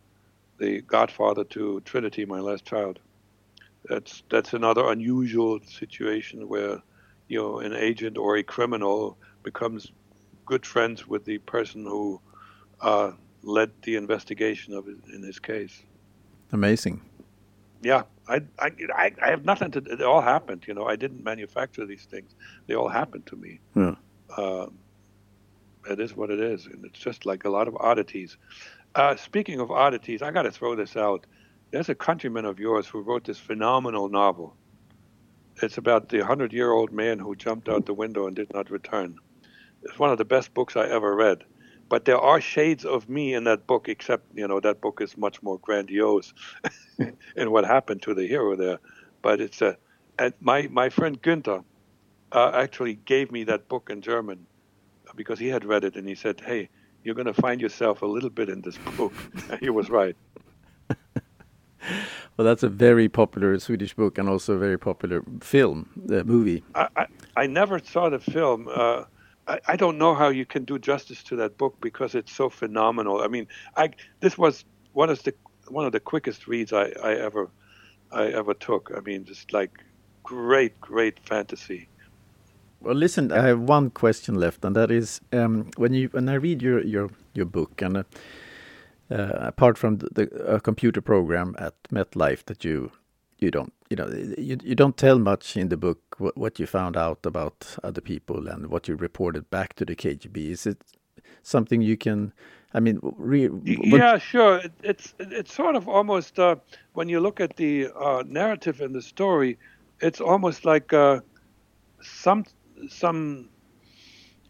the 0.60 0.82
godfather 0.82 1.44
to 1.46 1.82
Trinity, 1.82 2.26
my 2.26 2.40
last 2.40 2.66
child. 2.66 3.00
That's 3.90 4.22
that's 4.30 4.54
another 4.54 4.92
unusual 4.92 5.60
situation 5.66 6.48
where 6.48 6.78
you 7.28 7.40
know 7.40 7.60
an 7.60 7.74
agent 7.74 8.18
or 8.18 8.38
a 8.38 8.44
criminal 8.44 9.18
becomes 9.42 9.92
good 10.46 10.66
friends 10.66 11.08
with 11.08 11.26
the 11.26 11.38
person 11.40 11.86
who 11.86 12.22
uh, 12.82 13.12
led 13.44 13.72
the 13.84 13.96
investigation 13.96 14.74
of 14.74 14.88
it 14.88 14.98
in 15.14 15.24
his 15.24 15.40
case. 15.40 15.84
Amazing. 16.52 17.02
Yeah, 17.82 18.04
I, 18.28 18.42
I, 18.60 19.12
I 19.22 19.30
have 19.30 19.46
nothing 19.46 19.72
to. 19.72 19.80
It 19.80 20.02
all 20.02 20.22
happened. 20.22 20.66
You 20.68 20.74
know, 20.74 20.86
I 20.86 20.96
didn't 20.96 21.24
manufacture 21.24 21.86
these 21.86 22.04
things. 22.04 22.36
They 22.68 22.76
all 22.76 22.90
happened 22.90 23.26
to 23.28 23.36
me. 23.36 23.60
Yeah. 23.76 23.96
Um, 24.38 24.78
it 25.90 26.00
is 26.00 26.16
what 26.16 26.30
it 26.30 26.40
is, 26.40 26.68
and 26.68 26.86
it's 26.86 27.00
just 27.00 27.26
like 27.26 27.46
a 27.46 27.50
lot 27.50 27.68
of 27.68 27.76
oddities. 27.78 28.38
Uh, 28.94 29.16
speaking 29.16 29.60
of 29.60 29.72
oddities, 29.72 30.22
I 30.22 30.30
got 30.32 30.44
to 30.44 30.52
throw 30.52 30.76
this 30.76 30.96
out. 30.96 31.26
There's 31.72 31.90
a 31.90 31.96
countryman 31.96 32.46
of 32.46 32.60
yours 32.60 32.86
who 32.86 33.02
wrote 33.02 33.24
this 33.24 33.40
phenomenal 33.40 34.10
novel. 34.10 34.56
It's 35.64 35.78
about 35.78 36.10
the 36.10 36.20
hundred-year-old 36.20 36.92
man 36.92 37.18
who 37.18 37.36
jumped 37.36 37.68
out 37.68 37.86
the 37.86 37.94
window 37.94 38.28
and 38.28 38.36
did 38.36 38.54
not 38.54 38.70
return. 38.70 39.18
It's 39.84 40.00
one 40.00 40.12
of 40.12 40.18
the 40.18 40.26
best 40.26 40.54
books 40.54 40.76
I 40.76 40.88
ever 40.88 41.16
read. 41.16 41.44
But 41.90 42.06
there 42.06 42.18
are 42.18 42.40
shades 42.40 42.86
of 42.86 43.10
me 43.10 43.34
in 43.34 43.44
that 43.44 43.68
book, 43.68 43.90
except 43.90 44.26
you 44.34 44.48
know 44.48 44.62
that 44.62 44.80
book 44.80 45.02
is 45.02 45.18
much 45.18 45.44
more 45.44 45.60
grandiose 45.60 46.34
in 47.36 47.52
what 47.52 47.66
happened 47.66 48.02
to 48.04 48.14
the 48.14 48.26
hero 48.26 48.56
there. 48.56 48.80
But 49.22 49.42
it's 49.42 49.62
a, 49.62 49.76
and 50.18 50.34
my 50.40 50.70
my 50.72 50.88
friend 50.88 51.22
Günther 51.22 51.66
uh, 52.32 52.52
actually 52.54 52.96
gave 52.96 53.30
me 53.32 53.44
that 53.44 53.68
book 53.68 53.90
in 53.90 54.02
German 54.02 54.48
because 55.16 55.38
he 55.38 55.48
had 55.48 55.66
read 55.66 55.84
it 55.84 55.98
and 55.98 56.08
he 56.08 56.16
said, 56.16 56.40
"Hey, 56.40 56.70
you're 57.04 57.16
going 57.16 57.28
to 57.28 57.34
find 57.34 57.60
yourself 57.60 58.02
a 58.02 58.08
little 58.08 58.30
bit 58.30 58.48
in 58.48 58.62
this 58.62 58.78
book." 58.98 59.14
He 59.60 59.70
was 59.70 59.90
right. 59.90 60.16
well, 62.38 62.46
that's 62.46 62.64
a 62.64 62.70
very 62.70 63.10
popular 63.10 63.60
Swedish 63.60 63.94
book 63.94 64.18
and 64.18 64.30
also 64.30 64.54
a 64.54 64.60
very 64.60 64.80
popular 64.80 65.24
film, 65.42 65.90
the 65.98 66.24
movie. 66.24 66.64
I, 66.74 66.88
I, 66.96 67.06
I 67.36 67.48
never 67.48 67.80
saw 67.80 68.10
the 68.10 68.20
film. 68.20 68.70
Uh, 68.74 69.04
I, 69.48 69.76
don't 69.76 69.98
know 69.98 70.14
how 70.14 70.30
you 70.30 70.46
can 70.46 70.66
do 70.66 70.80
justice 70.80 71.24
to 71.24 71.36
that 71.38 71.58
book 71.58 71.76
because 71.82 72.16
it's 72.16 72.32
so 72.32 72.50
phenomenal. 72.50 73.22
I 73.22 73.28
mean, 73.28 73.48
I 73.76 73.90
this 74.20 74.38
was 74.38 74.66
one 74.94 75.10
of 75.10 75.22
the 75.24 75.34
one 75.68 75.86
of 75.86 75.92
the 75.92 76.00
quickest 76.00 76.48
reads 76.48 76.74
I, 76.74 76.92
I 77.04 77.16
ever 77.16 77.50
I 78.12 78.28
ever 78.28 78.54
took. 78.54 78.92
I 78.96 79.02
mean, 79.02 79.26
just 79.26 79.54
like 79.54 79.84
great, 80.24 80.80
great 80.80 81.20
fantasy. 81.20 81.88
Well, 82.82 82.96
listen, 82.96 83.32
I 83.32 83.48
have 83.48 83.60
one 83.60 83.90
question 83.90 84.36
left, 84.36 84.66
and 84.66 84.76
that 84.76 84.90
is 84.92 85.22
um, 85.32 85.70
when 85.78 85.94
you 85.94 86.10
when 86.10 86.30
I 86.30 86.36
read 86.36 86.62
your 86.62 86.82
your 86.84 87.10
your 87.34 87.46
book, 87.46 87.82
and 87.82 87.98
uh, 87.98 88.04
uh, 89.12 89.34
apart 89.40 89.78
from 89.78 89.98
the, 89.98 90.10
the 90.26 90.60
computer 90.64 91.02
program 91.02 91.56
at 91.60 91.74
MetLife 91.92 92.46
that 92.46 92.64
you 92.64 92.92
you 93.42 93.52
don't 93.52 93.74
you 93.90 93.98
know 93.98 94.08
you, 94.38 94.58
you 94.64 94.76
don't 94.76 94.98
tell 94.98 95.20
much 95.20 95.58
in 95.58 95.70
the 95.70 95.78
book 95.78 96.16
what, 96.20 96.38
what 96.38 96.60
you 96.60 96.68
found 96.68 96.96
out 96.96 97.26
about 97.26 97.76
other 97.84 98.02
people 98.02 98.48
and 98.48 98.68
what 98.68 98.88
you 98.88 98.96
reported 98.96 99.50
back 99.50 99.74
to 99.74 99.86
the 99.86 99.96
KGB. 99.96 100.52
Is 100.52 100.66
it 100.66 100.82
something 101.42 101.82
you 101.82 101.98
can? 101.98 102.32
I 102.74 102.80
mean, 102.80 103.00
re, 103.02 103.50
yeah, 103.64 104.18
sure. 104.18 104.58
It, 104.58 104.72
it's 104.84 105.14
it's 105.20 105.54
sort 105.54 105.76
of 105.76 105.90
almost 105.90 106.40
uh, 106.40 106.56
when 106.94 107.10
you 107.10 107.20
look 107.20 107.42
at 107.42 107.58
the 107.58 107.90
uh, 108.00 108.24
narrative 108.26 108.80
in 108.80 108.94
the 108.94 109.02
story, 109.02 109.58
it's 110.00 110.22
almost 110.22 110.64
like 110.64 110.94
uh, 110.94 111.20
some 112.02 112.46
some 112.88 113.50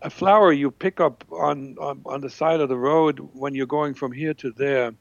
a 0.02 0.10
flower 0.10 0.52
you 0.52 0.72
pick 0.72 1.00
up 1.00 1.24
on, 1.32 1.76
on, 1.80 2.02
on 2.06 2.22
the 2.22 2.30
side 2.30 2.60
of 2.60 2.70
the 2.70 2.78
road 2.78 3.20
when 3.34 3.54
you're 3.54 3.68
going 3.68 3.94
from 3.94 4.12
here 4.12 4.34
to 4.34 4.52
there. 4.52 4.94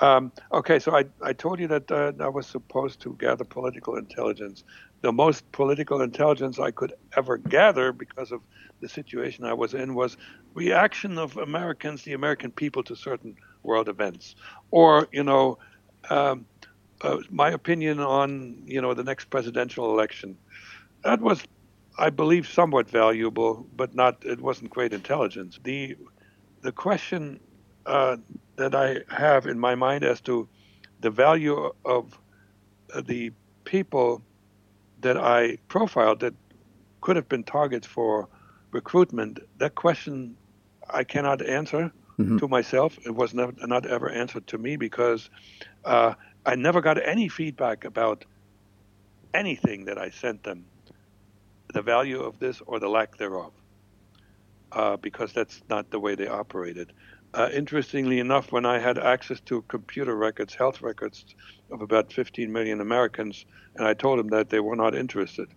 Um, 0.00 0.32
okay, 0.52 0.78
so 0.78 0.96
I, 0.96 1.06
I 1.22 1.32
told 1.34 1.60
you 1.60 1.68
that 1.68 1.90
uh, 1.92 2.12
I 2.20 2.28
was 2.28 2.46
supposed 2.46 3.00
to 3.02 3.16
gather 3.20 3.44
political 3.44 3.96
intelligence. 3.96 4.64
The 5.02 5.12
most 5.12 5.50
political 5.52 6.02
intelligence 6.02 6.58
I 6.58 6.72
could 6.72 6.94
ever 7.16 7.38
gather 7.38 7.92
because 7.92 8.32
of 8.32 8.42
the 8.82 8.88
situation 8.88 9.44
I 9.44 9.54
was 9.54 9.74
in 9.74 9.94
was 9.94 10.16
reaction 10.54 11.18
of 11.18 11.36
Americans, 11.38 12.02
the 12.04 12.14
American 12.14 12.52
people, 12.52 12.82
to 12.84 12.96
certain 12.96 13.36
world 13.62 13.88
events, 13.88 14.36
or 14.72 15.08
you 15.12 15.24
know, 15.24 15.58
um, 16.10 16.46
uh, 17.02 17.18
my 17.30 17.50
opinion 17.50 18.00
on 18.00 18.62
you 18.66 18.82
know 18.82 18.94
the 18.94 19.04
next 19.04 19.26
presidential 19.30 19.92
election. 19.92 20.38
That 21.04 21.20
was 21.22 21.44
I 21.98 22.10
believe, 22.10 22.48
somewhat 22.48 22.90
valuable, 22.90 23.68
but 23.76 23.94
not. 23.94 24.24
It 24.24 24.40
wasn't 24.40 24.70
great 24.70 24.94
intelligence. 24.94 25.60
The 25.62 25.96
the 26.62 26.72
question 26.72 27.40
uh, 27.86 28.16
that 28.56 28.74
I 28.74 29.00
have 29.08 29.46
in 29.46 29.58
my 29.58 29.74
mind 29.74 30.04
as 30.04 30.20
to 30.22 30.48
the 31.00 31.10
value 31.10 31.72
of 31.84 32.18
uh, 32.94 33.00
the 33.00 33.32
people 33.64 34.22
that 35.00 35.16
I 35.16 35.58
profiled 35.68 36.20
that 36.20 36.34
could 37.00 37.16
have 37.16 37.28
been 37.28 37.44
targets 37.44 37.86
for 37.86 38.28
recruitment. 38.70 39.40
That 39.58 39.74
question 39.74 40.36
I 40.88 41.04
cannot 41.04 41.40
answer 41.42 41.90
mm-hmm. 42.18 42.38
to 42.38 42.48
myself. 42.48 42.98
It 43.06 43.14
was 43.14 43.32
never, 43.32 43.52
not 43.66 43.86
ever 43.86 44.10
answered 44.10 44.46
to 44.48 44.58
me 44.58 44.76
because 44.76 45.30
uh, 45.84 46.14
I 46.44 46.54
never 46.54 46.80
got 46.80 47.02
any 47.02 47.28
feedback 47.28 47.84
about 47.84 48.24
anything 49.32 49.84
that 49.86 49.98
I 49.98 50.10
sent 50.10 50.42
them 50.42 50.64
the 51.72 51.82
value 51.82 52.20
of 52.20 52.38
this 52.38 52.60
or 52.66 52.78
the 52.80 52.88
lack 52.88 53.16
thereof, 53.16 53.52
uh, 54.72 54.96
because 54.96 55.32
that's 55.32 55.62
not 55.68 55.90
the 55.90 56.00
way 56.00 56.14
they 56.14 56.26
operated. 56.26 56.92
Uh, 57.32 57.48
interestingly 57.52 58.18
enough, 58.18 58.50
when 58.50 58.66
I 58.66 58.78
had 58.78 58.98
access 58.98 59.40
to 59.42 59.62
computer 59.62 60.16
records, 60.16 60.54
health 60.54 60.82
records 60.82 61.24
of 61.70 61.80
about 61.80 62.12
15 62.12 62.52
million 62.52 62.80
Americans, 62.80 63.46
and 63.76 63.86
I 63.86 63.94
told 63.94 64.18
them 64.18 64.28
that 64.28 64.50
they 64.50 64.60
were 64.60 64.76
not 64.76 64.94
interested. 64.94 65.48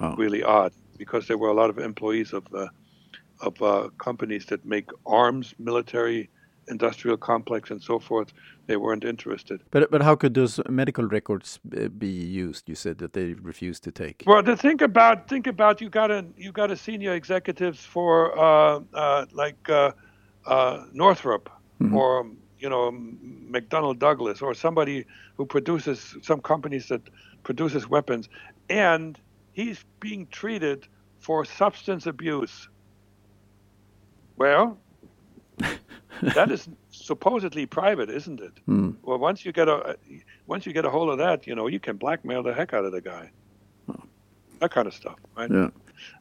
Oh. 0.00 0.14
Really 0.16 0.42
odd, 0.42 0.72
because 0.96 1.26
there 1.26 1.36
were 1.36 1.48
a 1.48 1.54
lot 1.54 1.70
of 1.70 1.78
employees 1.78 2.32
of 2.32 2.44
uh, 2.54 2.68
of 3.40 3.60
uh, 3.62 3.88
companies 3.98 4.46
that 4.46 4.64
make 4.64 4.90
arms, 5.06 5.54
military 5.58 6.28
industrial 6.70 7.16
complex 7.16 7.70
and 7.70 7.82
so 7.82 7.98
forth, 7.98 8.32
they 8.66 8.76
weren't 8.76 9.04
interested. 9.04 9.62
But 9.70 9.90
but 9.90 10.02
how 10.02 10.14
could 10.14 10.34
those 10.34 10.60
medical 10.68 11.04
records 11.06 11.58
uh, 11.76 11.88
be 11.88 12.08
used? 12.08 12.68
You 12.68 12.74
said 12.74 12.98
that 12.98 13.12
they 13.12 13.34
refused 13.34 13.84
to 13.84 13.90
take. 13.90 14.22
Well, 14.26 14.42
to 14.42 14.56
think 14.56 14.82
about 14.82 15.28
think 15.28 15.46
about 15.46 15.80
you 15.80 15.90
got 15.90 16.10
a 16.10 16.24
you 16.36 16.52
got 16.52 16.70
a 16.70 16.76
senior 16.76 17.14
executives 17.14 17.84
for 17.84 18.38
uh, 18.38 18.80
uh, 18.94 19.26
like 19.32 19.68
uh, 20.48 20.84
Northrop 20.92 21.50
mm 21.80 21.90
-hmm. 21.90 21.96
or 21.96 22.26
you 22.62 22.68
know 22.68 22.90
McDonnell 23.54 23.98
Douglas 23.98 24.42
or 24.42 24.54
somebody 24.54 25.04
who 25.36 25.46
produces 25.46 26.16
some 26.22 26.40
companies 26.40 26.86
that 26.88 27.02
produces 27.42 27.88
weapons, 27.88 28.28
and 28.68 29.18
he's 29.52 29.84
being 30.00 30.26
treated 30.30 30.88
for 31.20 31.44
substance 31.44 32.10
abuse. 32.10 32.68
Well, 34.36 34.78
that 36.22 36.50
is 36.50 36.68
supposedly 36.90 37.66
private, 37.66 38.10
isn't 38.10 38.40
it? 38.40 38.52
Mm. 38.66 38.96
Well, 39.02 39.18
once 39.18 39.44
you 39.44 39.52
get 39.52 39.68
a 39.68 39.96
once 40.46 40.66
you 40.66 40.72
get 40.72 40.84
a 40.84 40.90
hold 40.90 41.08
of 41.10 41.18
that, 41.18 41.46
you 41.46 41.54
know, 41.54 41.66
you 41.68 41.80
can 41.80 41.96
blackmail 41.96 42.42
the 42.42 42.54
heck 42.54 42.72
out 42.72 42.84
of 42.84 42.92
the 42.92 43.00
guy. 43.00 43.30
Oh. 43.88 44.02
That 44.60 44.70
kind 44.70 44.86
of 44.86 44.94
stuff, 44.94 45.18
right? 45.36 45.50
Yeah. 45.50 45.70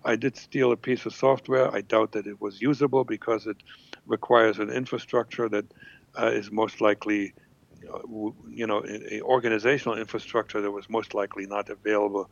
I 0.03 0.15
did 0.15 0.35
steal 0.35 0.71
a 0.71 0.77
piece 0.77 1.05
of 1.05 1.13
software. 1.13 1.73
I 1.73 1.81
doubt 1.81 2.11
that 2.13 2.27
it 2.27 2.41
was 2.41 2.61
usable 2.61 3.03
because 3.03 3.47
it 3.47 3.57
requires 4.07 4.59
an 4.59 4.69
infrastructure 4.69 5.49
that 5.49 5.65
uh, 6.19 6.27
is 6.27 6.51
most 6.51 6.81
likely, 6.81 7.33
you 7.81 8.67
know, 8.67 8.81
an 8.81 9.21
organizational 9.21 9.97
infrastructure 9.97 10.61
that 10.61 10.71
was 10.71 10.89
most 10.89 11.13
likely 11.13 11.45
not 11.45 11.69
available 11.69 12.29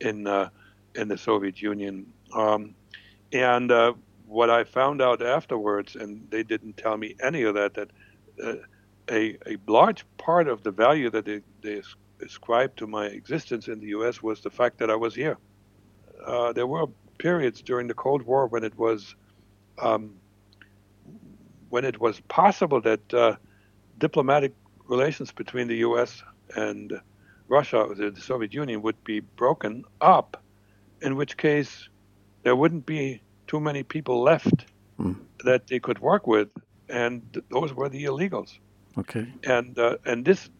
in 0.00 0.26
uh, 0.26 0.48
in 0.94 1.08
the 1.08 1.18
Soviet 1.18 1.60
Union. 1.62 2.12
Um, 2.34 2.74
and 3.32 3.70
uh, 3.70 3.92
what 4.26 4.50
I 4.50 4.64
found 4.64 5.00
out 5.00 5.22
afterwards, 5.22 5.96
and 5.96 6.26
they 6.30 6.42
didn't 6.42 6.76
tell 6.76 6.96
me 6.96 7.14
any 7.22 7.42
of 7.42 7.54
that, 7.54 7.74
that 7.74 7.90
uh, 8.42 8.54
a, 9.10 9.38
a 9.46 9.56
large 9.66 10.04
part 10.18 10.48
of 10.48 10.62
the 10.62 10.70
value 10.70 11.10
that 11.10 11.24
they, 11.24 11.40
they 11.62 11.82
ascribed 12.24 12.78
to 12.78 12.86
my 12.86 13.06
existence 13.06 13.68
in 13.68 13.80
the 13.80 13.88
U.S. 13.88 14.22
was 14.22 14.40
the 14.40 14.50
fact 14.50 14.78
that 14.78 14.90
I 14.90 14.96
was 14.96 15.14
here. 15.14 15.38
Uh, 16.24 16.52
there 16.52 16.66
were 16.66 16.86
periods 17.18 17.62
during 17.62 17.86
the 17.86 17.94
Cold 17.94 18.22
War 18.22 18.46
when 18.46 18.64
it 18.64 18.76
was 18.76 19.14
um, 19.78 20.14
when 21.70 21.84
it 21.84 22.00
was 22.00 22.20
possible 22.28 22.80
that 22.80 23.14
uh, 23.14 23.36
diplomatic 23.98 24.52
relations 24.86 25.32
between 25.32 25.68
the 25.68 25.76
U.S. 25.76 26.22
and 26.54 27.00
Russia, 27.48 27.86
the 27.94 28.14
Soviet 28.20 28.52
Union, 28.54 28.82
would 28.82 29.02
be 29.04 29.20
broken 29.20 29.84
up, 30.00 30.42
in 31.00 31.16
which 31.16 31.36
case 31.36 31.88
there 32.42 32.56
wouldn't 32.56 32.86
be 32.86 33.20
too 33.46 33.60
many 33.60 33.82
people 33.82 34.22
left 34.22 34.66
mm. 34.98 35.16
that 35.44 35.66
they 35.66 35.78
could 35.78 35.98
work 35.98 36.26
with, 36.26 36.48
and 36.88 37.42
those 37.50 37.72
were 37.74 37.88
the 37.88 38.04
illegals. 38.04 38.58
Okay. 38.96 39.26
And 39.44 39.78
uh, 39.78 39.96
and 40.04 40.24
this 40.24 40.50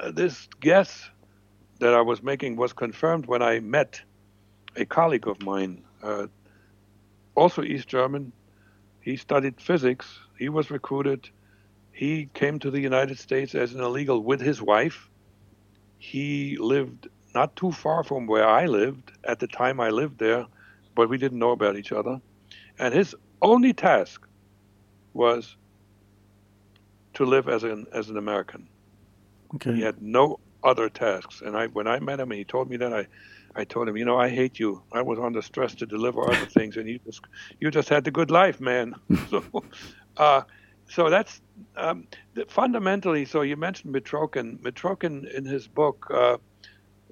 uh, 0.00 0.10
this 0.10 0.48
guess 0.60 1.10
that 1.78 1.94
I 1.94 2.00
was 2.00 2.22
making 2.22 2.56
was 2.56 2.72
confirmed 2.72 3.26
when 3.26 3.42
I 3.42 3.60
met 3.60 4.00
a 4.76 4.84
colleague 4.84 5.28
of 5.28 5.42
mine, 5.42 5.82
uh, 6.02 6.26
also 7.34 7.62
East 7.62 7.88
German. 7.88 8.32
He 9.00 9.16
studied 9.16 9.60
physics. 9.60 10.06
He 10.42 10.48
was 10.48 10.72
recruited. 10.72 11.30
He 11.92 12.28
came 12.34 12.58
to 12.58 12.70
the 12.72 12.80
United 12.80 13.20
States 13.20 13.54
as 13.54 13.74
an 13.74 13.80
illegal 13.80 14.18
with 14.20 14.40
his 14.40 14.60
wife. 14.60 15.08
He 15.98 16.56
lived 16.56 17.06
not 17.32 17.54
too 17.54 17.70
far 17.70 18.02
from 18.02 18.26
where 18.26 18.48
I 18.48 18.66
lived 18.66 19.12
at 19.22 19.38
the 19.38 19.46
time 19.46 19.78
I 19.78 19.90
lived 19.90 20.18
there, 20.18 20.44
but 20.96 21.08
we 21.08 21.16
didn't 21.16 21.38
know 21.38 21.52
about 21.52 21.76
each 21.76 21.92
other. 21.92 22.20
And 22.76 22.92
his 22.92 23.14
only 23.40 23.72
task 23.72 24.26
was 25.14 25.56
to 27.14 27.24
live 27.24 27.48
as 27.48 27.62
an 27.62 27.86
as 27.92 28.10
an 28.10 28.16
American. 28.16 28.66
Okay. 29.54 29.74
He 29.74 29.82
had 29.82 30.02
no 30.02 30.40
other 30.64 30.88
tasks. 30.88 31.40
And 31.40 31.56
I 31.56 31.68
when 31.68 31.86
I 31.86 32.00
met 32.00 32.18
him 32.18 32.32
and 32.32 32.38
he 32.38 32.44
told 32.44 32.68
me 32.68 32.78
that 32.78 32.92
I 32.92 33.06
I 33.54 33.64
told 33.64 33.88
him, 33.88 33.96
you 33.96 34.04
know, 34.04 34.18
I 34.18 34.28
hate 34.28 34.58
you. 34.58 34.82
I 34.92 35.02
was 35.02 35.18
under 35.18 35.42
stress 35.42 35.74
to 35.76 35.86
deliver 35.86 36.24
other 36.24 36.46
things, 36.46 36.76
and 36.76 36.88
you 36.88 36.98
just 37.04 37.20
you 37.60 37.70
just 37.70 37.88
had 37.88 38.04
the 38.04 38.10
good 38.10 38.30
life, 38.30 38.60
man. 38.60 38.94
so, 39.30 39.44
uh, 40.16 40.42
so 40.88 41.10
that's 41.10 41.40
um, 41.76 42.06
fundamentally. 42.48 43.24
So 43.24 43.42
you 43.42 43.56
mentioned 43.56 43.94
Mitrokhin. 43.94 44.58
Mitrokhin 44.60 45.32
in 45.32 45.44
his 45.44 45.66
book, 45.68 46.06
uh, 46.10 46.38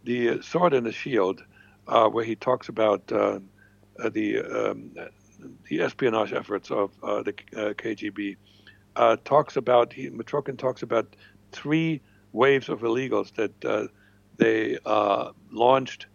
"The 0.05 0.43
Sword 0.43 0.75
and 0.75 0.87
the 0.87 0.93
Shield," 0.93 1.43
uh, 1.89 2.09
where 2.09 2.25
he 2.25 2.37
talks 2.37 2.69
about 2.69 3.11
uh, 3.13 3.41
uh, 3.99 4.09
the 4.11 4.41
um, 4.41 4.93
the 5.69 5.81
espionage 5.81 6.33
efforts 6.33 6.71
of 6.71 6.91
uh, 7.03 7.23
the 7.23 7.33
KGB, 7.33 8.37
talks 9.25 9.57
about 9.57 9.93
he, 9.93 10.11
Mitrokhin 10.11 10.59
talks 10.59 10.83
about 10.83 11.17
three 11.53 12.03
waves 12.33 12.69
of 12.69 12.81
illegals 12.81 13.35
that 13.37 13.89
they 14.37 14.79
launched 15.51 16.07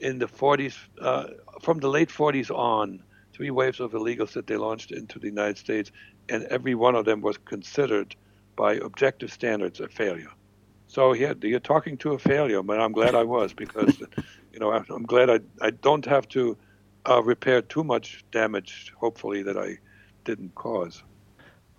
in 0.00 0.18
the 0.18 0.26
40s, 0.26 0.76
uh, 1.00 1.28
from 1.62 1.78
the 1.78 1.88
late 1.88 2.08
40s 2.08 2.50
on, 2.50 3.02
three 3.36 3.50
waves 3.50 3.80
of 3.80 3.92
illegals 3.92 4.32
that 4.32 4.46
they 4.46 4.56
launched 4.56 4.90
into 4.90 5.18
the 5.18 5.26
United 5.26 5.58
States, 5.58 5.92
and 6.28 6.44
every 6.44 6.74
one 6.74 6.94
of 6.94 7.04
them 7.04 7.20
was 7.20 7.36
considered 7.36 8.16
by 8.56 8.74
objective 8.74 9.30
standards 9.30 9.80
a 9.80 9.88
failure. 9.88 10.32
So 10.88 11.12
yeah, 11.12 11.34
you're 11.42 11.60
talking 11.60 11.98
to 11.98 12.14
a 12.14 12.18
failure, 12.18 12.62
but 12.62 12.80
I'm 12.80 12.92
glad 12.92 13.14
I 13.14 13.24
was 13.24 13.52
because, 13.52 14.00
you 14.52 14.58
know, 14.58 14.72
I'm 14.72 15.02
glad 15.02 15.28
I, 15.28 15.40
I 15.60 15.70
don't 15.70 16.06
have 16.06 16.26
to 16.28 16.56
uh, 17.08 17.22
repair 17.22 17.60
too 17.60 17.84
much 17.84 18.24
damage, 18.32 18.92
hopefully, 18.96 19.42
that 19.42 19.58
I 19.58 19.78
didn't 20.24 20.54
cause. 20.54 21.02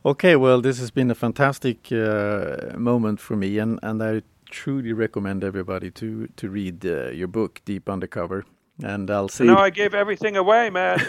Okay, 0.06 0.36
well, 0.36 0.62
this 0.62 0.80
has 0.80 0.92
been 0.92 1.10
a 1.10 1.16
fantastic 1.16 1.92
uh, 1.92 2.78
moment 2.78 3.20
for 3.20 3.36
me, 3.36 3.58
and, 3.58 3.80
and 3.82 4.04
I 4.04 4.22
truly 4.50 4.94
recommend 4.94 5.44
everybody 5.44 5.92
to 5.92 6.28
to 6.38 6.50
read 6.50 6.86
uh, 6.86 7.10
your 7.10 7.28
book, 7.28 7.62
Deep 7.66 7.90
Undercover. 7.90 8.46
And 8.84 9.10
I'll 9.10 9.30
see. 9.30 9.46
No, 9.46 9.58
I 9.58 9.70
gave 9.70 9.94
everything 9.94 10.38
away, 10.38 10.70
man. 10.70 11.00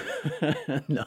no, 0.88 1.04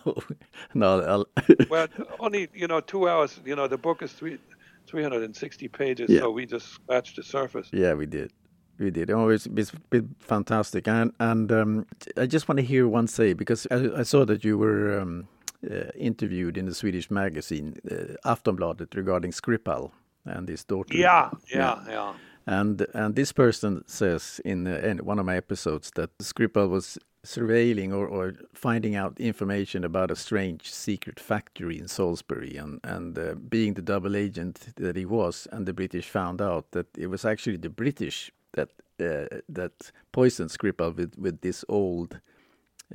no. 0.73 1.01
I'll 1.01 1.27
well, 1.69 1.87
only 2.19 2.49
you 2.53 2.67
know 2.67 2.81
two 2.81 3.09
hours. 3.09 3.39
You 3.45 3.55
know 3.55 3.67
the 3.67 3.77
book 3.77 4.03
is 4.03 4.11
three, 4.11 4.37
three 4.85 5.01
hundred 5.01 5.23
and 5.23 5.35
sixty 5.35 5.67
pages, 5.67 6.09
yeah. 6.09 6.19
so 6.19 6.29
we 6.29 6.45
just 6.45 6.67
scratched 6.67 7.15
the 7.15 7.23
surface. 7.23 7.67
Yeah, 7.73 7.93
we 7.95 8.05
did. 8.05 8.31
We 8.77 8.91
did. 8.91 9.09
Oh, 9.09 9.29
it's, 9.29 9.47
it's 9.47 9.71
been 9.89 10.15
fantastic, 10.19 10.87
and 10.87 11.13
and 11.19 11.51
um, 11.51 11.85
I 12.15 12.27
just 12.27 12.47
want 12.47 12.59
to 12.59 12.65
hear 12.65 12.87
one 12.87 13.07
say 13.07 13.33
because 13.33 13.65
I, 13.71 13.99
I 13.99 14.03
saw 14.03 14.23
that 14.25 14.43
you 14.43 14.59
were 14.59 14.99
um, 14.99 15.27
uh, 15.69 15.89
interviewed 15.95 16.57
in 16.57 16.67
the 16.67 16.75
Swedish 16.75 17.09
magazine 17.09 17.75
uh, 17.89 18.33
Aftonbladet 18.35 18.95
regarding 18.95 19.31
Skripal 19.31 19.91
and 20.25 20.47
his 20.47 20.63
daughter. 20.63 20.95
Yeah, 20.95 21.31
yeah, 21.49 21.79
yeah. 21.87 21.91
yeah. 21.91 22.13
And 22.47 22.85
and 22.93 23.15
this 23.15 23.31
person 23.31 23.83
says 23.87 24.41
in, 24.43 24.67
in 24.67 24.99
one 24.99 25.19
of 25.19 25.25
my 25.25 25.35
episodes 25.35 25.91
that 25.95 26.17
Skripal 26.17 26.69
was 26.69 26.97
surveilling 27.23 27.93
or, 27.93 28.07
or 28.07 28.33
finding 28.53 28.95
out 28.95 29.19
information 29.19 29.83
about 29.83 30.09
a 30.09 30.15
strange 30.15 30.73
secret 30.73 31.19
factory 31.19 31.77
in 31.77 31.87
Salisbury 31.87 32.57
and 32.57 32.79
and 32.83 33.17
uh, 33.17 33.35
being 33.35 33.75
the 33.75 33.81
double 33.81 34.15
agent 34.15 34.73
that 34.75 34.95
he 34.95 35.05
was 35.05 35.47
and 35.51 35.67
the 35.67 35.73
British 35.73 36.09
found 36.09 36.41
out 36.41 36.71
that 36.71 36.87
it 36.97 37.07
was 37.07 37.23
actually 37.23 37.57
the 37.57 37.69
British 37.69 38.31
that 38.53 38.69
uh, 38.99 39.41
that 39.47 39.91
poisoned 40.11 40.49
Skripal 40.49 40.95
with 40.95 41.15
with 41.17 41.41
this 41.41 41.63
old 41.69 42.19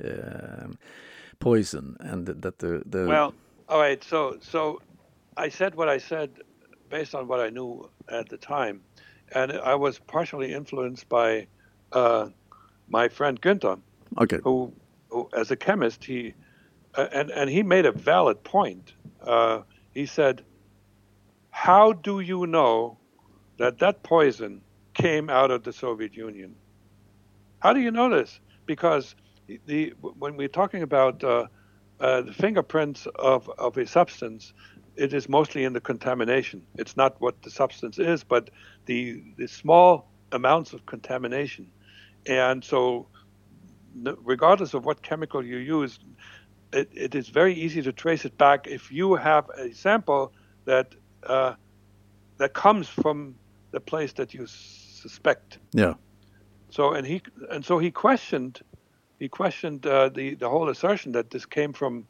um, 0.03 0.77
poison 1.39 1.95
and 2.01 2.25
that 2.25 2.59
the, 2.59 2.83
the 2.85 3.05
well 3.07 3.33
all 3.69 3.79
right 3.79 4.03
so 4.03 4.37
so 4.41 4.81
I 5.37 5.47
said 5.49 5.75
what 5.75 5.87
I 5.87 5.99
said 5.99 6.31
based 6.89 7.15
on 7.15 7.27
what 7.27 7.39
I 7.39 7.49
knew 7.49 7.89
at 8.09 8.29
the 8.29 8.37
time, 8.37 8.81
and 9.31 9.51
I 9.51 9.75
was 9.75 9.99
partially 9.99 10.53
influenced 10.53 11.07
by 11.09 11.47
uh, 11.91 12.29
my 12.89 13.09
friend 13.09 13.39
Günther, 13.41 13.79
okay. 14.17 14.39
who, 14.43 14.73
who, 15.09 15.29
as 15.35 15.51
a 15.51 15.55
chemist, 15.55 16.03
he 16.03 16.33
uh, 16.95 17.07
and 17.13 17.29
and 17.31 17.49
he 17.49 17.63
made 17.63 17.85
a 17.85 17.91
valid 17.91 18.43
point. 18.43 18.93
Uh, 19.21 19.61
he 19.93 20.05
said, 20.05 20.43
"How 21.49 21.93
do 21.93 22.19
you 22.19 22.47
know 22.47 22.97
that 23.57 23.79
that 23.79 24.03
poison 24.03 24.61
came 24.93 25.29
out 25.29 25.51
of 25.51 25.63
the 25.63 25.73
Soviet 25.73 26.15
Union? 26.15 26.55
How 27.59 27.73
do 27.73 27.79
you 27.79 27.91
know 27.91 28.09
this? 28.09 28.39
Because 28.65 29.15
the 29.65 29.93
when 30.01 30.37
we're 30.37 30.47
talking 30.47 30.83
about 30.83 31.23
uh, 31.23 31.47
uh, 31.99 32.21
the 32.21 32.33
fingerprints 32.33 33.07
of, 33.15 33.49
of 33.57 33.77
a 33.77 33.87
substance, 33.87 34.53
it 34.97 35.13
is 35.13 35.29
mostly 35.29 35.63
in 35.63 35.73
the 35.73 35.81
contamination. 35.81 36.61
It's 36.75 36.97
not 36.97 37.19
what 37.21 37.41
the 37.43 37.49
substance 37.49 37.99
is, 37.99 38.23
but 38.23 38.49
the 38.85 39.21
the 39.37 39.47
small 39.47 40.07
amounts 40.31 40.73
of 40.73 40.85
contamination. 40.85 41.71
And 42.27 42.63
so, 42.63 43.07
regardless 44.23 44.73
of 44.73 44.85
what 44.85 45.01
chemical 45.01 45.45
you 45.45 45.57
use, 45.57 45.99
it, 46.73 46.89
it 46.93 47.15
is 47.15 47.29
very 47.29 47.53
easy 47.53 47.81
to 47.81 47.93
trace 47.93 48.25
it 48.25 48.37
back 48.37 48.67
if 48.67 48.91
you 48.91 49.15
have 49.15 49.49
a 49.57 49.71
sample 49.73 50.33
that 50.65 50.93
uh, 51.23 51.53
that 52.37 52.53
comes 52.53 52.87
from 52.87 53.35
the 53.71 53.79
place 53.79 54.13
that 54.13 54.33
you 54.33 54.45
suspect. 54.47 55.59
Yeah. 55.73 55.93
So 56.69 56.93
and 56.93 57.07
he 57.07 57.21
and 57.49 57.63
so 57.63 57.79
he 57.79 57.91
questioned 57.91 58.61
he 59.19 59.29
questioned 59.29 59.85
uh, 59.85 60.09
the 60.09 60.35
the 60.35 60.49
whole 60.49 60.69
assertion 60.69 61.11
that 61.13 61.29
this 61.29 61.45
came 61.45 61.73
from 61.73 62.07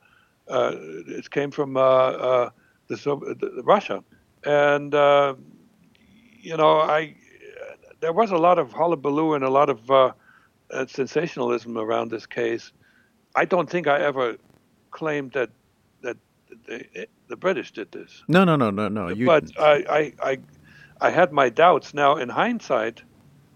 uh, 0.48 0.72
it 0.76 1.30
came 1.30 1.52
from 1.52 1.78
uh, 1.78 1.82
uh, 1.82 2.50
the, 2.88 2.96
the 2.96 3.64
Russia, 3.64 4.04
and 4.44 4.94
uh, 4.94 5.36
you 6.40 6.58
know, 6.58 6.80
I 6.80 7.16
there 8.00 8.14
was 8.14 8.32
a 8.32 8.38
lot 8.38 8.60
of 8.60 8.72
hullabaloo 8.72 9.34
and 9.34 9.44
a 9.44 9.50
lot 9.50 9.70
of 9.70 9.90
uh, 9.90 10.12
uh, 10.72 10.86
sensationalism 10.86 11.78
around 11.78 12.12
this 12.12 12.26
case. 12.26 12.72
I 13.36 13.46
don't 13.46 13.70
think 13.70 13.88
I 13.88 14.02
ever 14.02 14.38
claimed 14.92 15.32
that 15.34 15.50
that 16.02 16.18
the, 16.66 17.08
the 17.28 17.36
British 17.36 17.72
did 17.72 17.92
this. 17.92 18.24
No, 18.28 18.44
no, 18.44 18.56
no, 18.56 18.70
no, 18.70 18.88
no. 18.88 19.10
You... 19.10 19.26
But 19.26 19.60
I, 19.60 19.74
I, 19.90 20.32
I, 20.32 20.40
I 21.02 21.10
had 21.10 21.32
my 21.32 21.50
doubts. 21.50 21.94
Now, 21.94 22.18
in 22.18 22.30
hindsight, 22.30 23.04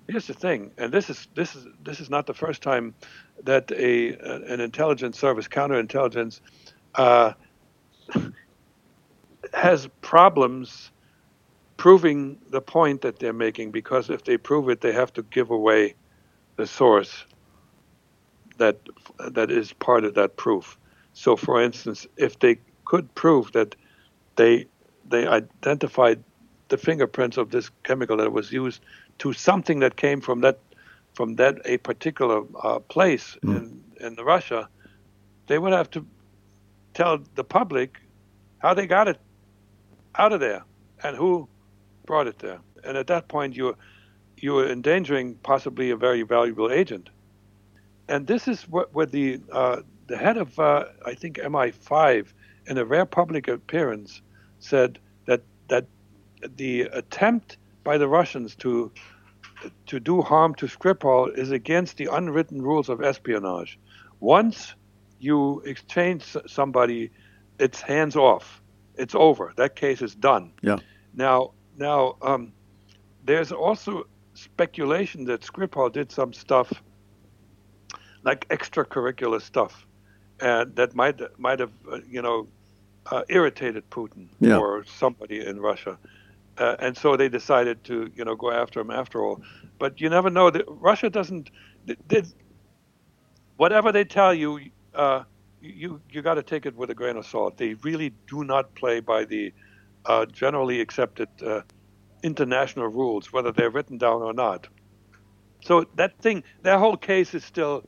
here's 0.08 0.28
the 0.28 0.34
thing, 0.34 0.72
and 0.78 0.92
this 0.92 1.10
is 1.10 1.28
this 1.36 1.56
is 1.56 1.68
this 1.84 2.00
is 2.00 2.10
not 2.10 2.26
the 2.28 2.34
first 2.34 2.62
time 2.62 2.94
that 3.44 3.72
a 3.72 4.16
an 4.54 4.60
intelligence 4.60 5.18
service, 5.18 5.48
counterintelligence, 5.48 6.42
uh, 6.96 7.34
has 9.54 9.88
problems 10.02 10.92
proving 11.78 12.38
the 12.50 12.62
point 12.62 13.02
that 13.02 13.20
they're 13.20 13.34
making 13.34 13.72
because 13.72 14.10
if 14.10 14.24
they 14.24 14.38
prove 14.38 14.70
it, 14.70 14.82
they 14.82 14.92
have 14.92 15.12
to 15.14 15.24
give 15.24 15.50
away 15.50 15.96
the 16.56 16.68
source 16.68 17.26
that 18.58 18.78
that 19.32 19.50
is 19.50 19.74
part 19.74 20.04
of 20.04 20.14
that 20.14 20.38
proof. 20.38 20.78
So, 21.14 21.36
for 21.36 21.62
instance, 21.62 22.06
if 22.18 22.38
they 22.40 22.60
could 22.86 23.14
prove 23.16 23.52
that 23.54 23.76
they 24.36 24.68
they 25.10 25.28
identified 25.28 26.24
the 26.68 26.78
fingerprints 26.78 27.38
of 27.38 27.50
this 27.50 27.72
chemical 27.84 28.18
that 28.18 28.32
was 28.32 28.52
used 28.52 28.82
to 29.18 29.34
something 29.34 29.80
that 29.80 29.96
came 29.96 30.22
from 30.22 30.42
that 30.42 30.60
from 31.14 31.36
that 31.36 31.60
a 31.66 31.78
particular 31.78 32.44
uh, 32.64 32.80
place 32.80 33.38
mm. 33.44 33.58
in 33.58 33.84
in 34.06 34.24
Russia, 34.24 34.70
they 35.48 35.58
would 35.58 35.74
have 35.74 35.90
to 35.90 36.06
tell 36.94 37.20
the 37.36 37.44
public 37.44 37.98
how 38.60 38.74
they 38.74 38.86
got 38.86 39.08
it 39.08 39.20
out 40.16 40.34
of 40.34 40.40
there 40.40 40.64
and 41.04 41.16
who 41.16 41.48
brought 42.06 42.28
it 42.28 42.40
there. 42.40 42.60
And 42.84 42.98
at 42.98 43.08
that 43.08 43.28
point, 43.28 43.56
you're 43.56 43.76
you're 44.38 44.68
endangering 44.68 45.36
possibly 45.36 45.92
a 45.92 45.96
very 45.96 46.24
valuable 46.24 46.72
agent. 46.72 47.10
And 48.08 48.26
this 48.26 48.48
is 48.48 48.68
what, 48.68 48.94
what 48.94 49.12
the 49.12 49.40
uh, 49.52 49.82
the 50.08 50.18
head 50.18 50.38
of 50.38 50.58
uh, 50.60 50.86
I 51.06 51.14
think 51.14 51.38
MI5 51.38 52.28
in 52.68 52.78
a 52.78 52.86
rare 52.86 53.06
public 53.06 53.48
appearance 53.48 54.22
said 54.60 55.00
that 55.26 55.42
that 55.68 55.86
the 56.58 56.82
attempt 56.82 57.58
by 57.84 57.98
the 57.98 58.08
Russians 58.08 58.56
to 58.56 58.92
to 59.86 60.00
do 60.00 60.22
harm 60.22 60.56
to 60.56 60.66
Skripal 60.66 61.38
is 61.38 61.52
against 61.52 61.98
the 61.98 62.10
unwritten 62.12 62.62
rules 62.62 62.90
of 62.90 63.02
espionage. 63.04 63.78
Once 64.20 64.74
you 65.20 65.62
exchange 65.62 66.36
somebody, 66.48 67.12
it's 67.60 67.82
hands 67.82 68.16
off. 68.16 68.61
It's 69.02 69.16
over. 69.16 69.52
That 69.56 69.76
case 69.76 70.04
is 70.04 70.14
done. 70.14 70.54
Yeah. 70.62 70.78
Now, 71.16 71.54
now, 71.76 72.18
um, 72.22 72.54
there's 73.26 73.52
also 73.52 74.06
speculation 74.36 75.26
that 75.26 75.42
Skripal 75.42 75.92
did 75.92 76.12
some 76.12 76.34
stuff, 76.34 76.72
like 78.24 78.48
extracurricular 78.50 79.42
stuff, 79.42 79.88
and 80.40 80.76
that 80.76 80.94
might 80.94 81.20
might 81.40 81.60
have 81.60 81.72
uh, 81.92 82.00
you 82.08 82.22
know 82.22 82.48
uh, 83.08 83.24
irritated 83.28 83.90
Putin 83.90 84.28
yeah. 84.40 84.58
or 84.58 84.86
somebody 84.86 85.44
in 85.44 85.60
Russia, 85.60 85.98
uh, 86.60 86.76
and 86.78 86.96
so 86.96 87.18
they 87.18 87.28
decided 87.28 87.84
to 87.86 88.12
you 88.16 88.24
know 88.24 88.36
go 88.36 88.52
after 88.52 88.80
him 88.80 88.92
after 88.92 89.24
all. 89.26 89.42
But 89.80 90.00
you 90.00 90.10
never 90.10 90.30
know. 90.30 90.52
Russia 90.68 91.10
doesn't. 91.10 91.50
They, 91.88 91.96
they, 92.08 92.22
whatever 93.58 93.92
they 93.92 94.06
tell 94.06 94.34
you, 94.34 94.60
uh, 94.94 95.24
you 95.62 96.02
you 96.10 96.22
got 96.22 96.36
to 96.36 96.44
take 96.44 96.66
it 96.66 96.76
with 96.76 96.90
a 96.90 96.96
grain 96.96 97.18
of 97.18 97.26
salt. 97.26 97.58
They 97.58 97.76
really 97.76 98.14
do 98.28 98.44
not 98.44 98.76
play 98.76 99.00
by 99.00 99.26
the 99.26 99.54
uh, 100.06 100.26
generally 100.26 100.82
accepted 100.82 101.30
uh, 101.46 101.62
international 102.24 102.88
rules, 102.88 103.32
whether 103.32 103.52
they're 103.52 103.70
written 103.70 103.98
down 103.98 104.22
or 104.22 104.34
not. 104.34 104.68
So 105.64 105.86
that 105.96 106.18
thing, 106.20 106.44
their 106.64 106.80
whole 106.80 106.98
case 106.98 107.34
is 107.36 107.46
still 107.46 107.84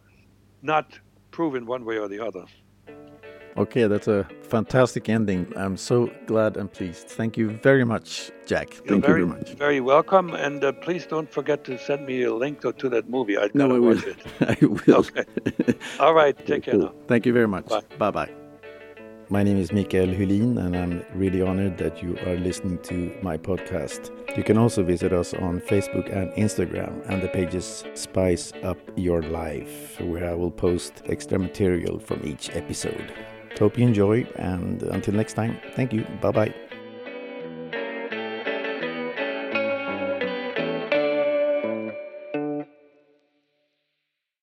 not 0.62 1.00
proven 1.32 1.66
one 1.66 1.86
way 1.86 1.98
or 1.98 2.08
the 2.08 2.20
other. 2.20 2.46
Okay, 3.56 3.86
that's 3.86 4.08
a 4.08 4.28
fantastic 4.42 5.10
ending. 5.10 5.52
I'm 5.56 5.78
so 5.78 6.10
glad 6.26 6.58
and 6.58 6.72
pleased. 6.72 7.08
Thank 7.08 7.38
you 7.38 7.52
very 7.52 7.84
much, 7.84 8.32
Jack. 8.48 8.74
You're 8.74 8.88
Thank 8.88 9.06
very, 9.06 9.20
you 9.22 9.28
very 9.28 9.40
much. 9.40 9.54
Very 9.54 9.80
welcome, 9.80 10.34
and 10.34 10.64
uh, 10.64 10.72
please 10.72 11.06
don't 11.06 11.32
forget 11.32 11.64
to 11.66 11.78
send 11.78 12.08
me 12.08 12.24
a 12.24 12.34
link 12.34 12.62
to, 12.62 12.74
to 12.74 12.90
that 12.90 13.10
movie. 13.10 13.38
I 13.38 13.50
no, 13.54 13.76
I 13.76 13.80
will. 13.80 13.96
watch 13.96 14.06
it. 14.06 14.18
I 14.42 14.66
will. 14.66 14.98
Okay. 14.98 15.26
All 16.00 16.16
right. 16.16 16.36
Take 16.48 16.64
care 16.64 16.76
now. 16.76 16.94
Thank 17.08 17.28
you 17.28 17.34
very 17.34 17.48
much. 17.48 17.72
Bye 18.00 18.12
bye. 18.12 18.30
My 19.30 19.42
name 19.42 19.58
is 19.58 19.72
Mikael 19.72 20.08
Hylin, 20.08 20.58
and 20.58 20.76
I'm 20.76 21.04
really 21.14 21.42
honored 21.42 21.78
that 21.78 22.04
you 22.04 22.18
are 22.26 22.36
listening 22.36 22.78
to 22.84 23.16
my 23.22 23.38
podcast. 23.38 24.12
You 24.36 24.44
can 24.44 24.58
also 24.58 24.84
visit 24.84 25.14
us 25.14 25.34
on 25.34 25.62
Facebook 25.62 26.12
and 26.16 26.32
Instagram, 26.34 27.08
and 27.10 27.22
the 27.22 27.30
pages 27.30 27.84
Spice 27.94 28.52
Up 28.64 28.78
Your 28.96 29.22
Life, 29.22 30.00
where 30.02 30.30
I 30.30 30.34
will 30.34 30.52
post 30.52 31.04
extra 31.06 31.40
material 31.40 32.00
from 32.00 32.22
each 32.26 32.50
episode. 32.56 33.14
Hope 33.60 33.78
you 33.78 33.86
enjoy, 33.86 34.26
and 34.36 34.82
until 34.84 35.14
next 35.14 35.34
time, 35.34 35.60
thank 35.76 35.94
you. 35.94 36.04
Bye 36.22 36.32
bye. 36.32 36.54